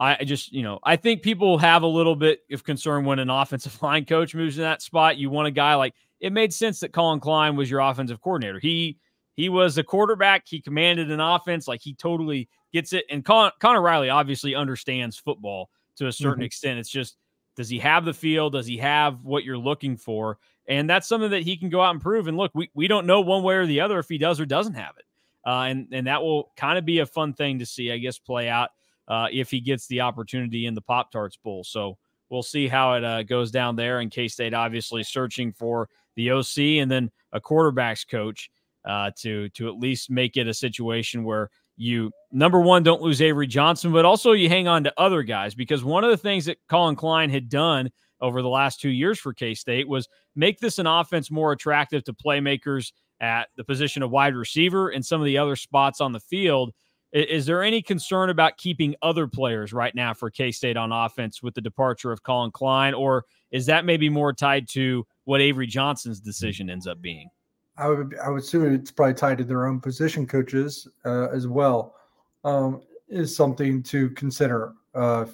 I 0.00 0.24
just 0.24 0.52
you 0.52 0.62
know 0.62 0.78
I 0.84 0.96
think 0.96 1.22
people 1.22 1.58
have 1.58 1.82
a 1.82 1.86
little 1.86 2.14
bit 2.14 2.40
of 2.52 2.64
concern 2.64 3.04
when 3.04 3.18
an 3.18 3.30
offensive 3.30 3.80
line 3.82 4.04
coach 4.04 4.34
moves 4.34 4.58
in 4.58 4.64
that 4.64 4.82
spot. 4.82 5.16
You 5.16 5.30
want 5.30 5.48
a 5.48 5.52
guy 5.52 5.74
like 5.74 5.94
it 6.20 6.32
made 6.32 6.52
sense 6.52 6.80
that 6.80 6.92
Collin 6.92 7.20
Klein 7.20 7.56
was 7.56 7.70
your 7.70 7.80
offensive 7.80 8.20
coordinator. 8.20 8.58
He 8.58 8.98
he 9.38 9.48
was 9.48 9.78
a 9.78 9.84
quarterback. 9.84 10.42
He 10.46 10.60
commanded 10.60 11.12
an 11.12 11.20
offense. 11.20 11.68
Like 11.68 11.80
he 11.80 11.94
totally 11.94 12.48
gets 12.72 12.92
it. 12.92 13.04
And 13.08 13.24
Con- 13.24 13.52
Conor 13.60 13.80
Riley 13.80 14.10
obviously 14.10 14.56
understands 14.56 15.16
football 15.16 15.70
to 15.96 16.08
a 16.08 16.12
certain 16.12 16.38
mm-hmm. 16.38 16.42
extent. 16.42 16.80
It's 16.80 16.88
just, 16.88 17.16
does 17.58 17.68
he 17.68 17.80
have 17.80 18.04
the 18.04 18.14
feel? 18.14 18.50
Does 18.50 18.68
he 18.68 18.76
have 18.76 19.24
what 19.24 19.42
you're 19.42 19.58
looking 19.58 19.96
for? 19.96 20.38
And 20.68 20.88
that's 20.88 21.08
something 21.08 21.32
that 21.32 21.42
he 21.42 21.56
can 21.56 21.70
go 21.70 21.82
out 21.82 21.90
and 21.90 22.00
prove. 22.00 22.28
And 22.28 22.36
look, 22.36 22.52
we, 22.54 22.70
we 22.72 22.86
don't 22.86 23.04
know 23.04 23.20
one 23.20 23.42
way 23.42 23.56
or 23.56 23.66
the 23.66 23.80
other 23.80 23.98
if 23.98 24.08
he 24.08 24.16
does 24.16 24.38
or 24.38 24.46
doesn't 24.46 24.74
have 24.74 24.94
it. 24.96 25.04
Uh, 25.44 25.62
and, 25.62 25.88
and 25.90 26.06
that 26.06 26.22
will 26.22 26.52
kind 26.56 26.78
of 26.78 26.84
be 26.84 27.00
a 27.00 27.06
fun 27.06 27.34
thing 27.34 27.58
to 27.58 27.66
see, 27.66 27.90
I 27.90 27.98
guess, 27.98 28.16
play 28.16 28.48
out 28.48 28.70
uh, 29.08 29.26
if 29.32 29.50
he 29.50 29.58
gets 29.58 29.88
the 29.88 30.02
opportunity 30.02 30.66
in 30.66 30.76
the 30.76 30.80
Pop 30.80 31.10
Tarts 31.10 31.36
Bowl. 31.36 31.64
So 31.64 31.98
we'll 32.30 32.44
see 32.44 32.68
how 32.68 32.94
it 32.94 33.02
uh, 33.02 33.24
goes 33.24 33.50
down 33.50 33.74
there. 33.74 33.98
And 33.98 34.08
K 34.08 34.28
State 34.28 34.54
obviously 34.54 35.02
searching 35.02 35.52
for 35.52 35.88
the 36.14 36.30
OC 36.30 36.58
and 36.80 36.88
then 36.88 37.10
a 37.32 37.40
quarterback's 37.40 38.04
coach 38.04 38.52
uh, 38.84 39.10
to 39.16 39.48
to 39.48 39.66
at 39.66 39.80
least 39.80 40.10
make 40.10 40.36
it 40.36 40.46
a 40.46 40.54
situation 40.54 41.24
where 41.24 41.50
you 41.78 42.10
number 42.32 42.60
one 42.60 42.82
don't 42.82 43.00
lose 43.00 43.22
Avery 43.22 43.46
Johnson, 43.46 43.92
but 43.92 44.04
also 44.04 44.32
you 44.32 44.48
hang 44.48 44.68
on 44.68 44.84
to 44.84 44.92
other 44.98 45.22
guys 45.22 45.54
because 45.54 45.84
one 45.84 46.04
of 46.04 46.10
the 46.10 46.16
things 46.16 46.44
that 46.44 46.58
Collin 46.68 46.96
Klein 46.96 47.30
had 47.30 47.48
done 47.48 47.90
over 48.20 48.42
the 48.42 48.48
last 48.48 48.80
two 48.80 48.90
years 48.90 49.18
for 49.18 49.32
K 49.32 49.54
State 49.54 49.88
was 49.88 50.08
make 50.34 50.58
this 50.58 50.78
an 50.78 50.86
offense 50.86 51.30
more 51.30 51.52
attractive 51.52 52.04
to 52.04 52.12
playmakers 52.12 52.92
at 53.20 53.48
the 53.56 53.64
position 53.64 54.02
of 54.02 54.10
wide 54.10 54.34
receiver 54.34 54.90
and 54.90 55.04
some 55.04 55.20
of 55.20 55.24
the 55.24 55.38
other 55.38 55.56
spots 55.56 56.00
on 56.00 56.12
the 56.12 56.20
field. 56.20 56.72
Is 57.12 57.46
there 57.46 57.62
any 57.62 57.80
concern 57.80 58.28
about 58.28 58.58
keeping 58.58 58.94
other 59.00 59.26
players 59.26 59.72
right 59.72 59.94
now 59.94 60.12
for 60.12 60.30
K 60.30 60.50
State 60.50 60.76
on 60.76 60.92
offense 60.92 61.42
with 61.42 61.54
the 61.54 61.60
departure 61.60 62.12
of 62.12 62.22
Collin 62.22 62.50
Klein, 62.50 62.92
or 62.92 63.24
is 63.50 63.66
that 63.66 63.84
maybe 63.86 64.10
more 64.10 64.32
tied 64.32 64.68
to 64.70 65.06
what 65.24 65.40
Avery 65.40 65.66
Johnson's 65.66 66.20
decision 66.20 66.68
ends 66.68 66.86
up 66.86 67.00
being? 67.00 67.30
I 67.78 67.88
would 67.88 68.16
I 68.22 68.28
would 68.28 68.42
assume 68.42 68.74
it's 68.74 68.90
probably 68.90 69.14
tied 69.14 69.38
to 69.38 69.44
their 69.44 69.66
own 69.66 69.80
position 69.80 70.26
coaches 70.26 70.88
uh, 71.04 71.28
as 71.28 71.46
well. 71.46 71.94
Um, 72.44 72.82
is 73.08 73.34
something 73.34 73.82
to 73.84 74.10
consider. 74.10 74.74
Uh, 74.94 75.26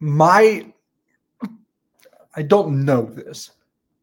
my 0.00 0.66
I 2.36 2.42
don't 2.42 2.84
know 2.84 3.02
this, 3.02 3.52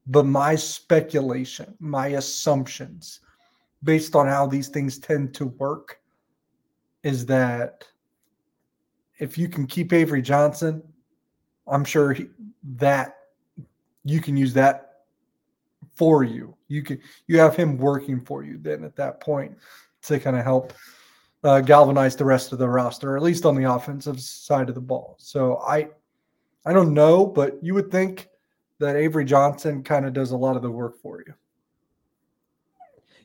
but 0.07 0.25
my 0.25 0.55
speculation, 0.55 1.75
my 1.79 2.07
assumptions, 2.09 3.19
based 3.83 4.15
on 4.15 4.27
how 4.27 4.45
these 4.47 4.69
things 4.69 4.97
tend 4.97 5.33
to 5.35 5.47
work, 5.47 5.99
is 7.03 7.25
that 7.25 7.85
if 9.19 9.37
you 9.37 9.49
can 9.49 9.67
keep 9.67 9.91
Avery 9.91 10.21
Johnson, 10.21 10.81
I'm 11.67 11.83
sure 11.83 12.13
he, 12.13 12.27
that 12.77 13.17
you 14.03 14.21
can 14.21 14.37
use 14.37 14.53
that 14.53 14.90
for 16.01 16.23
you. 16.23 16.57
You 16.67 16.81
can 16.81 16.99
you 17.27 17.37
have 17.37 17.55
him 17.55 17.77
working 17.77 18.21
for 18.21 18.43
you 18.43 18.57
then 18.57 18.83
at 18.83 18.95
that 18.95 19.19
point 19.19 19.55
to 20.01 20.19
kind 20.19 20.35
of 20.35 20.43
help 20.43 20.73
uh, 21.43 21.61
galvanize 21.61 22.15
the 22.15 22.25
rest 22.25 22.51
of 22.51 22.57
the 22.57 22.67
roster, 22.67 23.11
or 23.11 23.17
at 23.17 23.21
least 23.21 23.45
on 23.45 23.53
the 23.53 23.71
offensive 23.71 24.19
side 24.19 24.67
of 24.67 24.73
the 24.73 24.81
ball. 24.81 25.15
So 25.19 25.57
I 25.57 25.89
I 26.65 26.73
don't 26.73 26.95
know, 26.95 27.23
but 27.23 27.63
you 27.63 27.75
would 27.75 27.91
think 27.91 28.29
that 28.79 28.95
Avery 28.95 29.25
Johnson 29.25 29.83
kind 29.83 30.07
of 30.07 30.13
does 30.13 30.31
a 30.31 30.37
lot 30.37 30.55
of 30.55 30.63
the 30.63 30.71
work 30.71 30.99
for 30.99 31.19
you. 31.19 31.35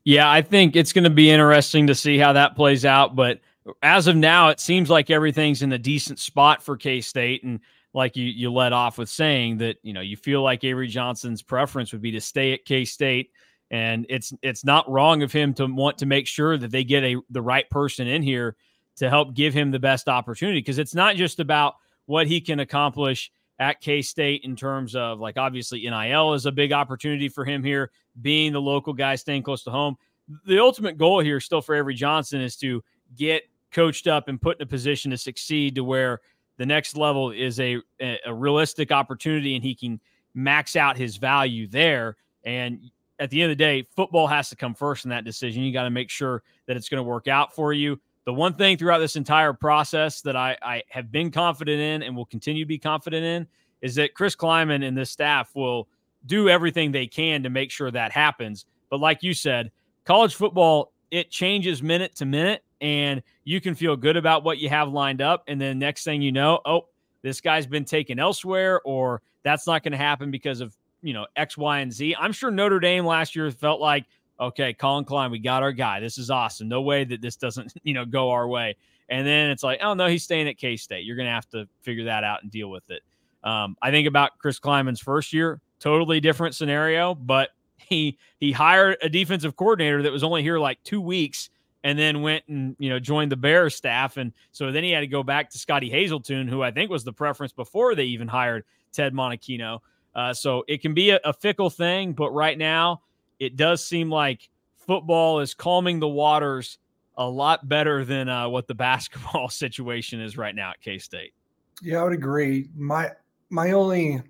Yeah, 0.05 0.31
I 0.31 0.43
think 0.43 0.77
it's 0.77 0.93
going 0.93 1.05
to 1.05 1.11
be 1.11 1.31
interesting 1.31 1.87
to 1.87 1.95
see 1.95 2.19
how 2.19 2.35
that 2.35 2.57
plays 2.57 2.85
out. 2.85 3.17
But 3.17 3.41
as 3.83 4.07
of 4.07 4.17
now, 4.17 4.51
it 4.51 4.61
seems 4.61 4.91
like 4.91 5.09
everything's 5.09 5.63
in 5.63 5.73
a 5.73 5.79
decent 5.79 6.19
spot 6.19 6.63
for 6.63 6.77
K 6.77 7.01
State. 7.01 7.43
And 7.43 7.61
like 7.97 8.15
you 8.15 8.27
you 8.27 8.53
led 8.53 8.75
off 8.75 8.99
with 8.99 9.09
saying 9.09 9.57
that 9.57 9.79
you 9.83 9.95
know 9.95 10.03
you 10.03 10.17
feel 10.19 10.43
like 10.43 10.63
Avery 10.63 10.87
Johnson's 10.87 11.43
preference 11.43 11.93
would 11.93 12.03
be 12.03 12.13
to 12.13 12.21
stay 12.21 12.53
at 12.53 12.67
K 12.67 12.85
State, 12.85 13.31
and 13.71 14.05
it's 14.11 14.35
it's 14.43 14.65
not 14.65 14.89
wrong 14.89 15.23
of 15.23 15.33
him 15.33 15.55
to 15.55 15.67
want 15.67 15.97
to 15.99 16.07
make 16.07 16.27
sure 16.27 16.59
that 16.59 16.71
they 16.71 16.85
get 16.85 17.03
a 17.03 17.17
the 17.31 17.41
right 17.41 17.69
person 17.71 18.07
in 18.07 18.23
here 18.23 18.55
to 18.97 19.09
help 19.09 19.35
give 19.35 19.55
him 19.55 19.71
the 19.71 19.79
best 19.79 20.09
opportunity 20.09 20.59
because 20.59 20.79
it's 20.79 20.95
not 20.95 21.17
just 21.17 21.41
about 21.41 21.77
what 22.05 22.27
he 22.27 22.39
can 22.41 22.61
accomplish 22.61 23.33
at 23.59 23.81
K 23.81 24.03
State 24.03 24.43
in 24.45 24.57
terms 24.57 24.95
of 24.95 25.19
like 25.19 25.39
obviously 25.39 25.81
NIL 25.81 26.35
is 26.35 26.45
a 26.45 26.53
big 26.53 26.73
opportunity 26.73 27.31
for 27.31 27.47
him 27.47 27.65
here, 27.65 27.91
being 28.21 28.53
the 28.53 28.61
local 28.61 28.93
guy, 28.93 29.15
staying 29.15 29.43
close 29.43 29.65
to 29.65 29.71
home. 29.71 29.97
The 30.45 30.59
ultimate 30.59 30.99
goal 30.99 31.21
here, 31.21 31.41
still 31.41 31.63
for 31.63 31.75
Avery 31.75 31.95
Johnson, 31.95 32.43
is 32.43 32.57
to 32.57 32.85
get 33.17 33.45
coached 33.73 34.07
up 34.07 34.29
and 34.29 34.41
put 34.41 34.59
in 34.59 34.63
a 34.63 34.67
position 34.67 35.11
to 35.13 35.19
succeed 35.19 35.77
to 35.77 35.85
where 35.85 36.21
the 36.59 36.67
next 36.67 36.97
level 36.97 37.31
is 37.31 37.61
a, 37.61 37.81
a 38.01 38.33
realistic 38.33 38.91
opportunity 38.91 39.55
and 39.55 39.65
he 39.65 39.75
can 39.75 40.01
max 40.35 40.77
out 40.77 40.97
his 40.97 41.17
value 41.17 41.67
there. 41.67 42.17
And 42.45 42.91
at 43.19 43.31
the 43.31 43.43
end 43.43 43.51
of 43.51 43.59
the 43.59 43.65
day, 43.65 43.83
football 43.95 44.27
has 44.27 44.49
to 44.51 44.57
come 44.57 44.75
first 44.75 45.05
in 45.05 45.11
that 45.11 45.25
decision. 45.25 45.63
You 45.63 45.73
got 45.73 45.85
to 45.85 45.91
make 45.91 46.11
sure 46.11 46.43
that 46.67 46.77
it's 46.77 46.89
going 46.89 46.99
to 46.99 47.09
work 47.09 47.29
out 47.29 47.55
for 47.55 47.73
you. 47.73 48.01
The 48.25 48.33
one 48.33 48.55
thing 48.55 48.77
throughout 48.77 48.99
this 48.99 49.17
entire 49.17 49.53
process 49.53 50.21
that 50.23 50.37
I, 50.37 50.57
I 50.63 50.83
have 50.89 51.13
been 51.13 51.31
confident 51.31 51.81
in 51.81 52.03
and 52.03 52.17
will 52.17 52.27
continue 52.27 52.65
to 52.65 52.69
be 52.69 52.79
confident 52.79 53.25
in 53.25 53.47
is 53.83 53.95
that 53.97 54.15
Chris 54.15 54.35
Klieman 54.35 54.87
and 54.87 54.97
this 54.97 55.11
staff 55.11 55.55
will 55.55 55.89
do 56.27 56.49
everything 56.49 56.91
they 56.91 57.07
can 57.07 57.43
to 57.43 57.51
make 57.51 57.71
sure 57.71 57.91
that 57.91 58.11
happens. 58.11 58.67
But 58.91 59.01
like 59.01 59.23
you 59.23 59.33
said, 59.33 59.71
college 60.05 60.35
football, 60.35 60.93
it 61.11 61.31
changes 61.31 61.83
minute 61.83 62.17
to 62.17 62.27
minute 62.27 62.65
and 62.81 63.23
you 63.45 63.61
can 63.61 63.75
feel 63.75 63.97
good 63.97 64.17
about 64.17 64.45
what 64.45 64.59
you 64.59 64.69
have 64.69 64.89
lined 64.89 65.23
up. 65.23 65.45
And 65.47 65.61
then 65.61 65.79
next 65.79 66.05
thing 66.05 66.23
you 66.23 66.33
know, 66.33 66.61
oh, 66.65 66.87
this 67.23 67.41
guy's 67.41 67.67
been 67.67 67.85
taken 67.85 68.19
elsewhere, 68.19 68.81
or 68.85 69.23
that's 69.43 69.67
not 69.67 69.83
going 69.83 69.93
to 69.93 69.99
happen 69.99 70.31
because 70.31 70.61
of 70.61 70.77
you 71.03 71.13
know 71.13 71.27
X, 71.37 71.57
Y, 71.57 71.81
and 71.81 71.93
Z. 71.93 72.15
I'm 72.19 72.33
sure 72.33 72.51
Notre 72.51 72.81
Dame 72.81 73.05
last 73.05 73.35
year 73.35 73.51
felt 73.51 73.81
like, 73.81 74.07
okay, 74.39 74.73
Collin 74.73 75.05
Klein, 75.05 75.31
we 75.31 75.39
got 75.39 75.63
our 75.63 75.73
guy. 75.73 76.01
This 76.01 76.19
is 76.19 76.31
awesome. 76.31 76.69
No 76.69 76.83
way 76.83 77.05
that 77.05 77.21
this 77.21 77.37
doesn't 77.37 77.73
you 77.83 77.95
know 77.95 78.05
go 78.05 78.31
our 78.31 78.47
way. 78.47 78.77
And 79.09 79.27
then 79.27 79.51
it's 79.51 79.63
like, 79.63 79.81
oh 79.83 79.95
no, 79.95 80.07
he's 80.07 80.25
staying 80.25 80.49
at 80.49 80.59
K 80.59 80.77
State. 80.77 81.05
You're 81.05 81.17
going 81.17 81.27
to 81.27 81.33
have 81.33 81.49
to 81.51 81.69
figure 81.83 82.05
that 82.05 82.25
out 82.25 82.43
and 82.43 82.51
deal 82.51 82.71
with 82.71 82.89
it. 82.91 83.03
Um, 83.45 83.77
I 83.81 83.93
think 83.93 84.09
about 84.09 84.39
Chris 84.39 84.59
Klieman's 84.59 85.01
first 85.01 85.33
year, 85.33 85.61
totally 85.79 86.19
different 86.21 86.55
scenario, 86.55 87.15
but 87.15 87.51
he 87.77 88.19
he 88.39 88.53
hired 88.53 88.97
a 89.03 89.09
defensive 89.09 89.57
coordinator 89.57 90.03
that 90.03 90.13
was 90.13 90.25
only 90.25 90.43
here 90.43 90.59
like 90.59 90.83
two 90.83 91.01
weeks 91.01 91.51
and 91.87 91.97
then 91.97 92.21
went 92.21 92.43
and 92.49 92.75
you 92.81 92.91
know 92.91 92.99
joined 92.99 93.31
the 93.31 93.37
Bears 93.37 93.77
staff, 93.77 94.17
and 94.17 94.33
so 94.51 94.73
then 94.73 94.83
he 94.83 94.91
had 94.91 95.01
to 95.01 95.07
go 95.07 95.23
back 95.23 95.51
to 95.51 95.59
Scottie 95.59 95.89
Hazelton, 95.89 96.49
who 96.49 96.61
I 96.61 96.73
think 96.73 96.91
was 96.91 97.05
the 97.05 97.13
preference 97.13 97.53
before 97.53 97.95
they 97.95 98.07
even 98.07 98.27
hired 98.27 98.65
Ted 98.93 99.15
Monachino. 99.15 99.79
Uh, 100.13 100.35
so 100.35 100.65
it 100.67 100.83
can 100.83 100.95
be 100.95 101.11
a, 101.11 101.21
a 101.25 101.33
fickle 101.33 101.71
thing, 101.71 102.13
but 102.13 102.33
right 102.33 102.59
now 102.59 103.03
it 103.39 103.55
does 103.55 103.87
seem 103.87 104.11
like 104.11 104.51
football 104.75 105.39
is 105.39 105.55
calming 105.55 106.01
the 106.01 106.09
waters 106.09 106.79
a 107.19 107.29
lot 107.29 107.69
better 107.69 108.05
than 108.05 108.29
uh, 108.29 108.49
what 108.49 108.67
the 108.67 108.75
basketball 108.89 109.49
situation 109.49 110.21
is 110.21 110.37
right 110.37 110.57
now 110.57 110.71
at 110.71 110.81
K 110.81 110.99
State. 110.99 111.35
Yeah, 111.83 112.01
I 112.01 112.03
would 112.03 112.15
agree. 112.15 112.69
My 112.75 113.13
my 113.49 113.71
only 113.71 114.21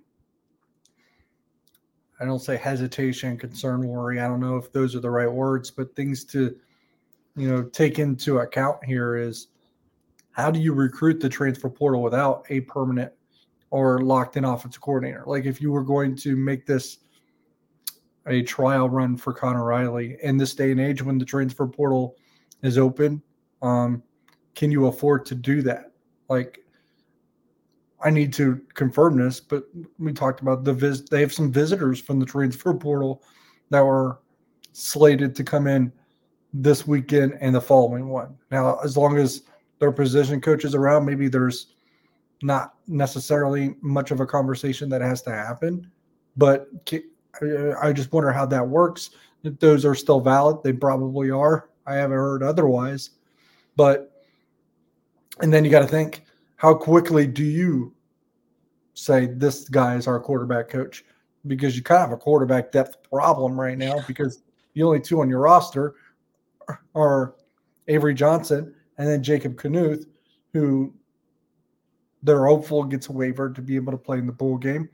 I 2.20 2.26
don't 2.26 2.40
say 2.40 2.59
hesitation, 2.59 3.38
concern, 3.38 3.88
worry. 3.88 4.20
I 4.20 4.28
don't 4.28 4.40
know 4.40 4.59
if 4.59 4.70
those 4.72 4.94
are 4.94 5.00
the 5.00 5.11
right 5.11 5.30
words, 5.30 5.70
but 5.70 5.96
things 5.96 6.22
to 6.24 6.54
you 7.37 7.49
know 7.49 7.62
take 7.62 7.99
into 7.99 8.39
account 8.39 8.82
here 8.84 9.16
is 9.16 9.49
how 10.32 10.51
do 10.51 10.61
you 10.61 10.72
recruit 10.72 11.20
the 11.20 11.28
transfer 11.28 11.68
portal 11.68 12.03
without 12.03 12.45
a 12.51 12.61
permanent 12.61 13.12
or 13.70 14.01
locked 14.01 14.37
in 14.37 14.45
offensive 14.45 14.80
coordinator? 14.80 15.24
Like 15.26 15.45
if 15.45 15.61
you 15.61 15.72
were 15.72 15.82
going 15.82 16.16
to 16.16 16.37
make 16.37 16.66
this 16.66 16.99
a 18.26 18.43
trial 18.43 18.89
run 18.89 19.16
for 19.16 19.32
Conor 19.32 19.64
Riley 19.64 20.18
in 20.22 20.37
this 20.37 20.55
day 20.55 20.72
and 20.72 20.80
age 20.80 21.03
when 21.03 21.18
the 21.18 21.24
transfer 21.24 21.66
portal 21.66 22.16
is 22.62 22.76
open, 22.76 23.22
um, 23.62 24.03
can 24.55 24.70
you 24.70 24.87
afford 24.87 25.24
to 25.26 25.34
do 25.34 25.62
that? 25.62 25.93
Like 26.28 26.61
I 28.05 28.11
need 28.11 28.32
to 28.34 28.61
confirm 28.74 29.16
this, 29.16 29.41
but 29.41 29.64
we 29.99 30.12
talked 30.12 30.41
about 30.41 30.64
the 30.64 30.72
visit. 30.72 31.09
They 31.09 31.20
have 31.20 31.32
some 31.32 31.51
visitors 31.51 32.01
from 32.01 32.18
the 32.18 32.26
transfer 32.26 32.74
portal 32.74 33.22
that 33.70 33.84
were 33.84 34.20
slated 34.72 35.34
to 35.37 35.45
come 35.45 35.66
in 35.66 35.93
this 36.62 36.86
weekend 36.86 37.36
and 37.40 37.54
the 37.54 37.61
following 37.61 38.09
one. 38.09 38.36
Now, 38.50 38.78
as 38.82 38.96
long 38.96 39.18
as 39.18 39.42
their 39.78 39.92
position 39.92 40.40
coaches 40.40 40.74
around, 40.74 41.04
maybe 41.04 41.28
there's 41.28 41.68
not 42.42 42.74
necessarily 42.86 43.76
much 43.80 44.11
of 44.11 44.20
a 44.20 44.26
conversation 44.26 44.88
that 44.90 45.00
has 45.00 45.22
to 45.22 45.30
happen. 45.30 45.90
But 46.36 46.68
I, 47.82 47.92
just 47.92 48.12
wonder 48.12 48.32
how 48.32 48.46
that 48.46 48.66
works. 48.66 49.11
If 49.42 49.59
those 49.59 49.84
are 49.84 49.94
still 49.94 50.20
valid, 50.20 50.62
they 50.62 50.72
probably 50.72 51.30
are. 51.30 51.68
I 51.86 51.94
haven't 51.94 52.16
heard 52.16 52.42
otherwise. 52.42 53.11
But, 53.76 54.12
and 55.40 55.52
then 55.52 55.64
you 55.64 55.70
got 55.70 55.80
to 55.80 55.88
think 55.88 56.24
how 56.57 56.74
quickly 56.74 57.26
do 57.26 57.44
you 57.44 57.94
say 58.94 59.26
this 59.26 59.68
guy 59.68 59.96
is 59.96 60.07
our 60.07 60.18
quarterback 60.18 60.68
coach? 60.68 61.04
Because 61.46 61.76
you 61.76 61.82
kind 61.82 62.02
of 62.02 62.09
have 62.09 62.18
a 62.18 62.20
quarterback 62.20 62.72
depth 62.72 62.96
problem 63.11 63.59
right 63.61 63.78
now 63.78 63.98
because 64.07 64.42
the 64.74 64.82
only 64.82 65.00
two 65.00 65.20
on 65.20 65.28
your 65.28 65.40
roster 65.40 65.94
are 66.94 67.34
Avery 67.88 68.14
Johnson 68.14 68.74
and 68.98 69.08
then 69.08 69.22
Jacob 69.22 69.56
Knuth, 69.56 70.06
who 70.52 70.92
they're 72.22 72.46
hopeful 72.46 72.84
gets 72.84 73.08
a 73.08 73.12
waiver 73.12 73.50
to 73.50 73.62
be 73.62 73.76
able 73.76 73.92
to 73.92 73.98
play 73.98 74.18
in 74.18 74.26
the 74.26 74.32
bowl 74.32 74.56
game. 74.56 74.88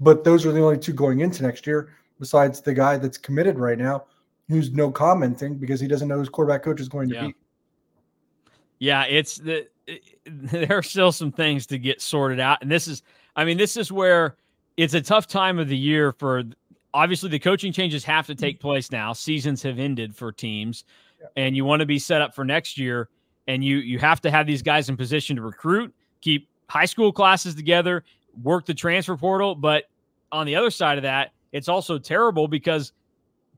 But 0.00 0.24
those 0.24 0.46
are 0.46 0.52
the 0.52 0.62
only 0.62 0.78
two 0.78 0.92
going 0.92 1.20
into 1.20 1.42
next 1.42 1.66
year, 1.66 1.94
besides 2.18 2.60
the 2.60 2.74
guy 2.74 2.96
that's 2.96 3.18
committed 3.18 3.58
right 3.58 3.78
now, 3.78 4.04
who's 4.48 4.72
no 4.72 4.90
commenting 4.90 5.56
because 5.56 5.80
he 5.80 5.86
doesn't 5.86 6.08
know 6.08 6.16
whose 6.16 6.28
quarterback 6.28 6.62
coach 6.62 6.80
is 6.80 6.88
going 6.88 7.08
to 7.10 7.14
yeah. 7.14 7.26
be. 7.26 7.34
Yeah, 8.78 9.04
it's 9.04 9.36
the 9.36 9.68
it, 9.86 10.02
there 10.24 10.78
are 10.78 10.82
still 10.82 11.12
some 11.12 11.32
things 11.32 11.66
to 11.66 11.78
get 11.78 12.00
sorted 12.00 12.40
out, 12.40 12.58
and 12.62 12.70
this 12.70 12.88
is, 12.88 13.02
I 13.36 13.44
mean, 13.44 13.58
this 13.58 13.76
is 13.76 13.92
where 13.92 14.36
it's 14.76 14.94
a 14.94 15.00
tough 15.00 15.26
time 15.26 15.58
of 15.58 15.68
the 15.68 15.76
year 15.76 16.12
for. 16.12 16.44
Obviously, 16.92 17.28
the 17.28 17.38
coaching 17.38 17.72
changes 17.72 18.04
have 18.04 18.26
to 18.26 18.34
take 18.34 18.60
place 18.60 18.90
now. 18.90 19.12
Seasons 19.12 19.62
have 19.62 19.78
ended 19.78 20.14
for 20.14 20.32
teams, 20.32 20.84
yeah. 21.20 21.26
and 21.36 21.56
you 21.56 21.64
want 21.64 21.80
to 21.80 21.86
be 21.86 21.98
set 21.98 22.20
up 22.20 22.34
for 22.34 22.44
next 22.44 22.78
year. 22.78 23.08
And 23.46 23.64
you 23.64 23.78
you 23.78 23.98
have 23.98 24.20
to 24.22 24.30
have 24.30 24.46
these 24.46 24.62
guys 24.62 24.88
in 24.88 24.96
position 24.96 25.36
to 25.36 25.42
recruit, 25.42 25.94
keep 26.20 26.48
high 26.68 26.84
school 26.84 27.12
classes 27.12 27.54
together, 27.54 28.04
work 28.42 28.66
the 28.66 28.74
transfer 28.74 29.16
portal. 29.16 29.54
But 29.54 29.84
on 30.32 30.46
the 30.46 30.56
other 30.56 30.70
side 30.70 30.98
of 30.98 31.02
that, 31.02 31.32
it's 31.52 31.68
also 31.68 31.98
terrible 31.98 32.48
because 32.48 32.92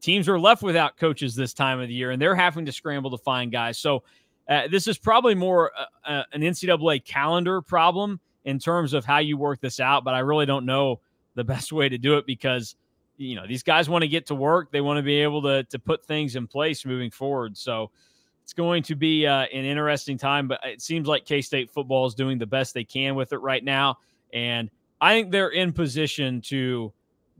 teams 0.00 0.28
are 0.28 0.38
left 0.38 0.62
without 0.62 0.96
coaches 0.96 1.34
this 1.34 1.52
time 1.54 1.80
of 1.80 1.88
the 1.88 1.94
year, 1.94 2.10
and 2.10 2.20
they're 2.20 2.34
having 2.34 2.66
to 2.66 2.72
scramble 2.72 3.10
to 3.10 3.18
find 3.18 3.52
guys. 3.52 3.78
So 3.78 4.02
uh, 4.48 4.68
this 4.70 4.86
is 4.86 4.98
probably 4.98 5.34
more 5.34 5.70
uh, 5.78 6.10
uh 6.10 6.24
an 6.32 6.42
NCAA 6.42 7.04
calendar 7.04 7.62
problem 7.62 8.20
in 8.44 8.58
terms 8.58 8.92
of 8.92 9.04
how 9.04 9.18
you 9.18 9.36
work 9.36 9.60
this 9.60 9.80
out. 9.80 10.04
But 10.04 10.14
I 10.14 10.20
really 10.20 10.46
don't 10.46 10.66
know 10.66 11.00
the 11.34 11.44
best 11.44 11.72
way 11.72 11.88
to 11.88 11.98
do 11.98 12.18
it 12.18 12.26
because 12.26 12.76
you 13.16 13.36
know 13.36 13.46
these 13.46 13.62
guys 13.62 13.88
want 13.88 14.02
to 14.02 14.08
get 14.08 14.26
to 14.26 14.34
work. 14.34 14.70
They 14.72 14.80
want 14.80 14.98
to 14.98 15.02
be 15.02 15.20
able 15.20 15.42
to 15.42 15.64
to 15.64 15.78
put 15.78 16.04
things 16.04 16.36
in 16.36 16.46
place 16.46 16.84
moving 16.84 17.10
forward. 17.10 17.56
So 17.56 17.90
it's 18.42 18.52
going 18.52 18.82
to 18.84 18.94
be 18.94 19.26
uh, 19.26 19.42
an 19.52 19.64
interesting 19.64 20.18
time. 20.18 20.48
But 20.48 20.60
it 20.64 20.82
seems 20.82 21.06
like 21.06 21.24
K 21.24 21.42
State 21.42 21.70
football 21.70 22.06
is 22.06 22.14
doing 22.14 22.38
the 22.38 22.46
best 22.46 22.74
they 22.74 22.84
can 22.84 23.14
with 23.14 23.32
it 23.32 23.38
right 23.38 23.62
now, 23.62 23.98
and 24.32 24.70
I 25.00 25.14
think 25.14 25.30
they're 25.30 25.50
in 25.50 25.72
position 25.72 26.40
to 26.42 26.92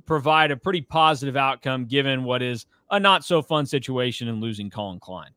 provide 0.04 0.50
a 0.50 0.56
pretty 0.56 0.80
positive 0.80 1.36
outcome 1.36 1.84
given 1.86 2.24
what 2.24 2.42
is 2.42 2.66
a 2.90 2.98
not 2.98 3.24
so 3.24 3.40
fun 3.40 3.64
situation 3.64 4.26
in 4.26 4.40
losing 4.40 4.68
colin 4.68 4.98
Klein 4.98 5.30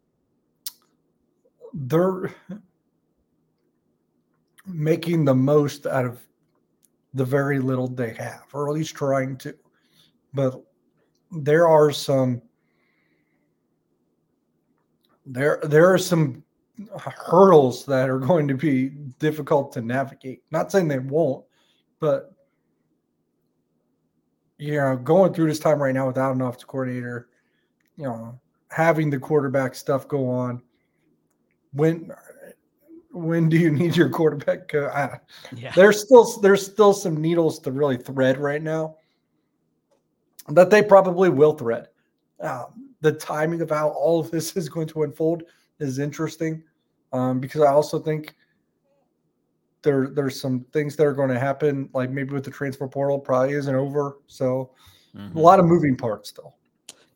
they're 1.76 2.34
making 4.66 5.26
the 5.26 5.36
most 5.36 5.86
out 5.86 6.06
of 6.06 6.20
the 7.14 7.26
very 7.26 7.60
little 7.60 7.88
they 7.88 8.14
have, 8.14 8.44
or 8.54 8.68
at 8.68 8.74
least 8.74 8.96
trying 8.96 9.38
to. 9.38 9.56
But 10.36 10.62
there 11.32 11.68
are 11.68 11.92
some 11.92 12.42
there 15.26 15.60
there 15.64 15.92
are 15.92 15.98
some 15.98 16.44
hurdles 17.00 17.86
that 17.86 18.10
are 18.10 18.20
going 18.20 18.48
to 18.48 18.54
be 18.54 18.90
difficult 19.20 19.72
to 19.74 19.82
navigate. 19.82 20.44
Not 20.52 20.72
saying 20.72 20.88
they 20.88 21.00
won't, 21.00 21.46
but 22.00 22.34
you 24.58 24.76
know, 24.76 24.96
going 24.96 25.34
through 25.34 25.48
this 25.48 25.60
time 25.60 25.82
right 25.82 25.94
now 25.94 26.08
without 26.08 26.36
an 26.36 26.42
offensive 26.42 26.68
coordinator, 26.68 27.30
you 27.98 28.06
know, 28.06 28.40
having 28.70 29.10
the 29.10 29.20
quarterback 29.20 29.76
stuff 29.76 30.08
go 30.08 30.30
on, 30.30 30.62
when 31.74 32.12
when 33.12 33.48
do 33.50 33.58
you 33.58 33.72
need 33.72 33.96
your 33.96 34.10
quarterback 34.10 34.70
yeah. 34.74 35.72
there's 35.76 36.02
still 36.02 36.40
there's 36.42 36.66
still 36.66 36.94
some 36.94 37.16
needles 37.16 37.60
to 37.60 37.72
really 37.72 37.96
thread 37.96 38.38
right 38.38 38.62
now 38.62 38.98
that 40.50 40.70
they 40.70 40.82
probably 40.82 41.30
will 41.30 41.54
thread 41.54 41.88
um, 42.42 42.90
the 43.02 43.12
timing 43.12 43.62
of 43.62 43.70
how 43.70 43.90
all 43.90 44.20
of 44.20 44.32
this 44.32 44.56
is 44.58 44.70
going 44.70 44.88
to 44.88 45.04
unfold 45.04 45.44
is 45.80 46.00
interesting 46.00 46.64
um, 47.14 47.40
because 47.40 47.62
i 47.62 47.72
also 47.72 48.00
think 48.00 48.36
there 49.82 50.08
there's 50.08 50.40
some 50.40 50.66
things 50.74 50.96
that 50.96 51.06
are 51.06 51.14
going 51.14 51.30
to 51.30 51.40
happen 51.40 51.90
like 51.94 52.10
maybe 52.10 52.34
with 52.34 52.44
the 52.44 52.52
transfer 52.52 52.88
portal 52.88 53.20
probably 53.20 53.54
isn't 53.54 53.76
over 53.76 54.18
so 54.28 54.72
mm-hmm. 55.16 55.38
a 55.38 55.42
lot 55.42 55.60
of 55.60 55.66
moving 55.66 55.96
parts 55.96 56.30
still 56.30 56.56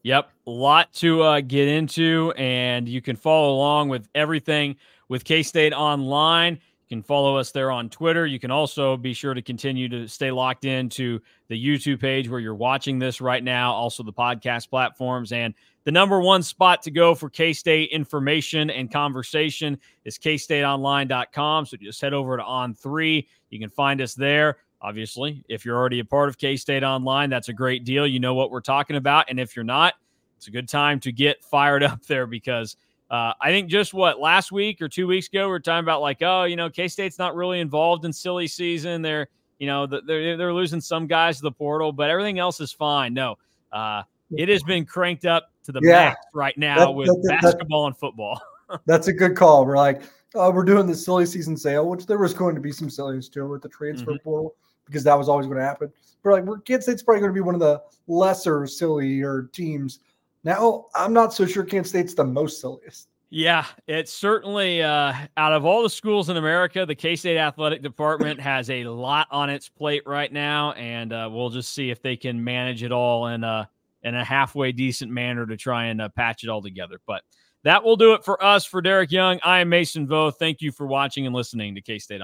Yep, 0.03 0.29
a 0.47 0.49
lot 0.49 0.93
to 0.93 1.21
uh, 1.21 1.41
get 1.41 1.67
into, 1.67 2.33
and 2.37 2.87
you 2.87 3.01
can 3.01 3.17
follow 3.17 3.53
along 3.53 3.89
with 3.89 4.07
everything 4.15 4.77
with 5.09 5.25
K 5.25 5.43
State 5.43 5.73
Online. 5.73 6.57
Can 6.89 7.03
follow 7.03 7.37
us 7.37 7.51
there 7.51 7.69
on 7.69 7.87
Twitter. 7.87 8.25
You 8.25 8.39
can 8.39 8.49
also 8.49 8.97
be 8.97 9.13
sure 9.13 9.35
to 9.35 9.43
continue 9.43 9.87
to 9.89 10.07
stay 10.07 10.31
locked 10.31 10.65
into 10.65 11.19
the 11.47 11.55
YouTube 11.55 12.01
page 12.01 12.27
where 12.27 12.39
you're 12.39 12.55
watching 12.55 12.97
this 12.97 13.21
right 13.21 13.43
now, 13.43 13.71
also 13.71 14.01
the 14.01 14.11
podcast 14.11 14.71
platforms. 14.71 15.31
And 15.31 15.53
the 15.83 15.91
number 15.91 16.19
one 16.19 16.41
spot 16.41 16.81
to 16.81 16.91
go 16.91 17.13
for 17.13 17.29
K 17.29 17.53
State 17.53 17.91
information 17.91 18.71
and 18.71 18.91
conversation 18.91 19.77
is 20.03 20.17
kstateonline.com. 20.17 21.67
So 21.67 21.77
just 21.77 22.01
head 22.01 22.15
over 22.15 22.37
to 22.37 22.43
On3. 22.43 23.27
You 23.51 23.59
can 23.59 23.69
find 23.69 24.01
us 24.01 24.15
there. 24.15 24.57
Obviously, 24.81 25.43
if 25.47 25.65
you're 25.65 25.77
already 25.77 25.99
a 25.99 26.05
part 26.05 26.27
of 26.27 26.39
K 26.39 26.57
State 26.57 26.83
Online, 26.83 27.29
that's 27.29 27.49
a 27.49 27.53
great 27.53 27.83
deal. 27.83 28.07
You 28.07 28.19
know 28.19 28.33
what 28.33 28.49
we're 28.49 28.61
talking 28.61 28.95
about. 28.95 29.29
And 29.29 29.39
if 29.39 29.55
you're 29.55 29.63
not, 29.63 29.93
it's 30.37 30.47
a 30.47 30.51
good 30.51 30.67
time 30.67 30.99
to 31.01 31.11
get 31.11 31.43
fired 31.43 31.83
up 31.83 32.03
there 32.05 32.25
because 32.25 32.77
uh, 33.09 33.33
I 33.41 33.49
think 33.49 33.69
just 33.69 33.93
what 33.93 34.19
last 34.19 34.51
week 34.51 34.81
or 34.81 34.87
two 34.87 35.07
weeks 35.07 35.27
ago, 35.27 35.47
we 35.47 35.55
are 35.55 35.59
talking 35.59 35.83
about 35.83 36.01
like, 36.01 36.21
oh, 36.21 36.43
you 36.43 36.55
know, 36.55 36.69
K 36.69 36.87
State's 36.87 37.17
not 37.17 37.35
really 37.35 37.59
involved 37.59 38.05
in 38.05 38.13
silly 38.13 38.47
season. 38.47 39.01
They're, 39.01 39.27
you 39.57 39.67
know, 39.67 39.87
they're, 39.87 40.37
they're 40.37 40.53
losing 40.53 40.79
some 40.79 41.07
guys 41.07 41.37
to 41.37 41.43
the 41.43 41.51
portal, 41.51 41.91
but 41.91 42.09
everything 42.09 42.39
else 42.39 42.61
is 42.61 42.71
fine. 42.71 43.13
No, 43.13 43.37
uh, 43.71 44.03
it 44.31 44.47
has 44.49 44.61
been 44.63 44.85
cranked 44.85 45.25
up 45.25 45.51
to 45.63 45.71
the 45.71 45.81
yeah. 45.83 46.09
max 46.09 46.25
right 46.33 46.57
now 46.57 46.77
that, 46.79 46.91
with 46.91 47.07
that, 47.07 47.39
basketball 47.41 47.87
and 47.87 47.97
football. 47.97 48.39
that's 48.85 49.07
a 49.07 49.13
good 49.13 49.35
call. 49.35 49.65
We're 49.65 49.77
like, 49.77 50.03
oh, 50.35 50.51
we're 50.51 50.63
doing 50.63 50.85
the 50.85 50.95
silly 50.95 51.25
season 51.25 51.57
sale, 51.57 51.87
which 51.89 52.05
there 52.05 52.19
was 52.19 52.33
going 52.33 52.55
to 52.55 52.61
be 52.61 52.71
some 52.71 52.89
silliness 52.89 53.27
to 53.29 53.47
with 53.47 53.61
the 53.61 53.69
transfer 53.69 54.11
mm-hmm. 54.11 54.23
portal 54.23 54.55
because 54.85 55.03
that 55.03 55.17
was 55.17 55.29
always 55.29 55.47
going 55.47 55.57
to 55.57 55.65
happen. 55.65 55.91
But 56.23 56.31
like, 56.31 56.43
we're 56.43 56.59
Kansas 56.59 56.85
State's 56.85 57.03
probably 57.03 57.21
going 57.21 57.31
to 57.31 57.33
be 57.33 57.41
one 57.41 57.55
of 57.55 57.61
the 57.61 57.81
lesser 58.07 58.67
sillier 58.67 59.49
teams. 59.53 59.99
Now, 60.43 60.85
I'm 60.95 61.13
not 61.13 61.33
so 61.33 61.45
sure 61.45 61.63
Kansas 61.63 61.89
State's 61.89 62.13
the 62.13 62.23
most 62.23 62.61
silliest. 62.61 63.09
Yeah, 63.31 63.65
it's 63.85 64.11
certainly 64.11 64.81
uh, 64.81 65.13
out 65.37 65.53
of 65.53 65.63
all 65.63 65.83
the 65.83 65.89
schools 65.89 66.29
in 66.29 66.37
America, 66.37 66.85
the 66.85 66.95
K 66.95 67.15
State 67.15 67.37
athletic 67.37 67.83
department 67.83 68.39
has 68.41 68.69
a 68.69 68.85
lot 68.85 69.27
on 69.29 69.49
its 69.49 69.69
plate 69.69 70.03
right 70.07 70.31
now, 70.31 70.71
and 70.71 71.13
uh, 71.13 71.29
we'll 71.31 71.49
just 71.49 71.73
see 71.73 71.91
if 71.91 72.01
they 72.01 72.15
can 72.15 72.43
manage 72.43 72.81
it 72.81 72.91
all 72.91 73.27
in 73.27 73.43
a 73.43 73.69
in 74.01 74.15
a 74.15 74.23
halfway 74.23 74.71
decent 74.71 75.11
manner 75.11 75.45
to 75.45 75.57
try 75.57 75.85
and 75.85 76.01
uh, 76.01 76.09
patch 76.09 76.43
it 76.43 76.49
all 76.49 76.61
together. 76.61 76.99
But 77.05 77.21
that 77.63 77.83
will 77.83 77.97
do 77.97 78.13
it 78.13 78.23
for 78.23 78.43
us. 78.43 78.65
For 78.65 78.81
Derek 78.81 79.11
Young, 79.11 79.39
I 79.43 79.59
am 79.59 79.69
Mason 79.69 80.07
Voth. 80.07 80.37
Thank 80.37 80.61
you 80.61 80.71
for 80.71 80.87
watching 80.87 81.27
and 81.27 81.35
listening 81.35 81.75
to 81.75 81.81
K 81.81 81.99
State. 81.99 82.17